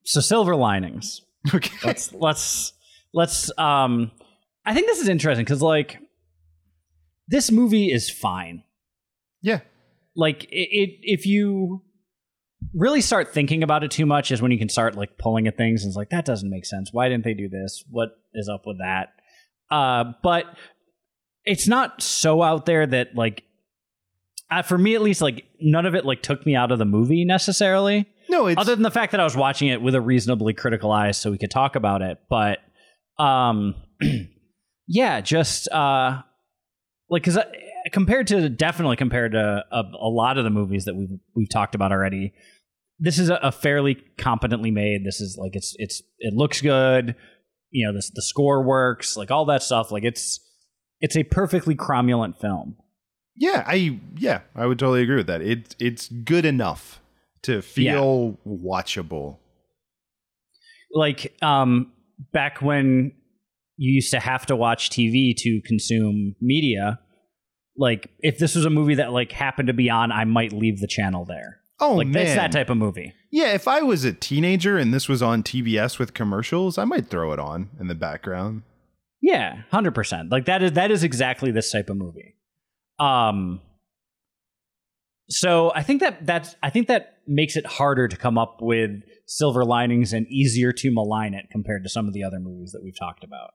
so 0.05 0.19
silver 0.21 0.55
linings. 0.55 1.21
okay, 1.53 1.75
Let's 1.83 2.13
let's 2.13 2.73
let's 3.13 3.51
um 3.57 4.11
I 4.65 4.73
think 4.73 4.87
this 4.87 4.99
is 4.99 5.09
interesting 5.09 5.45
cuz 5.45 5.61
like 5.61 5.99
this 7.27 7.51
movie 7.51 7.91
is 7.91 8.09
fine. 8.09 8.63
yeah, 9.41 9.59
Like 10.15 10.45
it, 10.45 10.69
it 10.71 10.89
if 11.01 11.25
you 11.25 11.83
really 12.73 13.01
start 13.01 13.33
thinking 13.33 13.63
about 13.63 13.83
it 13.83 13.91
too 13.91 14.05
much 14.05 14.31
is 14.31 14.41
when 14.41 14.51
you 14.51 14.57
can 14.57 14.69
start 14.69 14.95
like 14.95 15.17
pulling 15.17 15.47
at 15.47 15.57
things 15.57 15.83
and 15.83 15.89
it's 15.89 15.97
like 15.97 16.09
that 16.09 16.25
doesn't 16.25 16.49
make 16.49 16.65
sense. 16.65 16.89
Why 16.91 17.09
didn't 17.09 17.23
they 17.23 17.33
do 17.33 17.49
this? 17.49 17.83
What 17.89 18.09
is 18.33 18.49
up 18.49 18.63
with 18.65 18.77
that? 18.79 19.09
Uh 19.69 20.13
but 20.21 20.45
it's 21.45 21.67
not 21.67 22.01
so 22.01 22.41
out 22.41 22.65
there 22.65 22.85
that 22.85 23.15
like 23.15 23.43
uh, 24.49 24.61
for 24.61 24.77
me 24.77 24.95
at 24.95 25.01
least 25.01 25.21
like 25.21 25.45
none 25.59 25.85
of 25.85 25.95
it 25.95 26.05
like 26.05 26.21
took 26.21 26.45
me 26.45 26.55
out 26.55 26.71
of 26.71 26.79
the 26.79 26.85
movie 26.85 27.25
necessarily 27.25 28.07
no, 28.29 28.47
it's 28.47 28.59
other 28.59 28.75
than 28.75 28.83
the 28.83 28.91
fact 28.91 29.11
that 29.11 29.21
I 29.21 29.23
was 29.23 29.35
watching 29.35 29.67
it 29.67 29.81
with 29.81 29.95
a 29.95 30.01
reasonably 30.01 30.53
critical 30.53 30.91
eye 30.91 31.11
so 31.11 31.31
we 31.31 31.37
could 31.37 31.51
talk 31.51 31.75
about 31.75 32.01
it. 32.01 32.19
But 32.29 32.59
um 33.17 33.75
yeah, 34.87 35.21
just 35.21 35.67
uh 35.69 36.21
like 37.09 37.23
cuz 37.23 37.37
compared 37.91 38.27
to 38.27 38.49
definitely 38.49 38.95
compared 38.95 39.33
to 39.33 39.65
a, 39.71 39.83
a 39.99 40.09
lot 40.09 40.37
of 40.37 40.43
the 40.43 40.49
movies 40.49 40.85
that 40.85 40.95
we've 40.95 41.19
we've 41.35 41.49
talked 41.49 41.75
about 41.75 41.91
already, 41.91 42.33
this 42.99 43.19
is 43.19 43.29
a, 43.29 43.35
a 43.35 43.51
fairly 43.51 43.95
competently 44.17 44.71
made. 44.71 45.05
This 45.05 45.19
is 45.19 45.37
like 45.37 45.55
it's 45.55 45.75
it's 45.77 46.01
it 46.19 46.33
looks 46.33 46.61
good. 46.61 47.15
You 47.71 47.87
know, 47.87 47.93
this 47.93 48.11
the 48.13 48.21
score 48.21 48.63
works, 48.63 49.17
like 49.17 49.31
all 49.31 49.45
that 49.45 49.63
stuff. 49.63 49.91
Like 49.91 50.03
it's 50.03 50.39
it's 51.01 51.17
a 51.17 51.23
perfectly 51.23 51.75
cromulent 51.75 52.39
film. 52.39 52.77
yeah, 53.35 53.63
I 53.65 53.99
yeah, 54.17 54.41
I 54.55 54.65
would 54.65 54.79
totally 54.79 55.01
agree 55.01 55.17
with 55.17 55.27
that. 55.27 55.41
It's 55.41 55.75
it's 55.79 56.07
good 56.07 56.45
enough 56.45 57.01
to 57.43 57.61
feel 57.61 58.37
watchable. 58.47 59.37
like 60.93 61.35
um 61.41 61.91
back 62.31 62.61
when 62.61 63.11
you 63.75 63.91
used 63.91 64.11
to 64.11 64.19
have 64.19 64.45
to 64.45 64.55
watch 64.55 64.89
TV 64.89 65.35
to 65.35 65.61
consume 65.65 66.35
media 66.39 66.99
like 67.77 68.09
if 68.19 68.37
this 68.37 68.55
was 68.55 68.65
a 68.65 68.69
movie 68.69 68.95
that 68.95 69.11
like 69.11 69.31
happened 69.31 69.67
to 69.67 69.73
be 69.73 69.89
on 69.89 70.11
I 70.11 70.25
might 70.25 70.53
leave 70.53 70.79
the 70.79 70.87
channel 70.87 71.25
there. 71.25 71.59
Oh 71.79 71.95
like 71.95 72.07
man, 72.07 72.25
that's 72.25 72.35
that 72.35 72.51
type 72.51 72.69
of 72.69 72.77
movie. 72.77 73.13
Yeah, 73.31 73.53
if 73.53 73.67
I 73.67 73.81
was 73.81 74.03
a 74.03 74.13
teenager 74.13 74.77
and 74.77 74.93
this 74.93 75.09
was 75.09 75.21
on 75.23 75.43
TBS 75.43 75.97
with 75.97 76.13
commercials, 76.13 76.77
I 76.77 76.85
might 76.85 77.07
throw 77.07 77.33
it 77.33 77.39
on 77.39 77.69
in 77.79 77.87
the 77.87 77.95
background. 77.95 78.63
yeah 79.21 79.63
100% 79.71 80.31
like 80.31 80.45
that 80.45 80.61
is 80.61 80.73
that 80.73 80.91
is 80.91 81.03
exactly 81.03 81.51
this 81.51 81.71
type 81.71 81.89
of 81.89 81.97
movie. 81.97 82.35
Um 82.99 83.61
so 85.29 85.71
I 85.73 85.83
think 85.83 86.01
that 86.01 86.25
that's 86.25 86.55
I 86.61 86.69
think 86.69 86.87
that 86.87 87.17
makes 87.27 87.55
it 87.55 87.65
harder 87.65 88.07
to 88.07 88.17
come 88.17 88.37
up 88.37 88.57
with 88.61 88.91
silver 89.25 89.63
linings 89.65 90.13
and 90.13 90.27
easier 90.27 90.71
to 90.73 90.91
malign 90.91 91.33
it 91.33 91.45
compared 91.49 91.83
to 91.83 91.89
some 91.89 92.07
of 92.07 92.13
the 92.13 92.23
other 92.23 92.39
movies 92.39 92.71
that 92.73 92.81
we've 92.83 92.97
talked 92.97 93.23
about. 93.23 93.51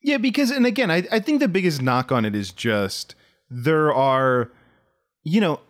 Yeah, 0.00 0.18
because 0.18 0.50
and 0.52 0.64
again, 0.64 0.90
I, 0.90 1.06
I 1.10 1.18
think 1.18 1.40
the 1.40 1.48
biggest 1.48 1.82
knock 1.82 2.12
on 2.12 2.24
it 2.24 2.36
is 2.36 2.52
just 2.52 3.16
there 3.50 3.92
are, 3.92 4.50
you 5.24 5.40
know, 5.40 5.60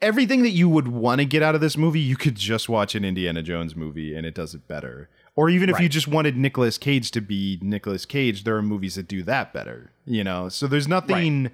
everything 0.00 0.42
that 0.42 0.50
you 0.50 0.68
would 0.68 0.88
want 0.88 1.20
to 1.20 1.24
get 1.24 1.42
out 1.42 1.54
of 1.54 1.60
this 1.60 1.76
movie, 1.76 2.00
you 2.00 2.16
could 2.16 2.34
just 2.34 2.68
watch 2.68 2.94
an 2.94 3.04
Indiana 3.04 3.42
Jones 3.42 3.76
movie 3.76 4.14
and 4.14 4.26
it 4.26 4.34
does 4.34 4.54
it 4.54 4.66
better. 4.68 5.08
Or 5.34 5.48
even 5.48 5.70
if 5.70 5.80
you 5.80 5.88
just 5.88 6.08
wanted 6.08 6.36
Nicolas 6.36 6.76
Cage 6.76 7.10
to 7.12 7.22
be 7.22 7.58
Nicolas 7.62 8.04
Cage, 8.04 8.44
there 8.44 8.56
are 8.56 8.62
movies 8.62 8.96
that 8.96 9.08
do 9.08 9.22
that 9.22 9.54
better, 9.54 9.92
you 10.04 10.22
know? 10.22 10.50
So 10.50 10.66
there's 10.66 10.88
nothing 10.88 11.50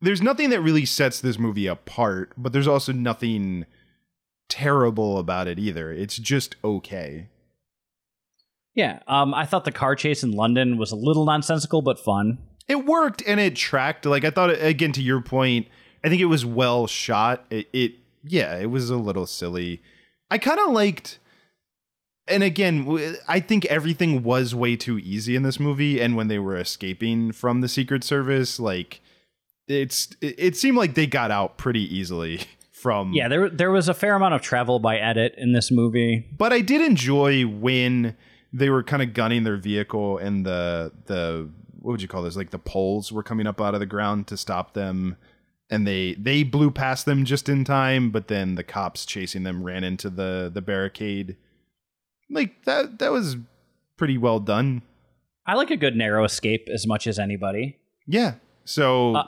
there's 0.00 0.22
nothing 0.22 0.50
that 0.50 0.60
really 0.60 0.84
sets 0.84 1.20
this 1.20 1.38
movie 1.38 1.66
apart, 1.66 2.32
but 2.36 2.52
there's 2.52 2.66
also 2.66 2.92
nothing 2.92 3.66
terrible 4.48 5.18
about 5.18 5.46
it 5.46 5.58
either. 5.58 5.92
It's 5.92 6.16
just 6.16 6.56
okay. 6.64 7.28
Yeah, 8.74 9.00
um, 9.06 9.34
I 9.34 9.44
thought 9.44 9.64
the 9.64 9.72
car 9.72 9.94
chase 9.94 10.22
in 10.22 10.32
London 10.32 10.78
was 10.78 10.90
a 10.90 10.96
little 10.96 11.24
nonsensical 11.24 11.82
but 11.82 12.00
fun. 12.00 12.38
It 12.72 12.84
worked 12.84 13.22
and 13.26 13.38
it 13.38 13.54
tracked 13.54 14.04
like 14.06 14.24
i 14.24 14.30
thought 14.30 14.50
again 14.60 14.92
to 14.92 15.02
your 15.02 15.20
point 15.20 15.66
i 16.04 16.08
think 16.08 16.20
it 16.20 16.26
was 16.26 16.44
well 16.44 16.86
shot 16.86 17.44
it, 17.50 17.68
it 17.72 17.92
yeah 18.24 18.56
it 18.58 18.70
was 18.70 18.90
a 18.90 18.96
little 18.96 19.26
silly 19.26 19.80
i 20.30 20.38
kind 20.38 20.58
of 20.58 20.70
liked 20.72 21.18
and 22.28 22.42
again 22.44 23.16
I 23.26 23.40
think 23.40 23.64
everything 23.66 24.22
was 24.22 24.54
way 24.54 24.76
too 24.76 24.96
easy 24.98 25.34
in 25.34 25.42
this 25.42 25.58
movie 25.58 26.00
and 26.00 26.16
when 26.16 26.28
they 26.28 26.38
were 26.38 26.56
escaping 26.56 27.32
from 27.32 27.60
the 27.62 27.68
secret 27.68 28.04
service 28.04 28.60
like 28.60 29.00
it's 29.66 30.14
it, 30.20 30.34
it 30.38 30.56
seemed 30.56 30.76
like 30.76 30.94
they 30.94 31.06
got 31.06 31.30
out 31.32 31.58
pretty 31.58 31.82
easily 31.94 32.40
from 32.72 33.12
Yeah, 33.12 33.28
there 33.28 33.50
there 33.50 33.70
was 33.72 33.88
a 33.88 33.94
fair 33.94 34.14
amount 34.14 34.34
of 34.34 34.40
travel 34.40 34.78
by 34.78 34.98
edit 34.98 35.34
in 35.36 35.52
this 35.52 35.70
movie. 35.72 36.26
but 36.38 36.52
I 36.52 36.60
did 36.60 36.80
enjoy 36.80 37.42
when 37.44 38.16
they 38.52 38.70
were 38.70 38.82
kind 38.84 39.02
of 39.02 39.14
gunning 39.14 39.42
their 39.44 39.56
vehicle 39.56 40.18
and 40.18 40.46
the 40.46 40.92
the 41.06 41.48
what 41.82 41.92
would 41.92 42.02
you 42.02 42.08
call 42.08 42.22
this 42.22 42.36
like 42.36 42.50
the 42.50 42.58
poles 42.58 43.12
were 43.12 43.22
coming 43.22 43.46
up 43.46 43.60
out 43.60 43.74
of 43.74 43.80
the 43.80 43.86
ground 43.86 44.26
to 44.26 44.36
stop 44.36 44.72
them 44.74 45.16
and 45.70 45.86
they 45.86 46.14
they 46.14 46.42
blew 46.42 46.70
past 46.70 47.04
them 47.06 47.24
just 47.24 47.48
in 47.48 47.64
time 47.64 48.10
but 48.10 48.28
then 48.28 48.54
the 48.54 48.64
cops 48.64 49.04
chasing 49.04 49.42
them 49.42 49.62
ran 49.62 49.84
into 49.84 50.08
the 50.08 50.50
the 50.52 50.62
barricade 50.62 51.36
like 52.30 52.64
that 52.64 52.98
that 52.98 53.12
was 53.12 53.36
pretty 53.96 54.16
well 54.16 54.38
done 54.40 54.82
I 55.44 55.54
like 55.54 55.70
a 55.72 55.76
good 55.76 55.96
narrow 55.96 56.24
escape 56.24 56.68
as 56.72 56.86
much 56.86 57.06
as 57.08 57.18
anybody. 57.18 57.78
yeah 58.06 58.34
so 58.64 59.16
Uh, 59.16 59.24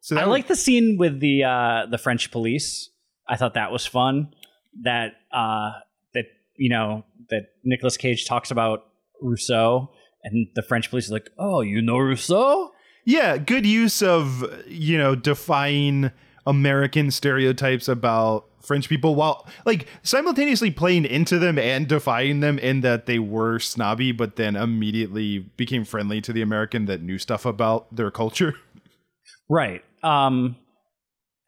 so 0.00 0.16
I 0.16 0.20
that 0.20 0.28
like 0.28 0.46
the 0.46 0.56
scene 0.56 0.96
with 0.98 1.20
the 1.20 1.44
uh, 1.44 1.86
the 1.90 1.98
French 1.98 2.30
police. 2.30 2.88
I 3.28 3.36
thought 3.36 3.54
that 3.54 3.70
was 3.70 3.84
fun. 3.84 4.32
That 4.82 5.12
uh, 5.32 5.72
that 6.14 6.26
you 6.56 6.70
know 6.70 7.04
that 7.30 7.50
Nicolas 7.64 7.96
Cage 7.98 8.24
talks 8.26 8.50
about 8.50 8.86
Rousseau, 9.20 9.90
and 10.24 10.48
the 10.54 10.62
French 10.62 10.90
police 10.90 11.10
are 11.10 11.14
like, 11.14 11.30
"Oh, 11.38 11.60
you 11.60 11.82
know 11.82 11.98
Rousseau." 11.98 12.72
Yeah, 13.04 13.38
good 13.38 13.64
use 13.64 14.02
of, 14.02 14.44
you 14.66 14.98
know, 14.98 15.14
defying 15.14 16.10
American 16.46 17.10
stereotypes 17.10 17.88
about 17.88 18.48
French 18.60 18.88
people 18.88 19.14
while 19.14 19.48
like 19.64 19.86
simultaneously 20.02 20.70
playing 20.70 21.04
into 21.06 21.38
them 21.38 21.58
and 21.58 21.88
defying 21.88 22.40
them 22.40 22.58
in 22.58 22.82
that 22.82 23.06
they 23.06 23.18
were 23.18 23.58
snobby 23.58 24.12
but 24.12 24.36
then 24.36 24.56
immediately 24.56 25.38
became 25.38 25.84
friendly 25.84 26.20
to 26.20 26.32
the 26.32 26.42
American 26.42 26.84
that 26.84 27.00
knew 27.00 27.18
stuff 27.18 27.46
about 27.46 27.94
their 27.94 28.10
culture. 28.10 28.54
Right. 29.50 29.82
Um, 30.02 30.56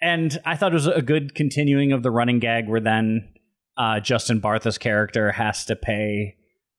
and 0.00 0.38
I 0.46 0.56
thought 0.56 0.72
it 0.72 0.74
was 0.74 0.86
a 0.86 1.02
good 1.02 1.34
continuing 1.34 1.92
of 1.92 2.02
the 2.02 2.10
running 2.10 2.38
gag 2.38 2.66
where 2.66 2.80
then 2.80 3.28
uh, 3.76 4.00
Justin 4.00 4.40
Bartha's 4.40 4.78
character 4.78 5.32
has 5.32 5.66
to 5.66 5.76
pay 5.76 6.36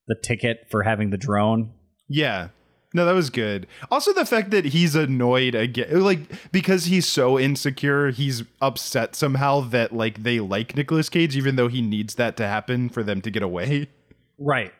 the 0.07 0.15
ticket 0.15 0.65
for 0.71 0.81
having 0.81 1.11
the 1.11 1.17
drone. 1.17 1.73
Yeah. 2.11 2.49
No, 2.93 3.05
that 3.05 3.13
was 3.13 3.29
good. 3.29 3.67
Also, 3.89 4.11
the 4.11 4.25
fact 4.25 4.51
that 4.51 4.65
he's 4.65 4.95
annoyed 4.95 5.55
again, 5.55 6.01
like 6.01 6.19
because 6.51 6.85
he's 6.85 7.07
so 7.07 7.39
insecure, 7.39 8.11
he's 8.11 8.43
upset 8.61 9.15
somehow 9.15 9.61
that 9.61 9.93
like 9.93 10.23
they 10.23 10.41
like 10.41 10.75
Nicolas 10.75 11.07
Cage, 11.07 11.37
even 11.37 11.55
though 11.55 11.69
he 11.69 11.81
needs 11.81 12.15
that 12.15 12.35
to 12.37 12.45
happen 12.45 12.89
for 12.89 13.01
them 13.01 13.21
to 13.21 13.31
get 13.31 13.43
away. 13.43 13.87
Right. 14.37 14.73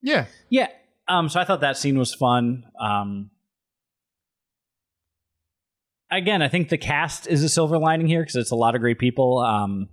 Yeah, 0.00 0.26
Yeah. 0.48 0.68
Um, 1.08 1.28
so 1.28 1.40
I 1.40 1.44
thought 1.44 1.62
that 1.62 1.76
scene 1.76 1.98
was 1.98 2.14
fun. 2.14 2.64
Um, 2.80 3.30
again, 6.10 6.42
I 6.42 6.48
think 6.48 6.68
the 6.68 6.78
cast 6.78 7.26
is 7.26 7.42
a 7.42 7.48
silver 7.48 7.78
lining 7.78 8.06
here 8.06 8.22
because 8.22 8.36
it's 8.36 8.50
a 8.50 8.56
lot 8.56 8.74
of 8.74 8.80
great 8.80 8.98
people. 8.98 9.38
Um, 9.38 9.88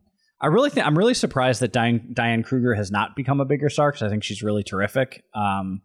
I 0.45 0.47
really 0.49 0.69
think 0.69 0.85
I'm 0.85 0.95
really 0.95 1.15
surprised 1.15 1.59
that 1.61 1.73
Diane, 1.73 2.07
Diane 2.13 2.43
Kruger 2.43 2.75
has 2.75 2.91
not 2.91 3.15
become 3.15 3.41
a 3.41 3.45
bigger 3.45 3.67
star 3.67 3.91
because 3.91 4.03
I 4.03 4.09
think 4.09 4.23
she's 4.23 4.43
really 4.43 4.61
terrific. 4.61 5.23
Um, 5.33 5.81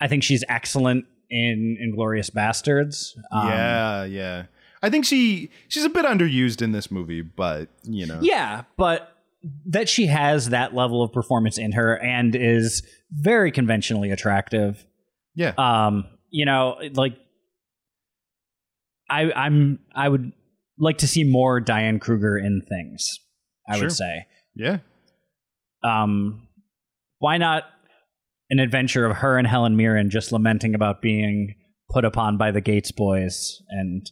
I 0.00 0.08
think 0.08 0.22
she's 0.22 0.42
excellent 0.48 1.04
in 1.28 1.76
Inglourious 1.78 2.30
Basterds. 2.30 3.10
Um, 3.30 3.48
yeah, 3.48 4.04
yeah. 4.04 4.42
I 4.82 4.88
think 4.88 5.04
she 5.04 5.50
she's 5.68 5.84
a 5.84 5.90
bit 5.90 6.06
underused 6.06 6.62
in 6.62 6.72
this 6.72 6.90
movie, 6.90 7.20
but 7.20 7.68
you 7.82 8.06
know, 8.06 8.18
Yeah, 8.22 8.62
but 8.78 9.12
that 9.66 9.90
she 9.90 10.06
has 10.06 10.48
that 10.48 10.74
level 10.74 11.02
of 11.02 11.12
performance 11.12 11.58
in 11.58 11.72
her 11.72 11.98
and 11.98 12.34
is 12.34 12.82
very 13.10 13.52
conventionally 13.52 14.10
attractive. 14.10 14.86
yeah, 15.34 15.52
Um, 15.58 16.06
you 16.30 16.46
know, 16.46 16.78
like 16.94 17.18
I 19.10 19.30
I'm 19.36 19.80
I 19.94 20.08
would 20.08 20.32
like 20.78 20.96
to 20.98 21.06
see 21.06 21.24
more 21.24 21.60
Diane 21.60 21.98
Kruger 21.98 22.38
in 22.38 22.62
things. 22.66 23.20
I 23.68 23.74
Sure. 23.76 23.84
would 23.86 23.92
say. 23.92 24.26
yeah. 24.54 24.78
Um, 25.82 26.48
why 27.18 27.36
not 27.38 27.64
an 28.50 28.58
adventure 28.58 29.06
of 29.06 29.18
her 29.18 29.36
and 29.38 29.46
Helen 29.46 29.76
Mirren 29.76 30.10
just 30.10 30.32
lamenting 30.32 30.74
about 30.74 31.02
being 31.02 31.54
put 31.90 32.04
upon 32.04 32.36
by 32.36 32.50
the 32.50 32.60
Gates 32.60 32.90
boys 32.92 33.62
and 33.68 34.10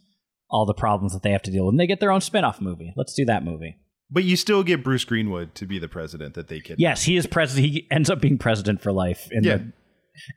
all 0.50 0.64
the 0.66 0.74
problems 0.74 1.12
that 1.12 1.22
they 1.22 1.30
have 1.32 1.42
to 1.42 1.50
deal 1.50 1.66
with. 1.66 1.72
And 1.72 1.80
they 1.80 1.86
get 1.86 2.00
their 2.00 2.12
own 2.12 2.20
spin-off 2.20 2.60
movie. 2.60 2.92
Let's 2.96 3.14
do 3.14 3.24
that 3.24 3.44
movie. 3.44 3.76
But 4.10 4.22
you 4.24 4.36
still 4.36 4.62
get 4.62 4.84
Bruce 4.84 5.04
Greenwood 5.04 5.54
to 5.56 5.66
be 5.66 5.78
the 5.80 5.88
president 5.88 6.34
that 6.34 6.46
they 6.48 6.60
kidnapped. 6.60 6.80
Yes, 6.80 7.02
he 7.02 7.16
is 7.16 7.26
president. 7.26 7.72
He 7.72 7.88
ends 7.90 8.08
up 8.08 8.20
being 8.20 8.38
president 8.38 8.80
for 8.80 8.92
life 8.92 9.28
in 9.32 9.42
Yeah. 9.42 9.56
the 9.56 9.72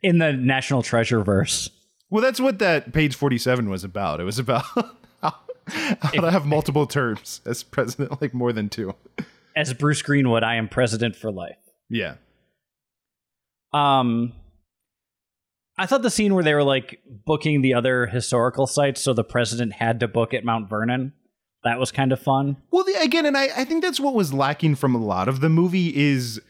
in 0.02 0.18
the 0.18 0.32
National 0.32 0.82
Treasure 0.82 1.22
verse. 1.22 1.70
Well, 2.10 2.22
that's 2.22 2.40
what 2.40 2.58
that 2.58 2.92
page 2.92 3.14
forty-seven 3.14 3.70
was 3.70 3.84
about. 3.84 4.20
It 4.20 4.24
was 4.24 4.38
about 4.40 4.64
how, 5.68 6.10
to 6.10 6.30
have 6.30 6.46
multiple 6.46 6.86
terms 6.86 7.40
as 7.44 7.62
president, 7.62 8.20
like 8.20 8.34
more 8.34 8.52
than 8.52 8.68
two. 8.68 8.94
As 9.56 9.74
Bruce 9.74 10.02
Greenwood, 10.02 10.42
I 10.42 10.54
am 10.56 10.68
president 10.68 11.16
for 11.16 11.30
life. 11.30 11.56
Yeah, 11.88 12.14
Um, 13.72 14.32
I 15.78 15.86
thought 15.86 16.02
the 16.02 16.10
scene 16.10 16.34
where 16.34 16.44
they 16.44 16.54
were 16.54 16.64
like 16.64 17.00
booking 17.26 17.62
the 17.62 17.74
other 17.74 18.06
historical 18.06 18.66
sites, 18.66 19.00
so 19.00 19.12
the 19.12 19.24
president 19.24 19.74
had 19.74 20.00
to 20.00 20.08
book 20.08 20.34
at 20.34 20.44
Mount 20.44 20.68
Vernon. 20.68 21.12
That 21.64 21.78
was 21.78 21.92
kind 21.92 22.12
of 22.12 22.20
fun. 22.20 22.56
Well, 22.70 22.84
the, 22.84 22.94
again, 23.00 23.26
and 23.26 23.36
I, 23.36 23.48
I 23.56 23.64
think 23.64 23.82
that's 23.82 24.00
what 24.00 24.14
was 24.14 24.32
lacking 24.32 24.76
from 24.76 24.94
a 24.94 24.98
lot 24.98 25.28
of 25.28 25.40
the 25.40 25.48
movie 25.48 25.94
is, 25.96 26.40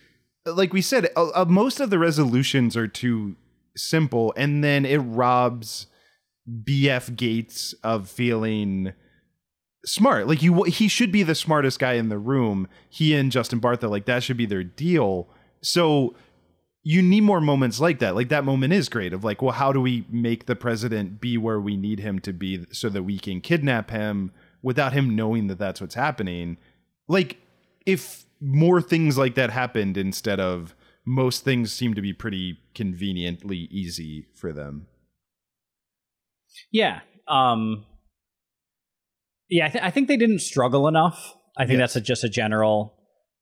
like 0.46 0.72
we 0.72 0.82
said, 0.82 1.08
uh, 1.16 1.28
uh, 1.34 1.44
most 1.46 1.80
of 1.80 1.90
the 1.90 1.98
resolutions 1.98 2.76
are 2.76 2.88
too 2.88 3.36
simple, 3.76 4.32
and 4.36 4.62
then 4.62 4.84
it 4.84 4.98
robs 4.98 5.86
BF 6.48 7.16
Gates 7.16 7.74
of 7.84 8.08
feeling 8.08 8.92
smart. 9.84 10.26
Like 10.26 10.42
you, 10.42 10.62
he 10.64 10.88
should 10.88 11.12
be 11.12 11.22
the 11.22 11.34
smartest 11.34 11.78
guy 11.78 11.94
in 11.94 12.08
the 12.08 12.18
room. 12.18 12.68
He 12.88 13.14
and 13.14 13.32
Justin 13.32 13.60
Bartha, 13.60 13.88
like 13.88 14.06
that 14.06 14.22
should 14.22 14.36
be 14.36 14.46
their 14.46 14.64
deal. 14.64 15.28
So 15.62 16.14
you 16.82 17.02
need 17.02 17.22
more 17.22 17.40
moments 17.40 17.80
like 17.80 17.98
that. 17.98 18.14
Like 18.14 18.28
that 18.28 18.44
moment 18.44 18.72
is 18.72 18.88
great 18.88 19.12
of 19.12 19.24
like, 19.24 19.42
well, 19.42 19.52
how 19.52 19.72
do 19.72 19.80
we 19.80 20.06
make 20.10 20.46
the 20.46 20.56
president 20.56 21.20
be 21.20 21.36
where 21.36 21.60
we 21.60 21.76
need 21.76 22.00
him 22.00 22.18
to 22.20 22.32
be 22.32 22.66
so 22.72 22.88
that 22.88 23.02
we 23.02 23.18
can 23.18 23.40
kidnap 23.40 23.90
him 23.90 24.32
without 24.62 24.92
him 24.92 25.14
knowing 25.14 25.46
that 25.48 25.58
that's 25.58 25.80
what's 25.80 25.94
happening? 25.94 26.56
Like 27.08 27.38
if 27.84 28.24
more 28.40 28.80
things 28.80 29.18
like 29.18 29.34
that 29.34 29.50
happened 29.50 29.96
instead 29.96 30.40
of 30.40 30.74
most 31.04 31.44
things 31.44 31.72
seem 31.72 31.94
to 31.94 32.02
be 32.02 32.12
pretty 32.12 32.58
conveniently 32.74 33.68
easy 33.70 34.26
for 34.34 34.52
them. 34.52 34.86
Yeah. 36.72 37.00
Um, 37.28 37.84
yeah, 39.48 39.66
I, 39.66 39.68
th- 39.68 39.84
I 39.84 39.90
think 39.90 40.08
they 40.08 40.16
didn't 40.16 40.40
struggle 40.40 40.86
enough. 40.88 41.34
I 41.56 41.64
think 41.66 41.74
Yeah. 41.78 41.82
that's 41.82 41.96
a, 41.96 42.00
just 42.00 42.24
a 42.24 42.28
general. 42.28 42.94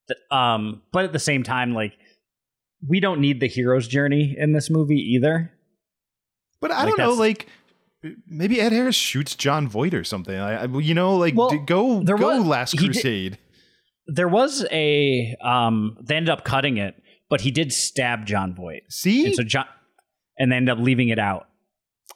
th- 0.09 0.19
Um, 0.31 0.83
but 0.93 1.05
at 1.05 1.13
the 1.13 1.19
same 1.19 1.43
time, 1.43 1.75
like 1.75 1.93
we 2.89 3.01
don't 3.01 3.21
need 3.21 3.41
the 3.41 3.49
hero's 3.49 3.89
journey 3.89 4.35
in 4.39 4.53
this 4.53 4.71
movie 4.71 4.95
either. 5.17 5.53
But 6.61 6.71
I 6.71 6.85
Like, 6.85 6.97
don't 6.97 6.99
know, 6.99 7.13
like 7.15 7.47
maybe 8.27 8.61
Ed 8.61 8.73
Harris 8.73 8.95
shoots 8.97 9.35
Jon 9.35 9.69
Voight 9.69 9.95
or 9.95 10.05
something. 10.05 10.37
I, 10.39 10.65
I 10.65 10.79
you 10.79 10.95
know, 10.95 11.17
like 11.17 11.35
Well, 11.37 11.51
d- 11.51 11.59
go 11.59 12.03
there 12.03 12.17
go 12.17 12.39
was- 12.39 12.47
Last 12.47 12.73
he 12.73 12.79
did- 12.79 12.93
Crusade. 12.93 13.39
There 14.11 14.29
was 14.29 14.65
a 14.73 15.37
um, 15.43 15.99
they 16.03 16.17
ended 16.17 16.31
up 16.31 16.43
cutting 16.45 16.79
it, 16.79 16.95
but 17.29 17.43
he 17.43 17.51
did 17.51 17.73
stab 17.73 18.25
Jon 18.25 18.55
Voight, 18.55 18.85
See, 18.89 19.27
and 19.27 19.35
so 19.35 19.43
John, 19.43 19.67
and 20.39 20.51
they 20.51 20.57
ended 20.57 20.73
up 20.79 20.83
leaving 20.83 21.11
it 21.11 21.19
out. 21.19 21.48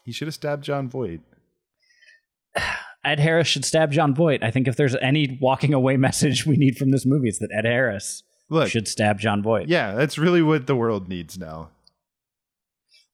He 0.05 0.13
should 0.13 0.29
have 0.29 0.35
stabbed 0.35 0.65
Jon 0.65 0.89
Voight. 0.89 1.21
Ed 3.05 3.19
Harris 3.19 3.49
should 3.49 3.65
stab 3.65 3.91
Jon 3.93 4.15
Voight. 4.15 4.43
I 4.45 4.51
think 4.51 4.69
if 4.69 4.77
there's 4.77 4.95
any 4.97 5.39
walking 5.41 5.75
away 5.75 5.97
message 6.09 6.47
we 6.47 6.57
need 6.57 6.77
from 6.77 6.91
this 6.91 7.05
movie, 7.05 7.29
it's 7.29 7.39
that 7.41 7.51
Ed 7.53 7.65
Harris 7.65 8.23
Look, 8.49 8.69
should 8.69 8.87
stab 8.87 9.19
Jon 9.19 9.43
Voight. 9.43 9.69
yeah, 9.69 9.95
that's 9.95 10.19
really 10.19 10.43
what 10.43 10.67
the 10.67 10.77
world 10.77 11.09
needs 11.09 11.37
now. 11.39 11.71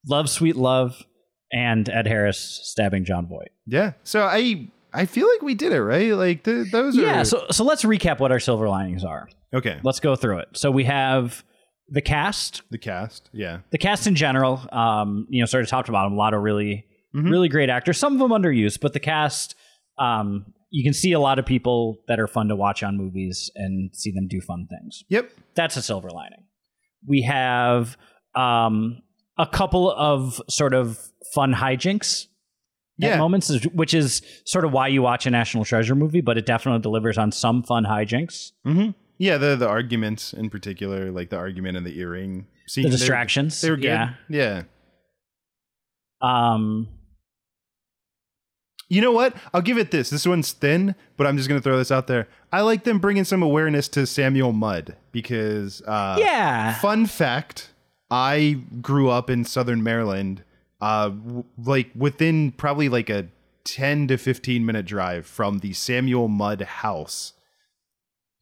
Love, 0.06 0.28
sweet 0.30 0.56
love. 0.56 1.04
and 1.52 1.88
Ed 1.88 2.06
Harris 2.06 2.60
stabbing 2.64 3.04
Jon 3.04 3.26
Voight. 3.26 3.50
Yeah. 3.66 3.92
So 4.04 4.22
I 4.22 4.68
I 4.92 5.06
feel 5.06 5.26
like 5.30 5.40
we 5.42 5.54
did 5.54 5.72
it 5.72 5.82
right. 5.82 6.12
Like 6.12 6.44
th- 6.44 6.70
those 6.70 6.96
are 6.98 7.02
Yeah, 7.02 7.22
so 7.22 7.46
so 7.50 7.64
let's 7.64 7.84
recap 7.84 8.20
what 8.20 8.30
our 8.32 8.40
silver 8.40 8.68
linings 8.68 9.04
are. 9.04 9.28
okay. 9.54 9.80
Let's 9.82 10.00
go 10.00 10.14
through 10.16 10.38
it. 10.40 10.48
So 10.54 10.70
we 10.70 10.84
have 10.84 11.42
the 11.88 12.00
cast, 12.02 12.62
The 12.70 12.78
cast. 12.78 13.30
Yeah. 13.32 13.60
the 13.70 13.78
cast 13.78 14.06
in 14.06 14.14
general. 14.14 14.60
Um, 14.72 15.26
you 15.30 15.40
know, 15.40 15.46
sort 15.46 15.62
of 15.62 15.68
top 15.70 15.86
to 15.86 15.92
bottom, 15.92 16.12
a 16.12 16.16
lot 16.16 16.34
of 16.34 16.42
really, 16.42 16.84
Mhm. 17.14 17.30
really 17.30 17.48
great 17.48 17.70
actors. 17.70 17.96
Some 17.98 18.12
of 18.12 18.18
them 18.18 18.30
underused, 18.30 18.80
but 18.80 18.92
the 18.92 19.00
cast, 19.00 19.54
um, 19.98 20.52
you 20.70 20.84
can 20.84 20.92
see 20.92 21.12
a 21.12 21.20
lot 21.20 21.38
of 21.38 21.46
people 21.46 21.96
that 22.08 22.20
are 22.20 22.26
fun 22.26 22.48
to 22.48 22.56
watch 22.56 22.82
on 22.82 22.96
movies 22.98 23.50
and 23.56 23.90
see 23.96 24.10
them 24.10 24.28
do 24.28 24.40
fun 24.42 24.66
things. 24.68 25.02
Yep. 25.08 25.30
That's 25.54 25.76
a 25.78 25.82
silver 25.82 26.10
lining. 26.10 26.44
We 27.06 27.22
have 27.22 27.96
um, 28.34 29.02
a 29.38 29.46
couple 29.46 29.90
of 29.90 30.40
sort 30.48 30.74
of 30.74 30.98
fun 31.34 31.54
hijinks 31.54 32.26
Yeah. 32.98 33.16
moments, 33.16 33.64
which 33.68 33.94
is 33.94 34.20
sort 34.44 34.64
of 34.66 34.72
why 34.72 34.88
you 34.88 35.00
watch 35.02 35.24
a 35.26 35.30
National 35.30 35.64
Treasure 35.64 35.94
movie, 35.94 36.20
but 36.20 36.36
it 36.36 36.44
definitely 36.44 36.82
delivers 36.82 37.16
on 37.16 37.32
some 37.32 37.62
fun 37.62 37.84
hijinks. 37.84 38.52
Mm-hmm. 38.66 38.90
Yeah. 39.18 39.36
The 39.38 39.56
the 39.56 39.68
arguments 39.68 40.32
in 40.32 40.48
particular, 40.50 41.10
like 41.10 41.30
the 41.30 41.36
argument 41.36 41.76
and 41.76 41.84
the 41.86 41.98
earring. 41.98 42.46
scene, 42.66 42.84
The 42.84 42.88
they 42.90 42.94
were- 42.94 42.98
distractions, 42.98 43.60
They 43.60 43.70
were 43.70 43.76
good. 43.76 43.84
yeah. 43.84 44.14
Yeah. 44.28 44.62
Um, 46.20 46.88
You 48.90 49.00
know 49.02 49.12
what? 49.12 49.34
I'll 49.52 49.60
give 49.62 49.76
it 49.78 49.90
this. 49.90 50.08
This 50.10 50.26
one's 50.26 50.52
thin, 50.52 50.94
but 51.18 51.26
I'm 51.26 51.36
just 51.36 51.48
going 51.48 51.60
to 51.60 51.62
throw 51.62 51.76
this 51.76 51.90
out 51.90 52.06
there. 52.06 52.26
I 52.50 52.62
like 52.62 52.84
them 52.84 52.98
bringing 52.98 53.24
some 53.24 53.42
awareness 53.42 53.86
to 53.88 54.06
Samuel 54.06 54.52
Mudd 54.52 54.96
because, 55.12 55.82
uh, 55.82 56.16
yeah. 56.18 56.74
Fun 56.80 57.04
fact: 57.06 57.70
I 58.10 58.60
grew 58.80 59.10
up 59.10 59.28
in 59.28 59.44
Southern 59.44 59.82
Maryland, 59.82 60.42
uh, 60.80 61.10
w- 61.10 61.44
like 61.62 61.90
within 61.94 62.52
probably 62.52 62.88
like 62.88 63.10
a 63.10 63.28
ten 63.64 64.08
to 64.08 64.16
fifteen 64.16 64.64
minute 64.64 64.86
drive 64.86 65.26
from 65.26 65.58
the 65.58 65.74
Samuel 65.74 66.28
Mudd 66.28 66.62
House, 66.62 67.34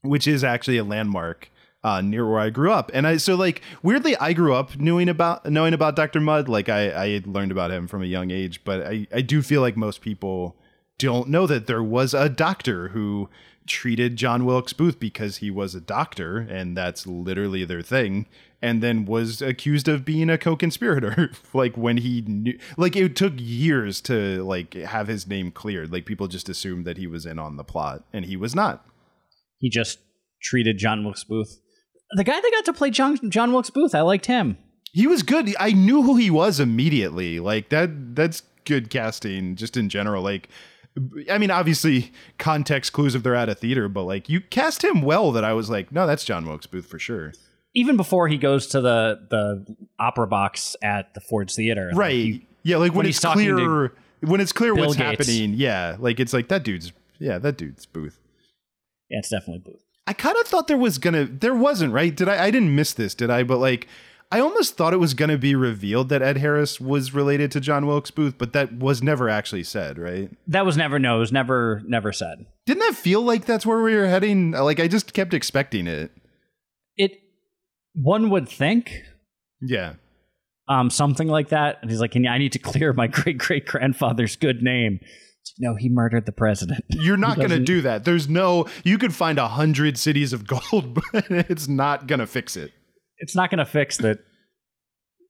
which 0.02 0.26
is 0.26 0.44
actually 0.44 0.78
a 0.78 0.84
landmark 0.84 1.50
uh, 1.84 2.00
near 2.00 2.28
where 2.28 2.40
I 2.40 2.50
grew 2.50 2.72
up. 2.72 2.90
And 2.92 3.06
I 3.06 3.16
so 3.16 3.34
like 3.34 3.62
weirdly, 3.82 4.16
I 4.16 4.32
grew 4.32 4.54
up 4.54 4.76
knowing 4.76 5.08
about 5.08 5.46
knowing 5.46 5.74
about 5.74 5.96
Dr. 5.96 6.20
Mudd. 6.20 6.48
Like 6.48 6.68
I 6.68 6.90
I 6.90 7.22
learned 7.24 7.52
about 7.52 7.70
him 7.70 7.86
from 7.86 8.02
a 8.02 8.06
young 8.06 8.30
age, 8.30 8.64
but 8.64 8.86
I 8.86 9.06
I 9.12 9.20
do 9.20 9.42
feel 9.42 9.60
like 9.60 9.76
most 9.76 10.00
people 10.00 10.56
don't 10.98 11.28
know 11.28 11.46
that 11.46 11.66
there 11.66 11.82
was 11.82 12.14
a 12.14 12.28
doctor 12.28 12.88
who 12.88 13.28
treated 13.66 14.16
John 14.16 14.44
Wilkes 14.44 14.72
Booth 14.72 14.98
because 14.98 15.38
he 15.38 15.50
was 15.50 15.74
a 15.74 15.80
doctor 15.80 16.38
and 16.38 16.76
that's 16.76 17.06
literally 17.06 17.64
their 17.64 17.82
thing 17.82 18.26
and 18.62 18.82
then 18.82 19.04
was 19.04 19.42
accused 19.42 19.88
of 19.88 20.04
being 20.04 20.30
a 20.30 20.38
co-conspirator 20.38 21.30
like 21.52 21.76
when 21.76 21.98
he 21.98 22.22
knew 22.22 22.58
like 22.76 22.96
it 22.96 23.16
took 23.16 23.34
years 23.36 24.00
to 24.02 24.42
like 24.44 24.74
have 24.74 25.08
his 25.08 25.26
name 25.26 25.50
cleared 25.50 25.92
like 25.92 26.06
people 26.06 26.28
just 26.28 26.48
assumed 26.48 26.84
that 26.84 26.96
he 26.96 27.06
was 27.06 27.26
in 27.26 27.38
on 27.38 27.56
the 27.56 27.64
plot 27.64 28.04
and 28.12 28.24
he 28.24 28.36
was 28.36 28.54
not 28.54 28.86
He 29.58 29.70
just 29.70 29.98
treated 30.42 30.78
John 30.78 31.04
Wilkes 31.04 31.24
Booth. 31.24 31.58
The 32.16 32.24
guy 32.24 32.40
that 32.40 32.50
got 32.52 32.64
to 32.66 32.72
play 32.72 32.90
John, 32.90 33.18
John 33.30 33.52
Wilkes 33.52 33.70
Booth, 33.70 33.94
I 33.94 34.02
liked 34.02 34.26
him. 34.26 34.58
he 34.92 35.06
was 35.06 35.22
good. 35.22 35.54
I 35.58 35.72
knew 35.72 36.02
who 36.02 36.16
he 36.16 36.30
was 36.30 36.60
immediately. 36.60 37.40
Like 37.40 37.70
that 37.70 38.14
that's 38.14 38.42
good 38.64 38.90
casting 38.90 39.56
just 39.56 39.76
in 39.76 39.88
general. 39.88 40.22
Like 40.22 40.48
i 41.30 41.36
mean 41.36 41.50
obviously 41.50 42.10
context 42.38 42.94
clues 42.94 43.14
if 43.14 43.22
they're 43.22 43.34
at 43.34 43.50
a 43.50 43.54
theater 43.54 43.86
but 43.86 44.04
like 44.04 44.30
you 44.30 44.40
cast 44.40 44.82
him 44.82 45.02
well 45.02 45.30
that 45.30 45.44
i 45.44 45.52
was 45.52 45.68
like 45.68 45.92
no 45.92 46.06
that's 46.06 46.24
john 46.24 46.46
wilkes 46.46 46.66
booth 46.66 46.86
for 46.86 46.98
sure. 46.98 47.34
Even 47.74 47.98
before 47.98 48.28
he 48.28 48.38
goes 48.38 48.66
to 48.68 48.80
the 48.80 49.18
the 49.28 49.76
opera 50.00 50.26
box 50.26 50.74
at 50.82 51.12
the 51.12 51.20
Ford's 51.20 51.54
Theater, 51.54 51.88
like, 51.92 51.98
right. 51.98 52.12
he- 52.14 52.46
yeah 52.62 52.78
like 52.78 52.92
when, 52.92 53.00
when 53.00 53.06
it's 53.06 53.22
he's 53.22 53.30
clear 53.30 53.92
when 54.22 54.40
it's 54.40 54.52
clear 54.52 54.74
Bill 54.74 54.86
what's 54.86 54.96
Gates. 54.96 55.26
happening 55.28 55.52
yeah. 55.52 55.96
Like 55.98 56.18
it's 56.18 56.32
like 56.32 56.48
that 56.48 56.62
dude's 56.64 56.92
yeah 57.18 57.36
that 57.40 57.58
dude's 57.58 57.84
booth 57.84 58.18
yeah, 59.10 59.18
it's 59.18 59.30
definitely 59.30 59.62
Booth. 59.64 59.82
i 60.06 60.12
kind 60.12 60.36
of 60.40 60.46
thought 60.46 60.68
there 60.68 60.76
was 60.76 60.98
gonna 60.98 61.24
there 61.24 61.54
wasn't 61.54 61.92
right? 61.92 62.14
Did 62.14 62.28
i 62.28 62.44
i 62.46 62.50
didn't 62.50 62.74
miss 62.74 62.92
this 62.92 63.14
did 63.14 63.30
i? 63.30 63.42
But 63.42 63.58
like 63.58 63.86
i 64.32 64.40
almost 64.40 64.76
thought 64.76 64.92
it 64.92 64.96
was 64.98 65.14
gonna 65.14 65.38
be 65.38 65.54
revealed 65.54 66.08
that 66.08 66.20
ed 66.22 66.36
harris 66.38 66.80
was 66.80 67.14
related 67.14 67.52
to 67.52 67.60
john 67.60 67.86
wilkes 67.86 68.10
booth 68.10 68.36
but 68.36 68.52
that 68.52 68.72
was 68.76 69.00
never 69.00 69.28
actually 69.28 69.62
said 69.62 69.98
right? 69.98 70.30
That 70.48 70.66
was 70.66 70.76
never 70.76 70.98
no, 70.98 71.16
it 71.16 71.20
was 71.20 71.32
never 71.32 71.80
never 71.86 72.12
said. 72.12 72.44
didn't 72.66 72.80
that 72.80 72.96
feel 72.96 73.22
like 73.22 73.44
that's 73.44 73.64
where 73.64 73.82
we 73.82 73.94
were 73.94 74.08
heading? 74.08 74.50
Like 74.52 74.80
i 74.80 74.88
just 74.88 75.12
kept 75.14 75.32
expecting 75.34 75.86
it. 75.86 76.10
It 76.96 77.12
one 77.94 78.30
would 78.30 78.48
think. 78.48 78.92
Yeah. 79.60 79.94
Um 80.68 80.90
something 80.90 81.28
like 81.28 81.50
that, 81.50 81.78
and 81.80 81.90
he's 81.90 82.00
like, 82.00 82.10
"Can 82.10 82.26
I 82.26 82.38
need 82.38 82.52
to 82.52 82.58
clear 82.58 82.92
my 82.92 83.06
great 83.18 83.38
great 83.38 83.66
grandfather's 83.66 84.34
good 84.34 84.62
name." 84.62 84.98
It's 85.46 85.52
like, 85.58 85.70
no, 85.70 85.76
he 85.76 85.88
murdered 85.88 86.26
the 86.26 86.32
president. 86.32 86.84
you're 86.90 87.16
not 87.16 87.36
gonna 87.38 87.60
do 87.60 87.80
that 87.82 88.04
there's 88.04 88.28
no 88.28 88.66
you 88.84 88.98
could 88.98 89.14
find 89.14 89.38
a 89.38 89.48
hundred 89.48 89.96
cities 89.96 90.32
of 90.32 90.46
gold 90.46 90.94
but 91.12 91.24
it's 91.30 91.68
not 91.68 92.06
gonna 92.06 92.26
fix 92.26 92.56
it 92.56 92.72
It's 93.18 93.34
not 93.36 93.48
going 93.50 93.58
to 93.58 93.64
fix 93.64 93.96
that. 93.98 94.18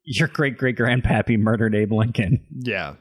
Your 0.05 0.29
great 0.29 0.57
great 0.59 0.77
grandpappy 0.77 1.39
murdered 1.39 1.75
Abe 1.75 1.93
Lincoln. 1.93 2.45
Yeah. 2.53 2.95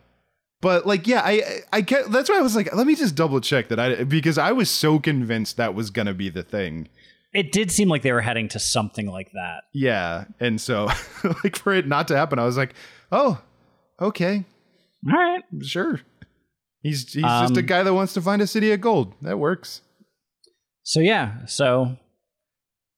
But 0.62 0.86
like, 0.88 1.08
yeah, 1.08 1.22
I, 1.24 1.62
I 1.72 1.82
get, 1.82 2.12
that's 2.12 2.30
why 2.30 2.38
I 2.38 2.42
was 2.42 2.56
like, 2.56 2.74
let 2.76 2.88
me 2.88 2.96
just 2.96 3.16
double 3.16 3.40
check 3.42 3.68
that 3.70 3.80
I, 3.80 4.04
because 4.04 4.38
I 4.38 4.52
was 4.52 4.70
so 4.70 4.98
convinced 5.00 5.58
that 5.58 5.76
was 5.76 5.90
going 5.92 6.08
to 6.08 6.14
be 6.14 6.30
the 6.30 6.42
thing. 6.44 6.88
It 7.34 7.52
did 7.52 7.72
seem 7.72 7.90
like 7.90 8.02
they 8.02 8.12
were 8.12 8.22
heading 8.22 8.48
to 8.50 8.60
something 8.60 9.08
like 9.08 9.32
that. 9.34 9.64
Yeah. 9.74 10.26
And 10.40 10.60
so 10.60 10.88
like 11.44 11.56
for 11.56 11.74
it 11.74 11.88
not 11.88 12.08
to 12.08 12.16
happen, 12.18 12.40
I 12.40 12.46
was 12.46 12.58
like, 12.58 12.74
oh, 13.12 13.42
okay, 14.02 14.46
All 15.08 15.14
right. 15.14 15.44
sure. 15.62 16.02
He's, 16.86 17.02
he's 17.14 17.24
just 17.24 17.58
a 17.58 17.62
Um, 17.62 17.66
guy 17.66 17.82
that 17.82 17.96
wants 17.96 18.14
to 18.14 18.22
find 18.22 18.44
a 18.44 18.48
city 18.48 18.72
of 18.72 18.80
gold. 18.80 19.14
That 19.24 19.40
works. 19.40 19.82
So 20.84 21.00
yeah, 21.00 21.44
so 21.48 21.98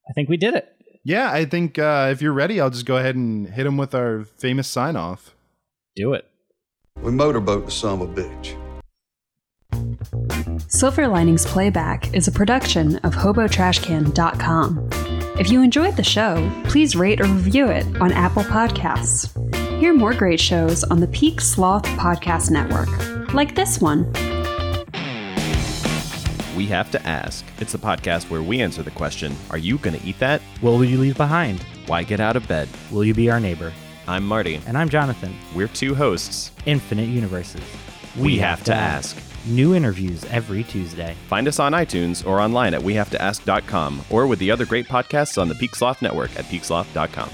I 0.10 0.14
think 0.14 0.28
we 0.28 0.36
did 0.36 0.56
it. 0.56 0.68
Yeah. 1.06 1.32
I 1.32 1.46
think, 1.46 1.80
uh, 1.80 2.10
if 2.12 2.22
you're 2.22 2.34
ready, 2.34 2.60
I'll 2.60 2.70
just 2.70 2.86
go 2.86 2.98
ahead 2.98 3.16
and 3.16 3.48
hit 3.48 3.66
him 3.66 3.78
with 3.78 3.96
our 3.96 4.26
famous 4.26 4.68
sign 4.68 4.98
off. 4.98 5.34
Do 5.96 6.12
it. 6.12 6.28
We 7.02 7.12
motorboat 7.14 7.66
the 7.66 7.72
son 7.72 8.02
of 8.02 8.10
a 8.10 8.14
bitch. 8.22 8.56
Silver 10.70 11.08
Linings 11.08 11.46
Playback 11.46 12.14
is 12.14 12.28
a 12.28 12.32
production 12.32 12.98
of 12.98 13.14
HoboTrashCan.com. 13.16 14.90
If 15.40 15.50
you 15.50 15.62
enjoyed 15.62 15.96
the 15.96 16.04
show, 16.04 16.52
please 16.66 16.94
rate 16.96 17.22
or 17.22 17.26
review 17.26 17.68
it 17.68 17.86
on 18.02 18.12
Apple 18.12 18.44
Podcasts. 18.44 19.32
Hear 19.78 19.94
more 19.94 20.16
great 20.16 20.40
shows 20.40 20.84
on 20.86 21.00
the 21.00 21.08
Peak 21.08 21.40
Sloth 21.40 21.86
Podcast 21.86 22.50
Network, 22.50 22.90
like 23.36 23.54
this 23.54 23.80
one. 23.80 24.12
We 26.56 26.66
Have 26.66 26.90
to 26.90 27.08
Ask. 27.08 27.46
It's 27.60 27.76
a 27.76 27.78
podcast 27.78 28.28
where 28.32 28.42
we 28.42 28.60
answer 28.60 28.82
the 28.82 28.90
question 28.90 29.36
Are 29.52 29.58
you 29.60 29.78
going 29.78 29.96
to 30.00 30.04
eat 30.04 30.18
that? 30.18 30.42
What 30.62 30.72
will 30.72 30.84
you 30.84 30.98
leave 30.98 31.16
behind? 31.16 31.62
Why 31.86 32.02
get 32.02 32.20
out 32.20 32.36
of 32.36 32.48
bed? 32.48 32.68
Will 32.90 33.06
you 33.06 33.14
be 33.14 33.30
our 33.30 33.40
neighbor? 33.40 33.72
I'm 34.08 34.26
Marty. 34.26 34.60
And 34.66 34.76
I'm 34.76 34.90
Jonathan. 34.90 35.36
We're 35.54 35.68
two 35.68 35.94
hosts. 35.94 36.52
Infinite 36.66 37.10
Universes. 37.10 37.62
We, 38.18 38.40
have, 38.40 38.64
to 38.64 38.74
ask. 38.74 39.16
New 39.46 39.76
interviews 39.76 40.26
every 40.26 40.64
Tuesday. 40.64 41.16
Find 41.28 41.48
us 41.48 41.60
on 41.60 41.74
iTunes 41.74 42.26
or 42.26 42.42
online 42.42 42.74
at 42.74 42.82
wehavetoask.com 42.82 44.06
or 44.10 44.26
with 44.26 44.40
the 44.40 44.50
other 44.50 44.66
great 44.66 44.88
podcasts 44.88 45.40
on 45.40 45.48
the 45.50 45.56
Peak 45.56 45.76
Sloth 45.76 46.02
Network 46.02 46.36
at 46.36 46.46
peaksloth.com. 46.46 47.30